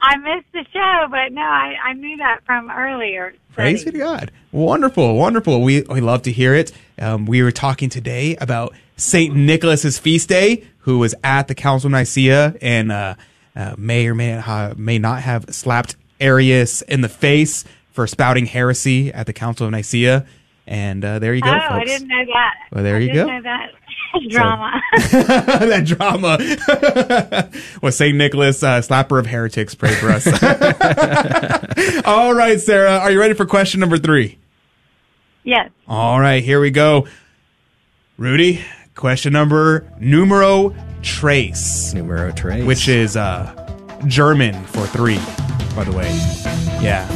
[0.00, 3.34] I missed the show, but no, I, I knew that from earlier.
[3.52, 4.30] Praise to God.
[4.52, 5.62] Wonderful, wonderful.
[5.62, 6.72] We we love to hear it.
[6.98, 11.88] Um, we were talking today about Saint Nicholas's feast day, who was at the Council
[11.88, 13.14] of Nicaea and uh,
[13.56, 18.06] uh, may or may not, have, may not have slapped Arius in the face for
[18.06, 20.26] spouting heresy at the Council of Nicaea.
[20.66, 21.72] And uh, there you go, oh, folks.
[21.72, 22.54] I didn't know that.
[22.72, 23.32] Well, there I you didn't go.
[23.32, 23.70] Know that
[24.30, 24.80] drama.
[24.96, 26.38] that drama.
[27.82, 28.16] well, St.
[28.16, 30.26] Nicholas, uh, slapper of heretics, pray for us.
[32.06, 34.38] All right, Sarah, are you ready for question number three?
[35.42, 35.70] yes.
[35.86, 37.06] All right, here we go.
[38.16, 38.64] Rudy,
[38.94, 41.92] question number numero trace.
[41.92, 42.64] Numero trace.
[42.64, 43.52] Which is uh,
[44.06, 45.18] German for three,
[45.74, 46.06] by the way.
[46.82, 47.06] Yeah.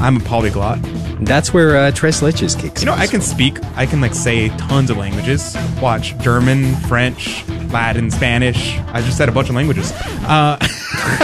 [0.00, 0.78] I'm a polyglot.
[1.22, 4.50] That's where uh, Tres Leches kicks You know, I can speak, I can like say
[4.56, 5.56] tons of languages.
[5.82, 8.78] Watch German, French, Latin, Spanish.
[8.92, 9.90] I just said a bunch of languages.
[10.22, 10.56] Uh,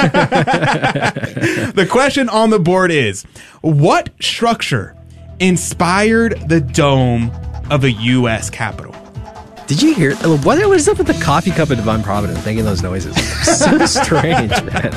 [1.74, 3.22] the question on the board is
[3.60, 4.96] What structure
[5.38, 7.30] inspired the dome
[7.70, 8.50] of the U.S.
[8.50, 8.94] Capitol?
[9.66, 10.12] Did you hear?
[10.22, 13.14] uh, What was up with the coffee cup of Divine Providence making those noises?
[13.58, 14.92] so strange, man.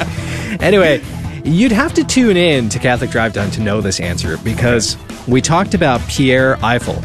[0.61, 1.01] Anyway,
[1.47, 4.97] you'd have to tune in to Catholic Drive Time to know this answer because
[5.27, 6.95] we talked about Pierre Eiffel,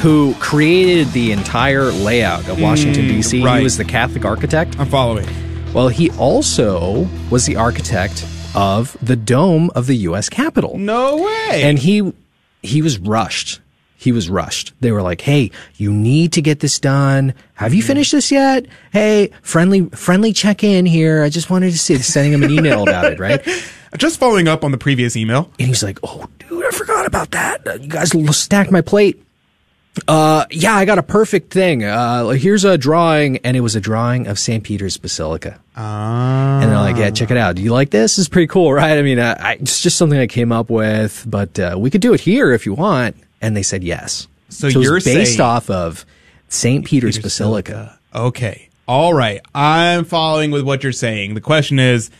[0.00, 3.42] who created the entire layout of Washington, Mm, D.C.
[3.44, 3.58] right.
[3.58, 4.78] He was the Catholic architect.
[4.78, 5.26] I'm following.
[5.72, 8.24] Well, he also was the architect
[8.54, 10.28] of the dome of the U.S.
[10.28, 10.76] Capitol.
[10.78, 11.62] No way.
[11.62, 12.12] And he
[12.62, 13.60] he was rushed.
[13.96, 14.72] He was rushed.
[14.80, 17.34] They were like, "Hey, you need to get this done.
[17.54, 18.66] Have you finished this yet?
[18.92, 21.22] Hey, friendly friendly check in here.
[21.22, 23.42] I just wanted to see." Sending him an email about it, right?
[23.96, 25.50] Just following up on the previous email.
[25.58, 27.66] And he's like, "Oh, dude, I forgot about that.
[27.66, 29.22] Uh, You guys stacked my plate."
[30.06, 31.82] Uh, yeah, I got a perfect thing.
[31.82, 34.62] Uh, here's a drawing, and it was a drawing of St.
[34.62, 35.58] Peter's Basilica.
[35.74, 36.60] Ah.
[36.60, 37.56] And they're like, yeah, check it out.
[37.56, 38.18] Do you like this?
[38.18, 38.98] It's pretty cool, right?
[38.98, 42.02] I mean, uh, I, it's just something I came up with, but uh, we could
[42.02, 43.16] do it here if you want.
[43.40, 44.28] And they said yes.
[44.48, 46.06] So it was you're based saying- off of
[46.48, 46.84] St.
[46.84, 47.98] Peter's, Basilica.
[48.14, 48.68] Okay.
[48.88, 49.40] All right.
[49.54, 51.34] I'm following with what you're saying.
[51.34, 52.10] The question is,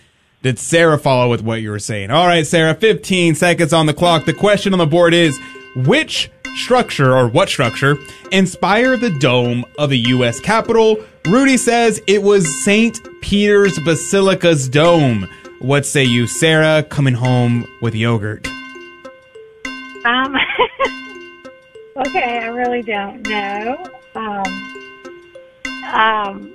[0.43, 2.11] did Sarah follow with what you were saying?
[2.11, 4.27] All right, Sarah, 15 seconds on the clock.
[4.27, 5.39] The question on the board is,
[5.77, 7.97] which structure or what structure
[8.33, 10.41] inspired the dome of the U.S.
[10.41, 10.99] Capitol?
[11.27, 12.99] Rudy says it was St.
[13.21, 15.29] Peter's Basilica's dome.
[15.61, 18.47] What say you, Sarah, coming home with yogurt?
[20.05, 20.37] Um,
[21.97, 23.85] okay, I really don't know.
[24.15, 24.73] Um,
[25.85, 26.55] um,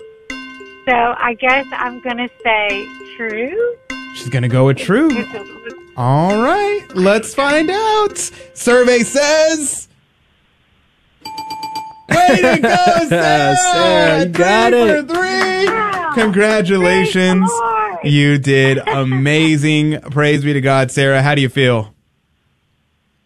[0.85, 2.85] so I guess I'm going to say
[3.18, 3.76] true.
[4.15, 5.09] She's going to go with true.
[5.09, 8.18] Because it was- All right, let's find out.
[8.53, 9.88] Survey says.
[12.09, 12.76] Way to go,
[13.07, 13.55] Sarah!
[13.55, 15.07] Sarah, you got Three it.
[15.07, 15.13] For
[16.15, 16.22] three.
[16.22, 17.49] Congratulations.
[18.03, 20.01] You did amazing.
[20.01, 21.22] Praise be to God, Sarah.
[21.22, 21.93] How do you feel?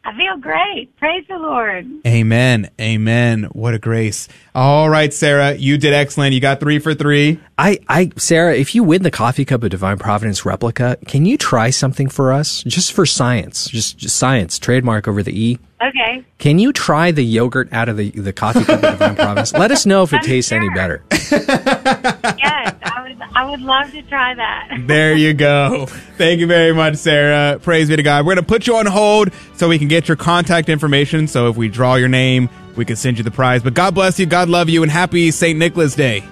[0.06, 0.96] I feel great.
[0.98, 1.88] Praise the Lord.
[2.06, 2.70] Amen.
[2.80, 3.46] Amen.
[3.54, 4.28] What a grace.
[4.54, 6.34] All right, Sarah, you did excellent.
[6.34, 7.40] You got three for three.
[7.58, 11.38] I, I, Sarah, if you win the Coffee Cup of Divine Providence replica, can you
[11.38, 12.64] try something for us?
[12.64, 13.70] Just for science.
[13.70, 14.60] Just, just science.
[14.60, 15.60] Trademark over the E.
[15.82, 16.26] Okay.
[16.38, 19.54] Can you try the yogurt out of the, the Coffee Cup of Divine Providence?
[19.54, 21.04] Let us know if it tastes any better.
[21.12, 23.22] yes, I would.
[23.36, 24.70] I would love to try that.
[24.88, 25.88] There you go.
[26.18, 27.60] Thank you very much, Sarah.
[27.60, 28.26] Praise be to God.
[28.26, 31.28] We're going to put you on hold so we can get your contact information.
[31.28, 33.62] So if we draw your name, we can send you the prize.
[33.62, 35.58] But God bless you, God love you, and happy St.
[35.58, 36.24] Nicholas Day.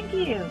[0.00, 0.44] Thank you.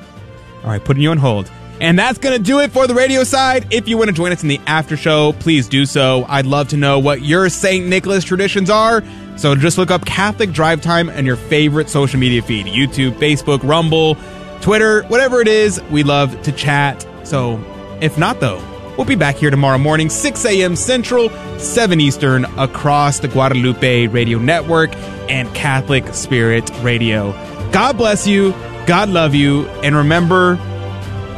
[0.64, 1.50] All right, putting you on hold.
[1.80, 3.72] And that's going to do it for the radio side.
[3.72, 6.26] If you want to join us in the after show, please do so.
[6.28, 7.86] I'd love to know what your St.
[7.86, 9.04] Nicholas traditions are.
[9.38, 13.62] So just look up Catholic Drive Time and your favorite social media feed YouTube, Facebook,
[13.64, 14.18] Rumble,
[14.62, 15.80] Twitter, whatever it is.
[15.92, 17.08] We love to chat.
[17.24, 17.64] So
[18.02, 18.58] if not, though,
[18.98, 20.76] we'll be back here tomorrow morning, 6 a.m.
[20.76, 21.30] Central,
[21.60, 24.96] 7 Eastern, across the Guadalupe Radio Network
[25.30, 27.34] and Catholic Spirit Radio.
[27.72, 28.52] God bless you.
[28.86, 29.68] God love you.
[29.84, 30.58] And remember,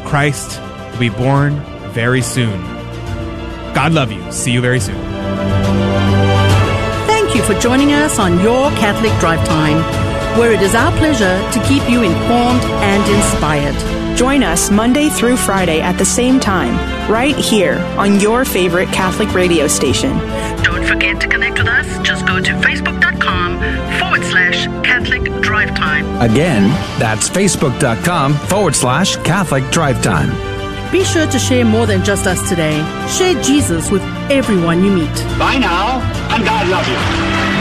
[0.06, 0.60] Christ
[0.92, 1.60] will be born
[1.92, 2.62] very soon.
[3.74, 4.32] God love you.
[4.32, 4.98] See you very soon.
[7.08, 9.78] Thank you for joining us on Your Catholic Drive Time,
[10.40, 14.18] where it is our pleasure to keep you informed and inspired.
[14.18, 16.76] Join us Monday through Friday at the same time,
[17.10, 20.12] right here on your favorite Catholic radio station.
[20.90, 22.00] Don't forget to connect with us.
[22.00, 23.60] Just go to facebook.com
[24.00, 26.04] forward slash Catholic Drive Time.
[26.20, 30.32] Again, that's facebook.com forward slash Catholic Drive Time.
[30.92, 32.80] Be sure to share more than just us today.
[33.08, 34.02] Share Jesus with
[34.32, 35.16] everyone you meet.
[35.38, 36.00] Bye now,
[36.34, 37.59] and God love you.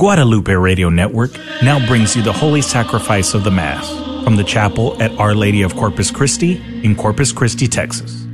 [0.00, 1.30] Guadalupe Radio Network
[1.62, 3.86] now brings you the Holy Sacrifice of the Mass
[4.24, 8.26] from the chapel at Our Lady of Corpus Christi in Corpus Christi, Texas.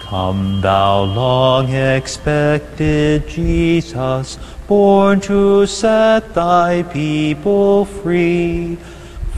[0.00, 8.78] Come, thou long expected Jesus, born to set thy people free.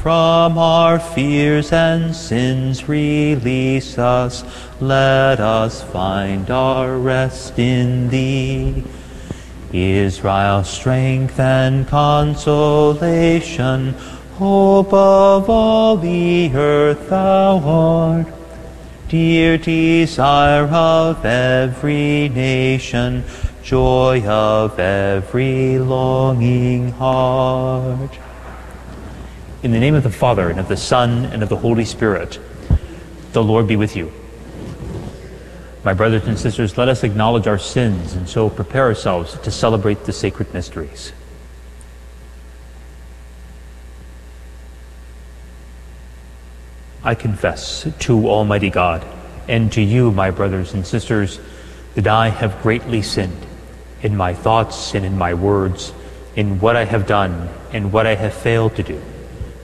[0.05, 4.45] From our fears and sins release us,
[4.79, 8.85] let us find our rest in thee.
[9.73, 13.15] Israel's strength and consolation,
[14.35, 18.27] hope of all the earth thou art.
[19.09, 23.25] Dear desire of every nation,
[23.63, 28.19] joy of every longing heart.
[29.65, 32.39] In the name of the Father, and of the Son, and of the Holy Spirit,
[33.33, 34.13] the Lord be with you.
[35.83, 40.05] My brothers and sisters, let us acknowledge our sins and so prepare ourselves to celebrate
[40.05, 41.15] the sacred mysteries.
[47.03, 49.03] I confess to Almighty God
[49.49, 51.41] and to you, my brothers and sisters,
[51.95, 53.47] that I have greatly sinned
[54.03, 55.95] in my thoughts and in my words,
[56.37, 59.01] in what I have done and what I have failed to do,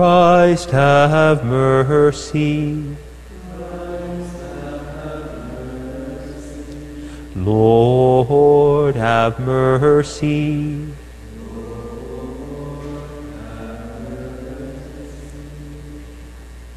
[0.00, 2.96] Christ, have mercy.
[7.36, 10.86] Lord, have mercy.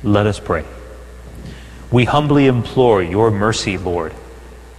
[0.04, 0.66] Let us pray.
[1.92, 4.14] We humbly implore your mercy, Lord.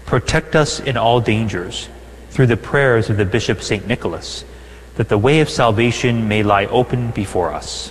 [0.05, 1.89] Protect us in all dangers
[2.29, 3.89] through the prayers of the Bishop St.
[3.89, 4.45] Nicholas,
[4.97, 7.91] that the way of salvation may lie open before us.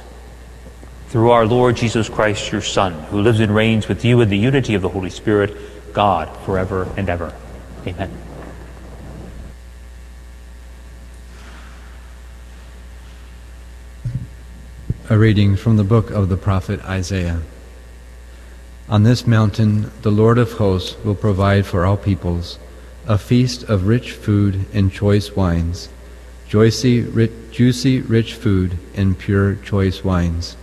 [1.13, 4.35] Through our Lord Jesus Christ, your Son, who lives and reigns with you in the
[4.35, 5.55] unity of the Holy Spirit,
[5.93, 7.31] God, forever and ever.
[7.85, 8.11] Amen.
[15.07, 17.43] A reading from the book of the prophet Isaiah.
[18.89, 22.57] On this mountain, the Lord of hosts will provide for all peoples
[23.05, 25.89] a feast of rich food and choice wines,
[26.47, 30.57] juicy, rich, juicy, rich food and pure choice wines.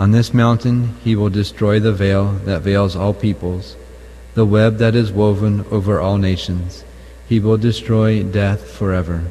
[0.00, 3.76] On this mountain, he will destroy the veil that veils all peoples,
[4.32, 6.84] the web that is woven over all nations.
[7.28, 9.24] He will destroy death forever.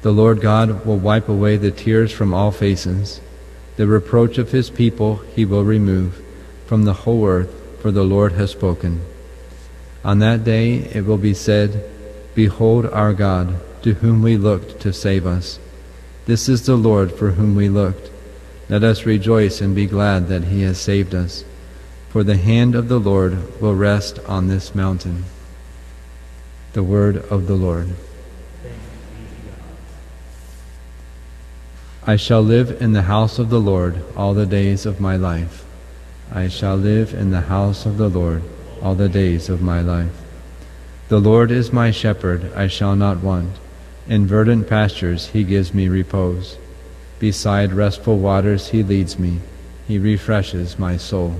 [0.00, 3.20] The Lord God will wipe away the tears from all faces.
[3.76, 6.20] The reproach of his people he will remove
[6.66, 9.00] from the whole earth, for the Lord has spoken.
[10.04, 11.88] On that day it will be said,
[12.34, 15.60] Behold our God, to whom we looked to save us.
[16.26, 18.11] This is the Lord for whom we looked.
[18.72, 21.44] Let us rejoice and be glad that he has saved us.
[22.08, 25.24] For the hand of the Lord will rest on this mountain.
[26.72, 27.90] The word of the Lord.
[32.06, 35.66] I shall live in the house of the Lord all the days of my life.
[36.32, 38.42] I shall live in the house of the Lord
[38.80, 40.16] all the days of my life.
[41.10, 43.50] The Lord is my shepherd, I shall not want.
[44.08, 46.56] In verdant pastures he gives me repose.
[47.22, 49.38] Beside restful waters he leads me.
[49.86, 51.36] He refreshes my soul.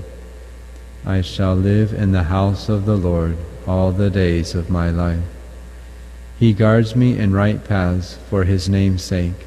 [1.05, 3.35] I shall live in the house of the Lord
[3.67, 5.25] all the days of my life.
[6.39, 9.45] He guards me in right paths for his name's sake.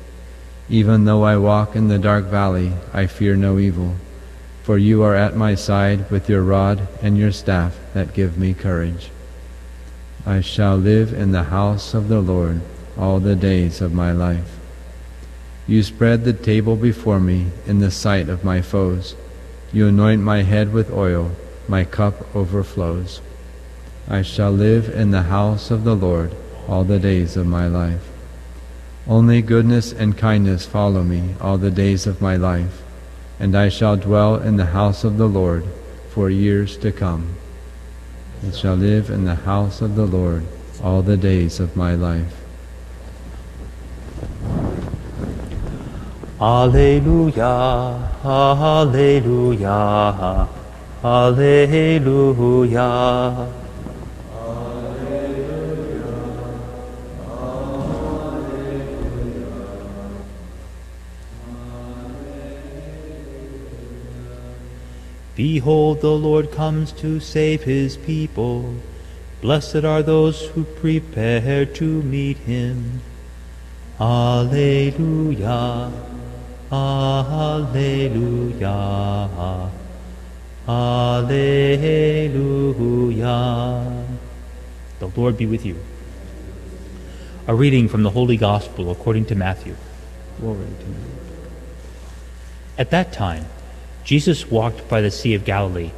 [0.68, 3.94] Even though I walk in the dark valley, I fear no evil,
[4.62, 8.52] for you are at my side with your rod and your staff that give me
[8.52, 9.10] courage.
[10.26, 12.60] I shall live in the house of the Lord
[12.98, 14.55] all the days of my life.
[15.68, 19.16] You spread the table before me in the sight of my foes.
[19.72, 21.32] You anoint my head with oil,
[21.66, 23.20] my cup overflows.
[24.08, 26.32] I shall live in the house of the Lord
[26.68, 28.08] all the days of my life.
[29.08, 32.82] Only goodness and kindness follow me all the days of my life,
[33.40, 35.64] and I shall dwell in the house of the Lord
[36.10, 37.34] for years to come.
[38.46, 40.44] I shall live in the house of the Lord
[40.80, 42.35] all the days of my life.
[46.46, 49.68] Alleluia, Alleluia,
[51.02, 52.88] Alleluia.
[65.34, 68.72] Behold, the Lord comes to save his people.
[69.40, 73.00] Blessed are those who prepare to meet him.
[73.98, 75.90] Alleluia.
[76.72, 77.70] Alleluia.
[80.68, 81.36] Alleluia.
[84.98, 85.78] The Lord be with you.
[87.46, 89.76] A reading from the Holy Gospel according to Matthew.
[90.40, 90.96] Glory to you.
[92.76, 93.46] At that time,
[94.02, 95.92] Jesus walked by the Sea of Galilee,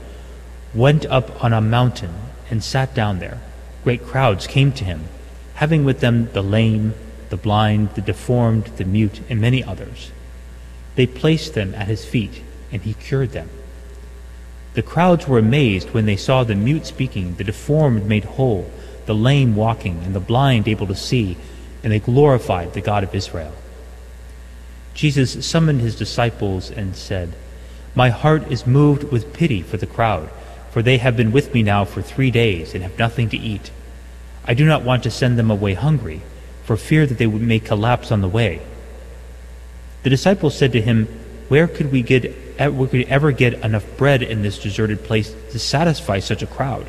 [0.74, 2.14] went up on a mountain,
[2.50, 3.40] and sat down there.
[3.84, 5.04] Great crowds came to him,
[5.54, 6.92] having with them the lame,
[7.30, 10.12] the blind, the deformed, the mute, and many others.
[10.98, 12.42] They placed them at his feet,
[12.72, 13.48] and he cured them.
[14.74, 18.68] The crowds were amazed when they saw the mute speaking, the deformed made whole,
[19.06, 21.36] the lame walking, and the blind able to see,
[21.84, 23.54] and they glorified the God of Israel.
[24.92, 27.32] Jesus summoned his disciples and said,
[27.94, 30.28] My heart is moved with pity for the crowd,
[30.72, 33.70] for they have been with me now for three days and have nothing to eat.
[34.44, 36.22] I do not want to send them away hungry,
[36.64, 38.62] for fear that they may collapse on the way.
[40.02, 41.06] The disciples said to him,
[41.48, 42.24] Where could we get
[42.58, 46.42] eh, where could we ever get enough bread in this deserted place to satisfy such
[46.42, 46.88] a crowd?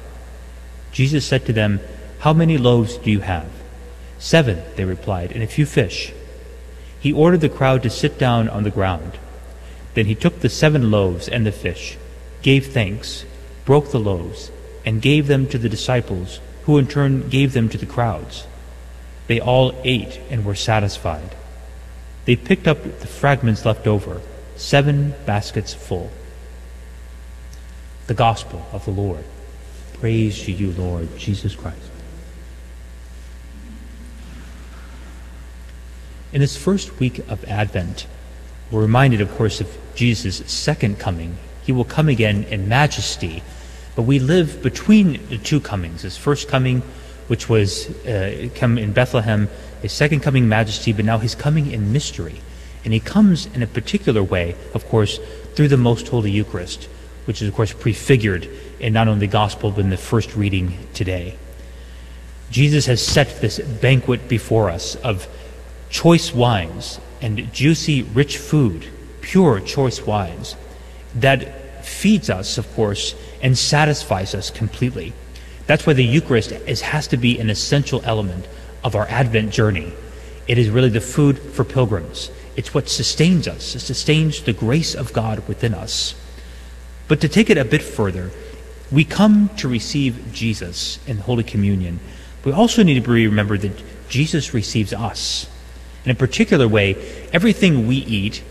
[0.92, 1.80] Jesus said to them,
[2.20, 3.50] How many loaves do you have?
[4.18, 6.14] Seven, they replied, and a few fish.
[7.00, 9.18] He ordered the crowd to sit down on the ground.
[9.94, 11.98] Then he took the seven loaves and the fish,
[12.42, 13.26] gave thanks,
[13.66, 14.52] broke the loaves,
[14.86, 18.46] and gave them to the disciples, who in turn gave them to the crowds.
[19.28, 21.36] They all ate and were satisfied.
[22.30, 24.22] They picked up the fragments left over,
[24.56, 26.12] seven baskets full.
[28.06, 29.24] The Gospel of the Lord.
[29.94, 31.90] Praise to you, Lord Jesus Christ.
[36.32, 38.06] In this first week of Advent,
[38.70, 41.36] we're reminded, of course, of Jesus' second coming.
[41.64, 43.42] He will come again in majesty,
[43.96, 46.04] but we live between the two comings.
[46.04, 46.84] His first coming,
[47.26, 49.50] which was uh, come in Bethlehem,
[49.82, 52.42] his second coming majesty, but now he's coming in mystery.
[52.84, 55.20] And he comes in a particular way, of course,
[55.56, 56.86] through the Most Holy Eucharist,
[57.26, 58.50] which is, of course, prefigured
[58.80, 61.38] in not only the Gospel, but in the first reading today.
[62.50, 65.28] Jesus has set this banquet before us of
[65.90, 68.88] choice wines and juicy, rich food,
[69.22, 70.56] pure choice wines,
[71.16, 75.14] that feeds us, of course, and satisfies us completely.
[75.68, 78.48] That's why the Eucharist is, has to be an essential element
[78.84, 79.94] of our Advent journey.
[80.48, 82.32] It is really the food for pilgrims.
[82.56, 83.76] It's what sustains us.
[83.76, 86.16] It sustains the grace of God within us.
[87.08, 88.32] But to take it a bit further,
[88.92, 92.00] we come to receive Jesus in Holy Communion.
[92.44, 95.48] We also need to remember that Jesus receives us.
[96.06, 96.96] In a particular way,
[97.32, 98.44] everything we eat,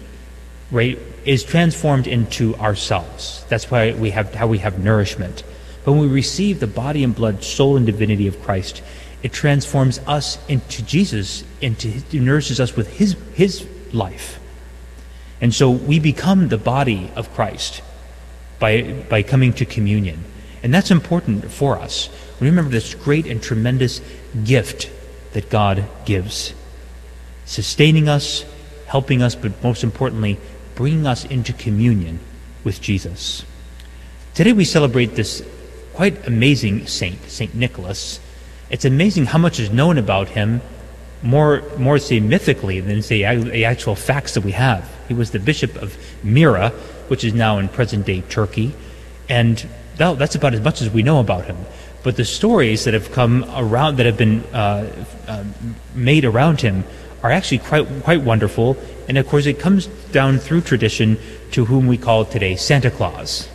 [0.71, 3.45] right, is transformed into ourselves.
[3.49, 5.43] That's why we have how we have nourishment.
[5.85, 8.83] But when we receive the body and blood, soul and divinity of Christ,
[9.23, 14.39] it transforms us into Jesus, into nourishes us with his his life.
[15.41, 17.83] And so we become the body of Christ
[18.59, 20.25] by by coming to communion.
[20.63, 22.09] And that's important for us.
[22.41, 24.01] Remember this great and tremendous
[24.45, 24.91] gift
[25.33, 26.55] that God gives
[27.45, 28.45] sustaining us,
[28.87, 30.39] helping us, but most importantly,
[30.75, 32.21] bringing us into communion
[32.63, 33.45] with Jesus.
[34.35, 35.43] Today we celebrate this
[35.95, 38.21] quite amazing saint, Saint Nicholas.
[38.71, 40.61] It's amazing how much is known about him,
[41.23, 44.89] more, more say mythically than say the actual facts that we have.
[45.09, 46.71] He was the bishop of Myra,
[47.09, 48.75] which is now in present-day Turkey,
[49.29, 49.67] and
[49.97, 51.57] that, that's about as much as we know about him.
[52.03, 55.45] But the stories that have come around, that have been uh, uh,
[55.95, 56.85] made around him,
[57.23, 58.77] are actually quite, quite wonderful.
[59.09, 61.19] And of course, it comes down through tradition
[61.53, 63.49] to whom we call today Santa Claus,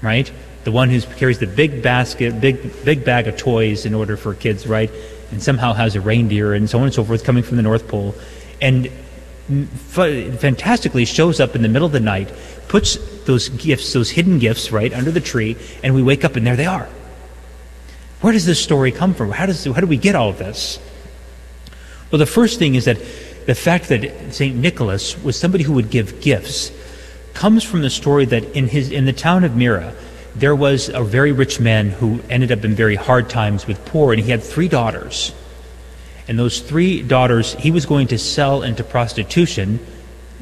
[0.00, 0.32] right?
[0.64, 4.34] The one who carries the big basket, big, big bag of toys in order for
[4.34, 4.90] kids, right?
[5.30, 7.88] And somehow has a reindeer and so on and so forth coming from the North
[7.88, 8.14] Pole.
[8.60, 8.86] And
[9.50, 12.32] f- fantastically shows up in the middle of the night,
[12.68, 16.46] puts those gifts, those hidden gifts, right, under the tree, and we wake up and
[16.46, 16.88] there they are.
[18.20, 19.32] Where does this story come from?
[19.32, 20.78] How, does, how do we get all of this?
[22.10, 22.98] Well, the first thing is that
[23.46, 24.54] the fact that St.
[24.54, 26.70] Nicholas was somebody who would give gifts
[27.34, 29.94] comes from the story that in, his, in the town of Myra,
[30.34, 34.12] there was a very rich man who ended up in very hard times with poor,
[34.12, 35.34] and he had three daughters.
[36.28, 39.78] And those three daughters he was going to sell into prostitution.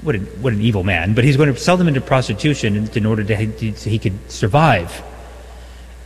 [0.03, 3.07] What an, what an evil man, but he's going to sell them into prostitution in
[3.07, 5.03] order to, so he could survive.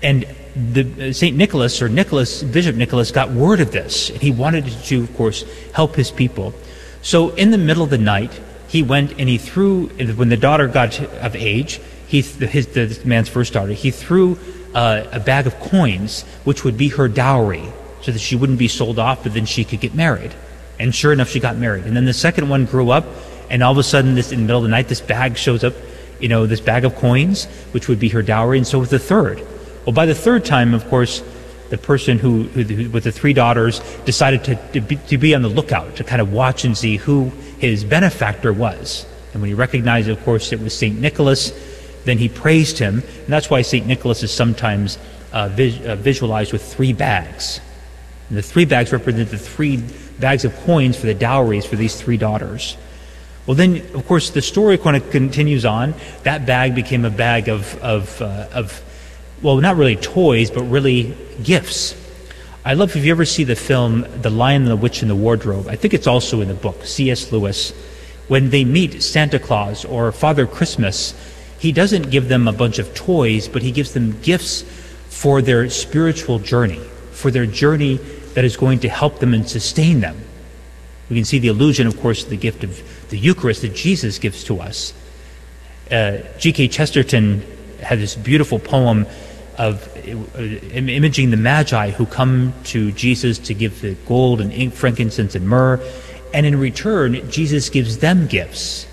[0.02, 4.30] And the uh, Saint Nicholas or Nicholas Bishop Nicholas got word of this, and he
[4.30, 6.54] wanted to, of course, help his people.
[7.02, 9.86] So in the middle of the night, he went and he threw.
[9.88, 14.38] When the daughter got of age, he, his, the man's first daughter, he threw
[14.74, 17.64] uh, a bag of coins, which would be her dowry,
[18.02, 20.34] so that she wouldn't be sold off, but then she could get married.
[20.78, 21.84] And sure enough, she got married.
[21.84, 23.06] And then the second one grew up,
[23.50, 25.64] and all of a sudden, this in the middle of the night, this bag shows
[25.64, 25.74] up,
[26.20, 28.98] you know, this bag of coins, which would be her dowry, and so with the
[28.98, 29.40] third.
[29.86, 31.22] Well, by the third time, of course,
[31.70, 35.34] the person who, who, who with the three daughters decided to, to be, to be
[35.34, 39.06] on the lookout to kind of watch and see who his benefactor was.
[39.32, 40.98] And when he recognized, of course, it was St.
[40.98, 41.52] Nicholas,
[42.04, 43.00] then he praised him.
[43.00, 43.86] And that's why St.
[43.86, 44.98] Nicholas is sometimes
[45.32, 47.60] uh, vis- uh, visualized with three bags.
[48.28, 49.82] And the three bags represent the three
[50.18, 52.76] bags of coins for the dowries for these three daughters.
[53.46, 55.94] Well, then, of course, the story kind of continues on.
[56.22, 58.82] That bag became a bag of, of, uh, of
[59.42, 61.94] well, not really toys, but really gifts.
[62.64, 65.14] I love if you ever see the film The Lion and the Witch in the
[65.14, 65.68] Wardrobe.
[65.68, 67.30] I think it's also in the book, C.S.
[67.30, 67.72] Lewis.
[68.28, 71.12] When they meet Santa Claus or Father Christmas,
[71.64, 74.60] he doesn't give them a bunch of toys, but he gives them gifts
[75.08, 76.78] for their spiritual journey,
[77.12, 77.96] for their journey
[78.34, 80.14] that is going to help them and sustain them.
[81.08, 84.18] We can see the allusion, of course, to the gift of the Eucharist that Jesus
[84.18, 84.92] gives to us.
[85.90, 86.68] Uh, G.K.
[86.68, 87.42] Chesterton
[87.80, 89.06] had this beautiful poem
[89.56, 94.74] of uh, imaging the Magi who come to Jesus to give the gold and ink,
[94.74, 95.80] frankincense and myrrh,
[96.34, 98.86] and in return, Jesus gives them gifts.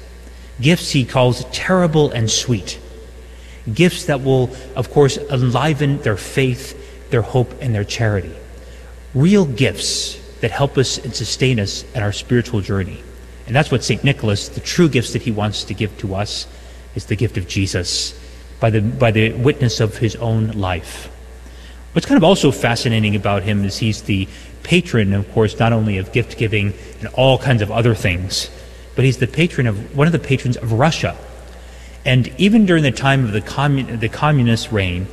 [0.61, 2.79] Gifts he calls terrible and sweet.
[3.71, 8.35] Gifts that will, of course, enliven their faith, their hope, and their charity.
[9.13, 13.01] Real gifts that help us and sustain us in our spiritual journey.
[13.47, 14.03] And that's what St.
[14.03, 16.47] Nicholas, the true gifts that he wants to give to us,
[16.95, 18.17] is the gift of Jesus
[18.59, 21.11] by the, by the witness of his own life.
[21.93, 24.27] What's kind of also fascinating about him is he's the
[24.63, 28.49] patron, of course, not only of gift giving and all kinds of other things,
[28.95, 31.17] but he's the patron of one of the patrons of Russia.
[32.03, 35.07] And even during the time of the, commun, the communist reign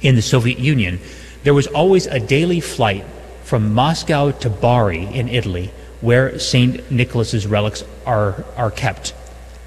[0.00, 1.00] in the Soviet Union,
[1.44, 3.04] there was always a daily flight
[3.44, 5.70] from Moscow to Bari in Italy,
[6.00, 6.90] where St.
[6.90, 9.14] Nicholas's relics are, are kept.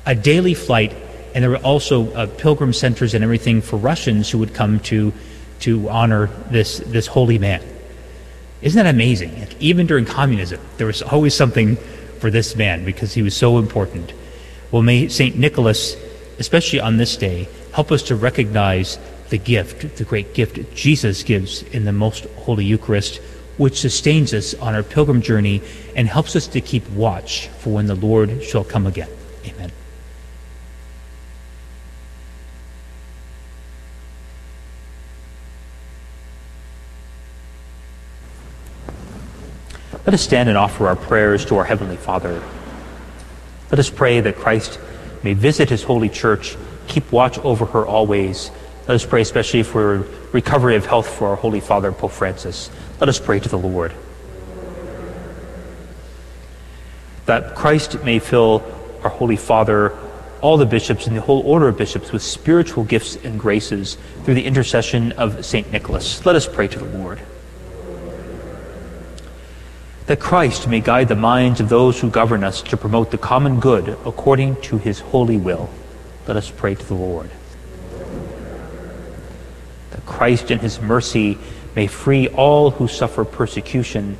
[0.06, 0.94] A daily flight
[1.34, 5.14] and there were also uh, pilgrim centers and everything for Russians who would come to
[5.62, 7.62] to honor this this holy man.
[8.62, 9.40] Isn't that amazing?
[9.40, 11.78] Like, even during communism, there was always something
[12.24, 14.14] for this man because he was so important.
[14.72, 15.98] Well, may Saint Nicholas,
[16.40, 18.98] especially on this day, help us to recognize
[19.28, 23.18] the gift, the great gift Jesus gives in the most holy Eucharist,
[23.58, 25.62] which sustains us on our pilgrim journey
[25.98, 29.10] and helps us to keep watch for when the Lord shall come again.
[29.46, 29.74] Amen.
[40.06, 42.44] Let us stand and offer our prayers to our Heavenly Father.
[43.72, 44.78] Let us pray that Christ
[45.24, 46.58] may visit His holy church,
[46.88, 48.52] keep watch over her always.
[48.86, 52.70] Let us pray especially for recovery of health for our Holy Father, Pope Francis.
[53.00, 53.94] Let us pray to the Lord.
[57.26, 58.62] That Christ may fill
[59.04, 59.98] our Holy Father,
[60.42, 64.34] all the bishops, and the whole order of bishops with spiritual gifts and graces through
[64.34, 65.72] the intercession of St.
[65.72, 66.26] Nicholas.
[66.26, 67.22] Let us pray to the Lord
[70.06, 73.60] that Christ may guide the minds of those who govern us to promote the common
[73.60, 75.70] good according to his holy will.
[76.28, 77.30] Let us pray to the Lord.
[79.92, 81.38] That Christ in his mercy
[81.76, 84.18] may free all who suffer persecution,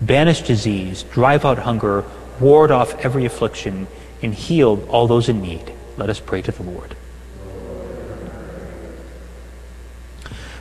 [0.00, 2.04] banish disease, drive out hunger,
[2.40, 3.86] ward off every affliction,
[4.22, 5.72] and heal all those in need.
[5.98, 6.96] Let us pray to the Lord.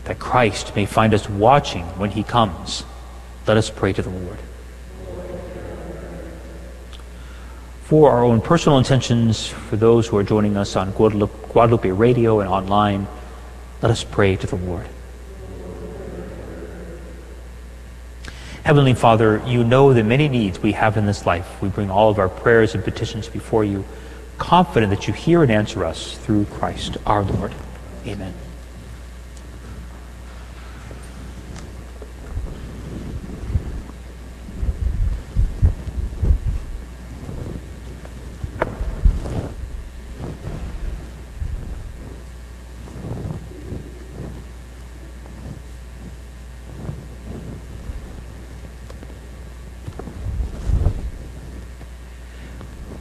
[0.04, 2.84] That Christ may find us watching when he comes.
[3.48, 4.38] Let us pray to the Lord.
[7.86, 12.50] For our own personal intentions, for those who are joining us on Guadalupe, Radio and
[12.50, 13.06] online,
[13.84, 14.88] let us pray to the Lord.
[18.64, 21.62] Heavenly Father, you know the many needs we have in this life.
[21.62, 23.86] We bring all of our prayers and petitions before you,
[24.40, 27.54] confident that you hear and answer us through Christ our Lord.
[28.08, 28.34] Amen.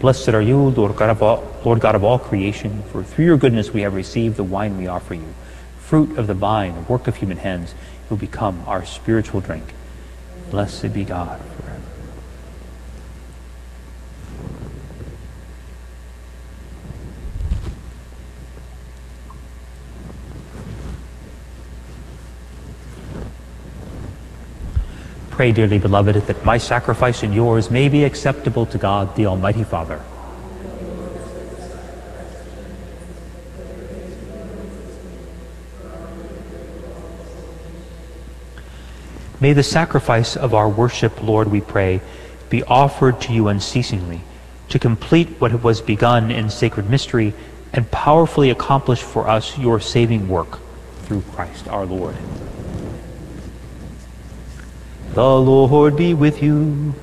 [0.00, 3.36] Blessed are you, Lord God, of all, Lord God of all creation, for through your
[3.36, 5.34] goodness we have received the wine we offer you,
[5.80, 7.74] fruit of the vine, the work of human hands,
[8.08, 9.74] who become our spiritual drink.
[10.50, 11.80] Blessed be God forever.
[25.38, 29.62] Pray, dearly beloved, that my sacrifice and yours may be acceptable to God, the Almighty
[29.62, 30.02] Father.
[39.38, 42.00] May the sacrifice of our worship, Lord, we pray,
[42.50, 44.22] be offered to you unceasingly,
[44.70, 47.32] to complete what was begun in sacred mystery
[47.72, 50.58] and powerfully accomplish for us your saving work
[51.02, 52.16] through Christ our Lord.
[55.18, 56.94] The Lord be with you.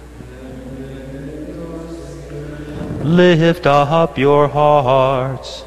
[3.04, 5.66] Lift up your hearts.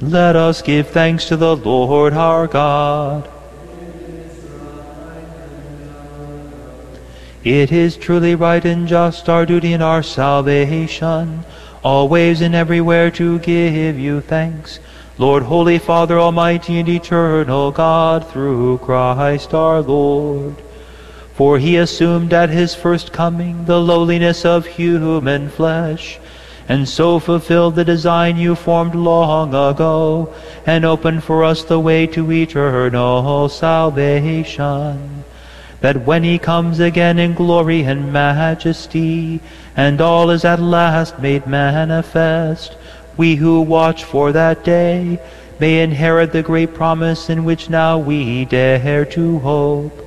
[0.00, 3.28] Let us give thanks to the Lord our God.
[7.44, 11.44] It is truly right and just, our duty and our salvation,
[11.84, 14.80] always and everywhere to give you thanks.
[15.22, 20.56] Lord, Holy Father, Almighty and Eternal God, through Christ our Lord.
[21.34, 26.18] For he assumed at his first coming the lowliness of human flesh,
[26.68, 30.34] and so fulfilled the design you formed long ago,
[30.66, 35.22] and opened for us the way to eternal salvation.
[35.82, 39.38] That when he comes again in glory and majesty,
[39.76, 42.76] and all is at last made manifest,
[43.16, 45.20] we who watch for that day
[45.58, 49.98] may inherit the great promise in which now we dare to hope.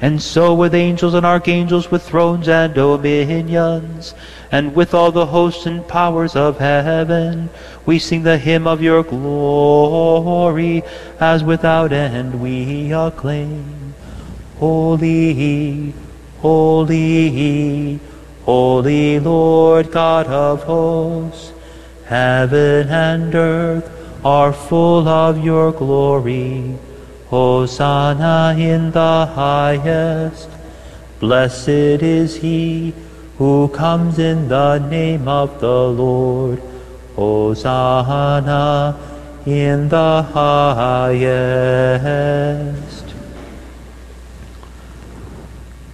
[0.00, 4.14] And so with angels and archangels, with thrones and dominions,
[4.52, 7.48] and with all the hosts and powers of heaven,
[7.86, 10.82] we sing the hymn of your glory,
[11.18, 13.94] as without end we acclaim.
[14.58, 15.94] Holy,
[16.40, 17.98] holy,
[18.44, 21.53] holy Lord God of hosts,
[22.06, 23.90] heaven and earth
[24.24, 26.76] are full of your glory.
[27.28, 30.48] Hosanna in the highest.
[31.20, 32.94] Blessed is he
[33.38, 36.62] who comes in the name of the Lord.
[37.16, 38.98] Hosanna
[39.46, 41.24] in the highest.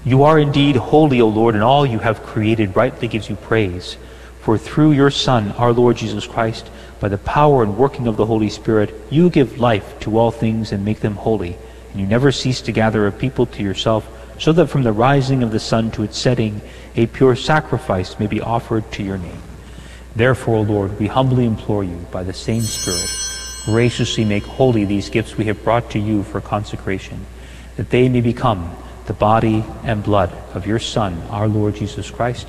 [0.05, 3.97] You are indeed holy, O Lord, and all you have created rightly gives you praise.
[4.41, 8.27] For through your Son, our Lord Jesus Christ, by the power and working of the
[8.27, 11.57] Holy Spirit, you give life to all things and make them holy,
[11.93, 14.09] and you never cease to gather a people to yourself,
[14.39, 16.63] so that from the rising of the sun to its setting,
[16.97, 19.43] a pure sacrifice may be offered to your name.
[20.17, 23.11] Therefore, O Lord, we humbly implore you, by the same Spirit,
[23.67, 27.27] graciously make holy these gifts we have brought to you for consecration,
[27.77, 32.49] that they may become the body and blood of your Son, our Lord Jesus Christ,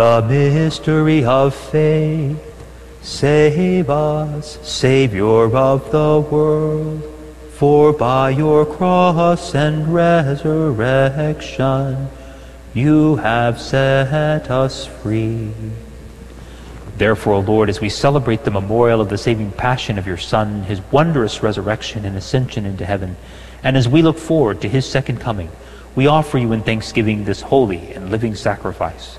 [0.00, 2.40] The mystery of faith,
[3.02, 7.02] save us, Savior of the world.
[7.50, 12.08] For by your cross and resurrection,
[12.72, 15.52] you have set us free.
[16.96, 20.80] Therefore, Lord, as we celebrate the memorial of the saving passion of your Son, his
[20.90, 23.18] wondrous resurrection and ascension into heaven,
[23.62, 25.50] and as we look forward to his second coming,
[25.94, 29.18] we offer you in thanksgiving this holy and living sacrifice.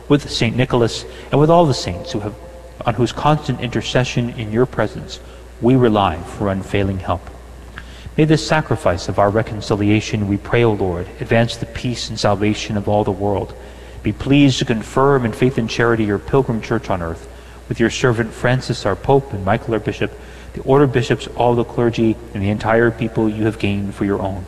[0.11, 0.57] with St.
[0.57, 2.35] Nicholas, and with all the saints who have,
[2.85, 5.21] on whose constant intercession in your presence
[5.61, 7.21] we rely for unfailing help.
[8.17, 12.75] May this sacrifice of our reconciliation, we pray, O Lord, advance the peace and salvation
[12.75, 13.55] of all the world.
[14.03, 17.29] Be pleased to confirm in faith and charity your pilgrim church on earth,
[17.69, 20.11] with your servant Francis, our Pope, and Michael, our Bishop,
[20.51, 24.03] the order of bishops, all the clergy, and the entire people you have gained for
[24.03, 24.43] your own.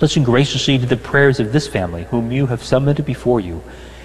[0.00, 3.60] Listen graciously to the prayers of this family, whom you have summoned before you.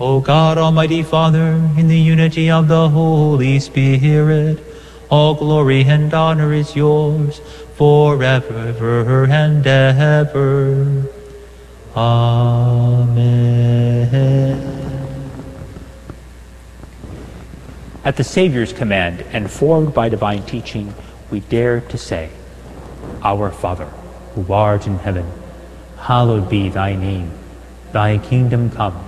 [0.00, 4.60] O God Almighty Father, in the unity of the Holy Spirit,
[5.10, 7.40] all glory and honor is yours
[7.74, 11.02] forever and ever.
[11.96, 13.48] Amen.
[18.04, 20.94] At the Savior's command and formed by divine teaching,
[21.28, 22.30] we dare to say,
[23.24, 23.86] Our Father,
[24.36, 25.26] who art in heaven,
[25.98, 27.32] hallowed be thy name.
[27.90, 29.07] Thy kingdom come,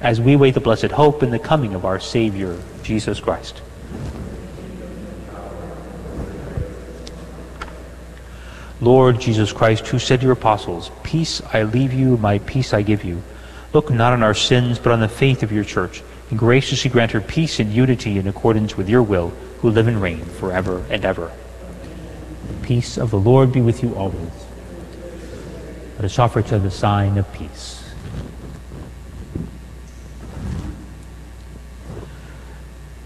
[0.00, 3.62] as we wait the blessed hope in the coming of our Savior, Jesus Christ.
[8.80, 12.82] Lord Jesus Christ, who said to your apostles, Peace I leave you, my peace I
[12.82, 13.22] give you,
[13.72, 17.10] look not on our sins, but on the faith of your church, and graciously grant
[17.10, 19.30] her peace and unity in accordance with your will,
[19.60, 21.32] who live and reign forever and ever.
[22.48, 24.30] The peace of the Lord be with you always.
[25.96, 27.77] Let us offer to the sign of peace.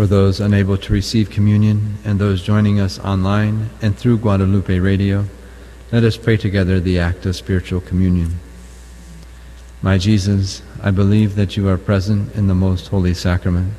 [0.00, 5.26] For those unable to receive communion and those joining us online and through Guadalupe Radio,
[5.92, 8.40] let us pray together the act of spiritual communion.
[9.82, 13.74] My Jesus, I believe that you are present in the most holy sacrament.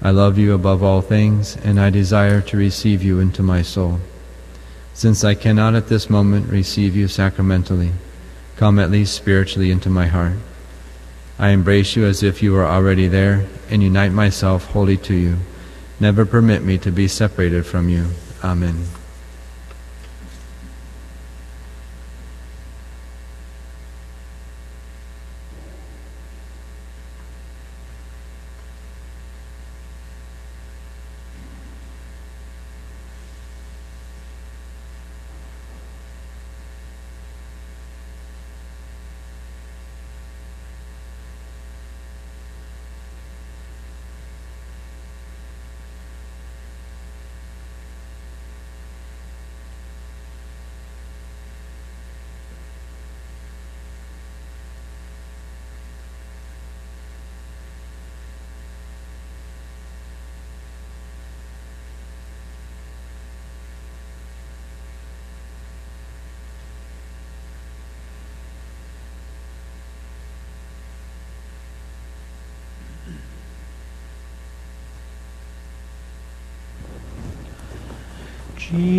[0.00, 3.98] I love you above all things, and I desire to receive you into my soul.
[4.94, 7.90] Since I cannot at this moment receive you sacramentally,
[8.54, 10.38] come at least spiritually into my heart.
[11.38, 15.36] I embrace you as if you were already there and unite myself wholly to you.
[16.00, 18.06] Never permit me to be separated from you.
[18.42, 18.97] Amen.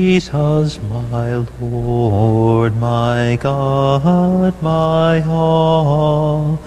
[0.09, 6.57] Jesus, my Lord, my God, my all,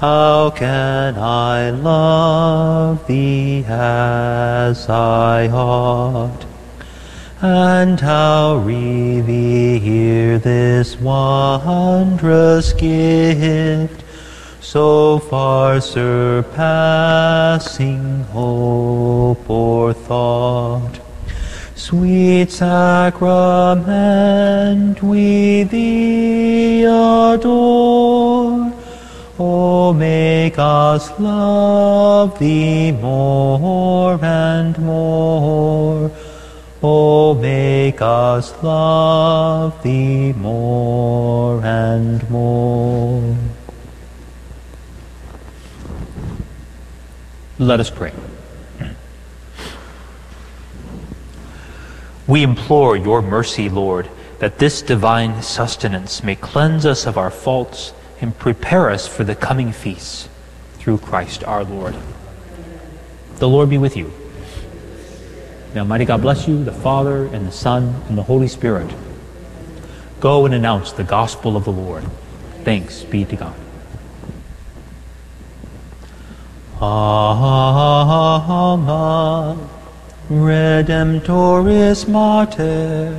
[0.00, 6.46] how can I love thee as I ought?
[7.42, 14.02] And how revere this wondrous gift,
[14.62, 16.42] so far surpassing
[18.32, 21.07] hope or thought?
[21.78, 23.80] Sweet sacrament,
[25.00, 28.72] we thee adore.
[29.38, 36.10] Oh, make us love thee more and more.
[36.82, 43.36] Oh, make us love thee more and more.
[47.60, 48.12] Let us pray.
[52.28, 57.94] We implore your mercy, Lord, that this divine sustenance may cleanse us of our faults
[58.20, 60.28] and prepare us for the coming feasts
[60.74, 61.96] through Christ our Lord.
[63.36, 64.12] The Lord be with you.
[65.72, 68.94] May Almighty God bless you, the Father, and the Son, and the Holy Spirit.
[70.20, 72.04] Go and announce the gospel of the Lord.
[72.62, 73.54] Thanks be to God.
[76.80, 78.38] Alma
[80.30, 83.14] Redemptoris Mater,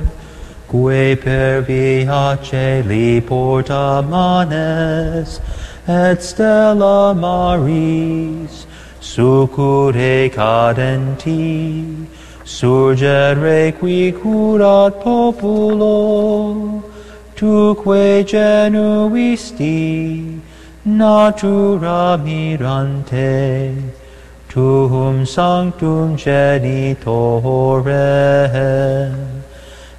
[0.68, 5.40] que per via celi porta manes,
[5.88, 8.64] et stella maris,
[9.00, 12.06] succure cadenti,
[12.44, 16.84] surgere qui curat populo,
[17.34, 19.68] tuque genuisti,
[20.84, 23.99] natura mirante,
[24.50, 27.94] tuum sanctum genitore,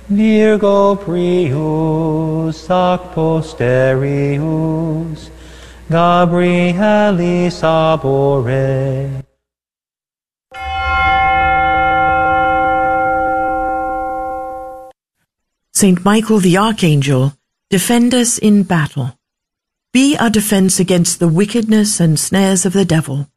[0.09, 4.41] Virgo prius ac posterius,
[5.89, 9.23] Gabrielis abore.
[15.73, 17.33] Saint Michael the Archangel,
[17.69, 19.17] defend us in battle.
[19.93, 23.27] Be our defense against the wickedness and snares of the devil.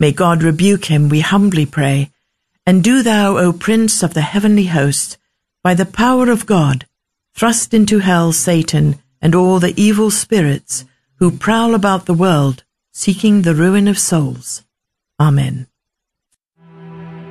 [0.00, 2.10] May God rebuke him, we humbly pray.
[2.66, 5.18] And do thou, O Prince of the heavenly host,
[5.62, 6.86] by the power of God,
[7.34, 10.86] thrust into hell Satan and all the evil spirits
[11.16, 14.64] who prowl about the world, seeking the ruin of souls.
[15.20, 15.66] Amen.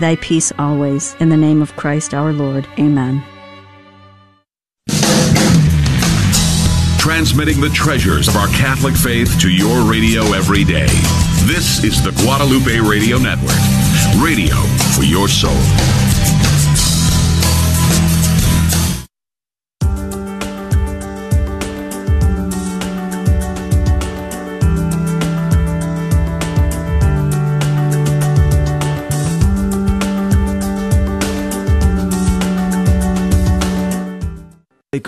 [0.00, 1.14] thy peace always.
[1.20, 2.66] In the name of Christ our Lord.
[2.78, 3.22] Amen.
[6.98, 10.88] Transmitting the treasures of our Catholic faith to your radio every day.
[11.46, 13.56] This is the Guadalupe Radio Network,
[14.22, 14.56] radio
[14.94, 15.99] for your soul.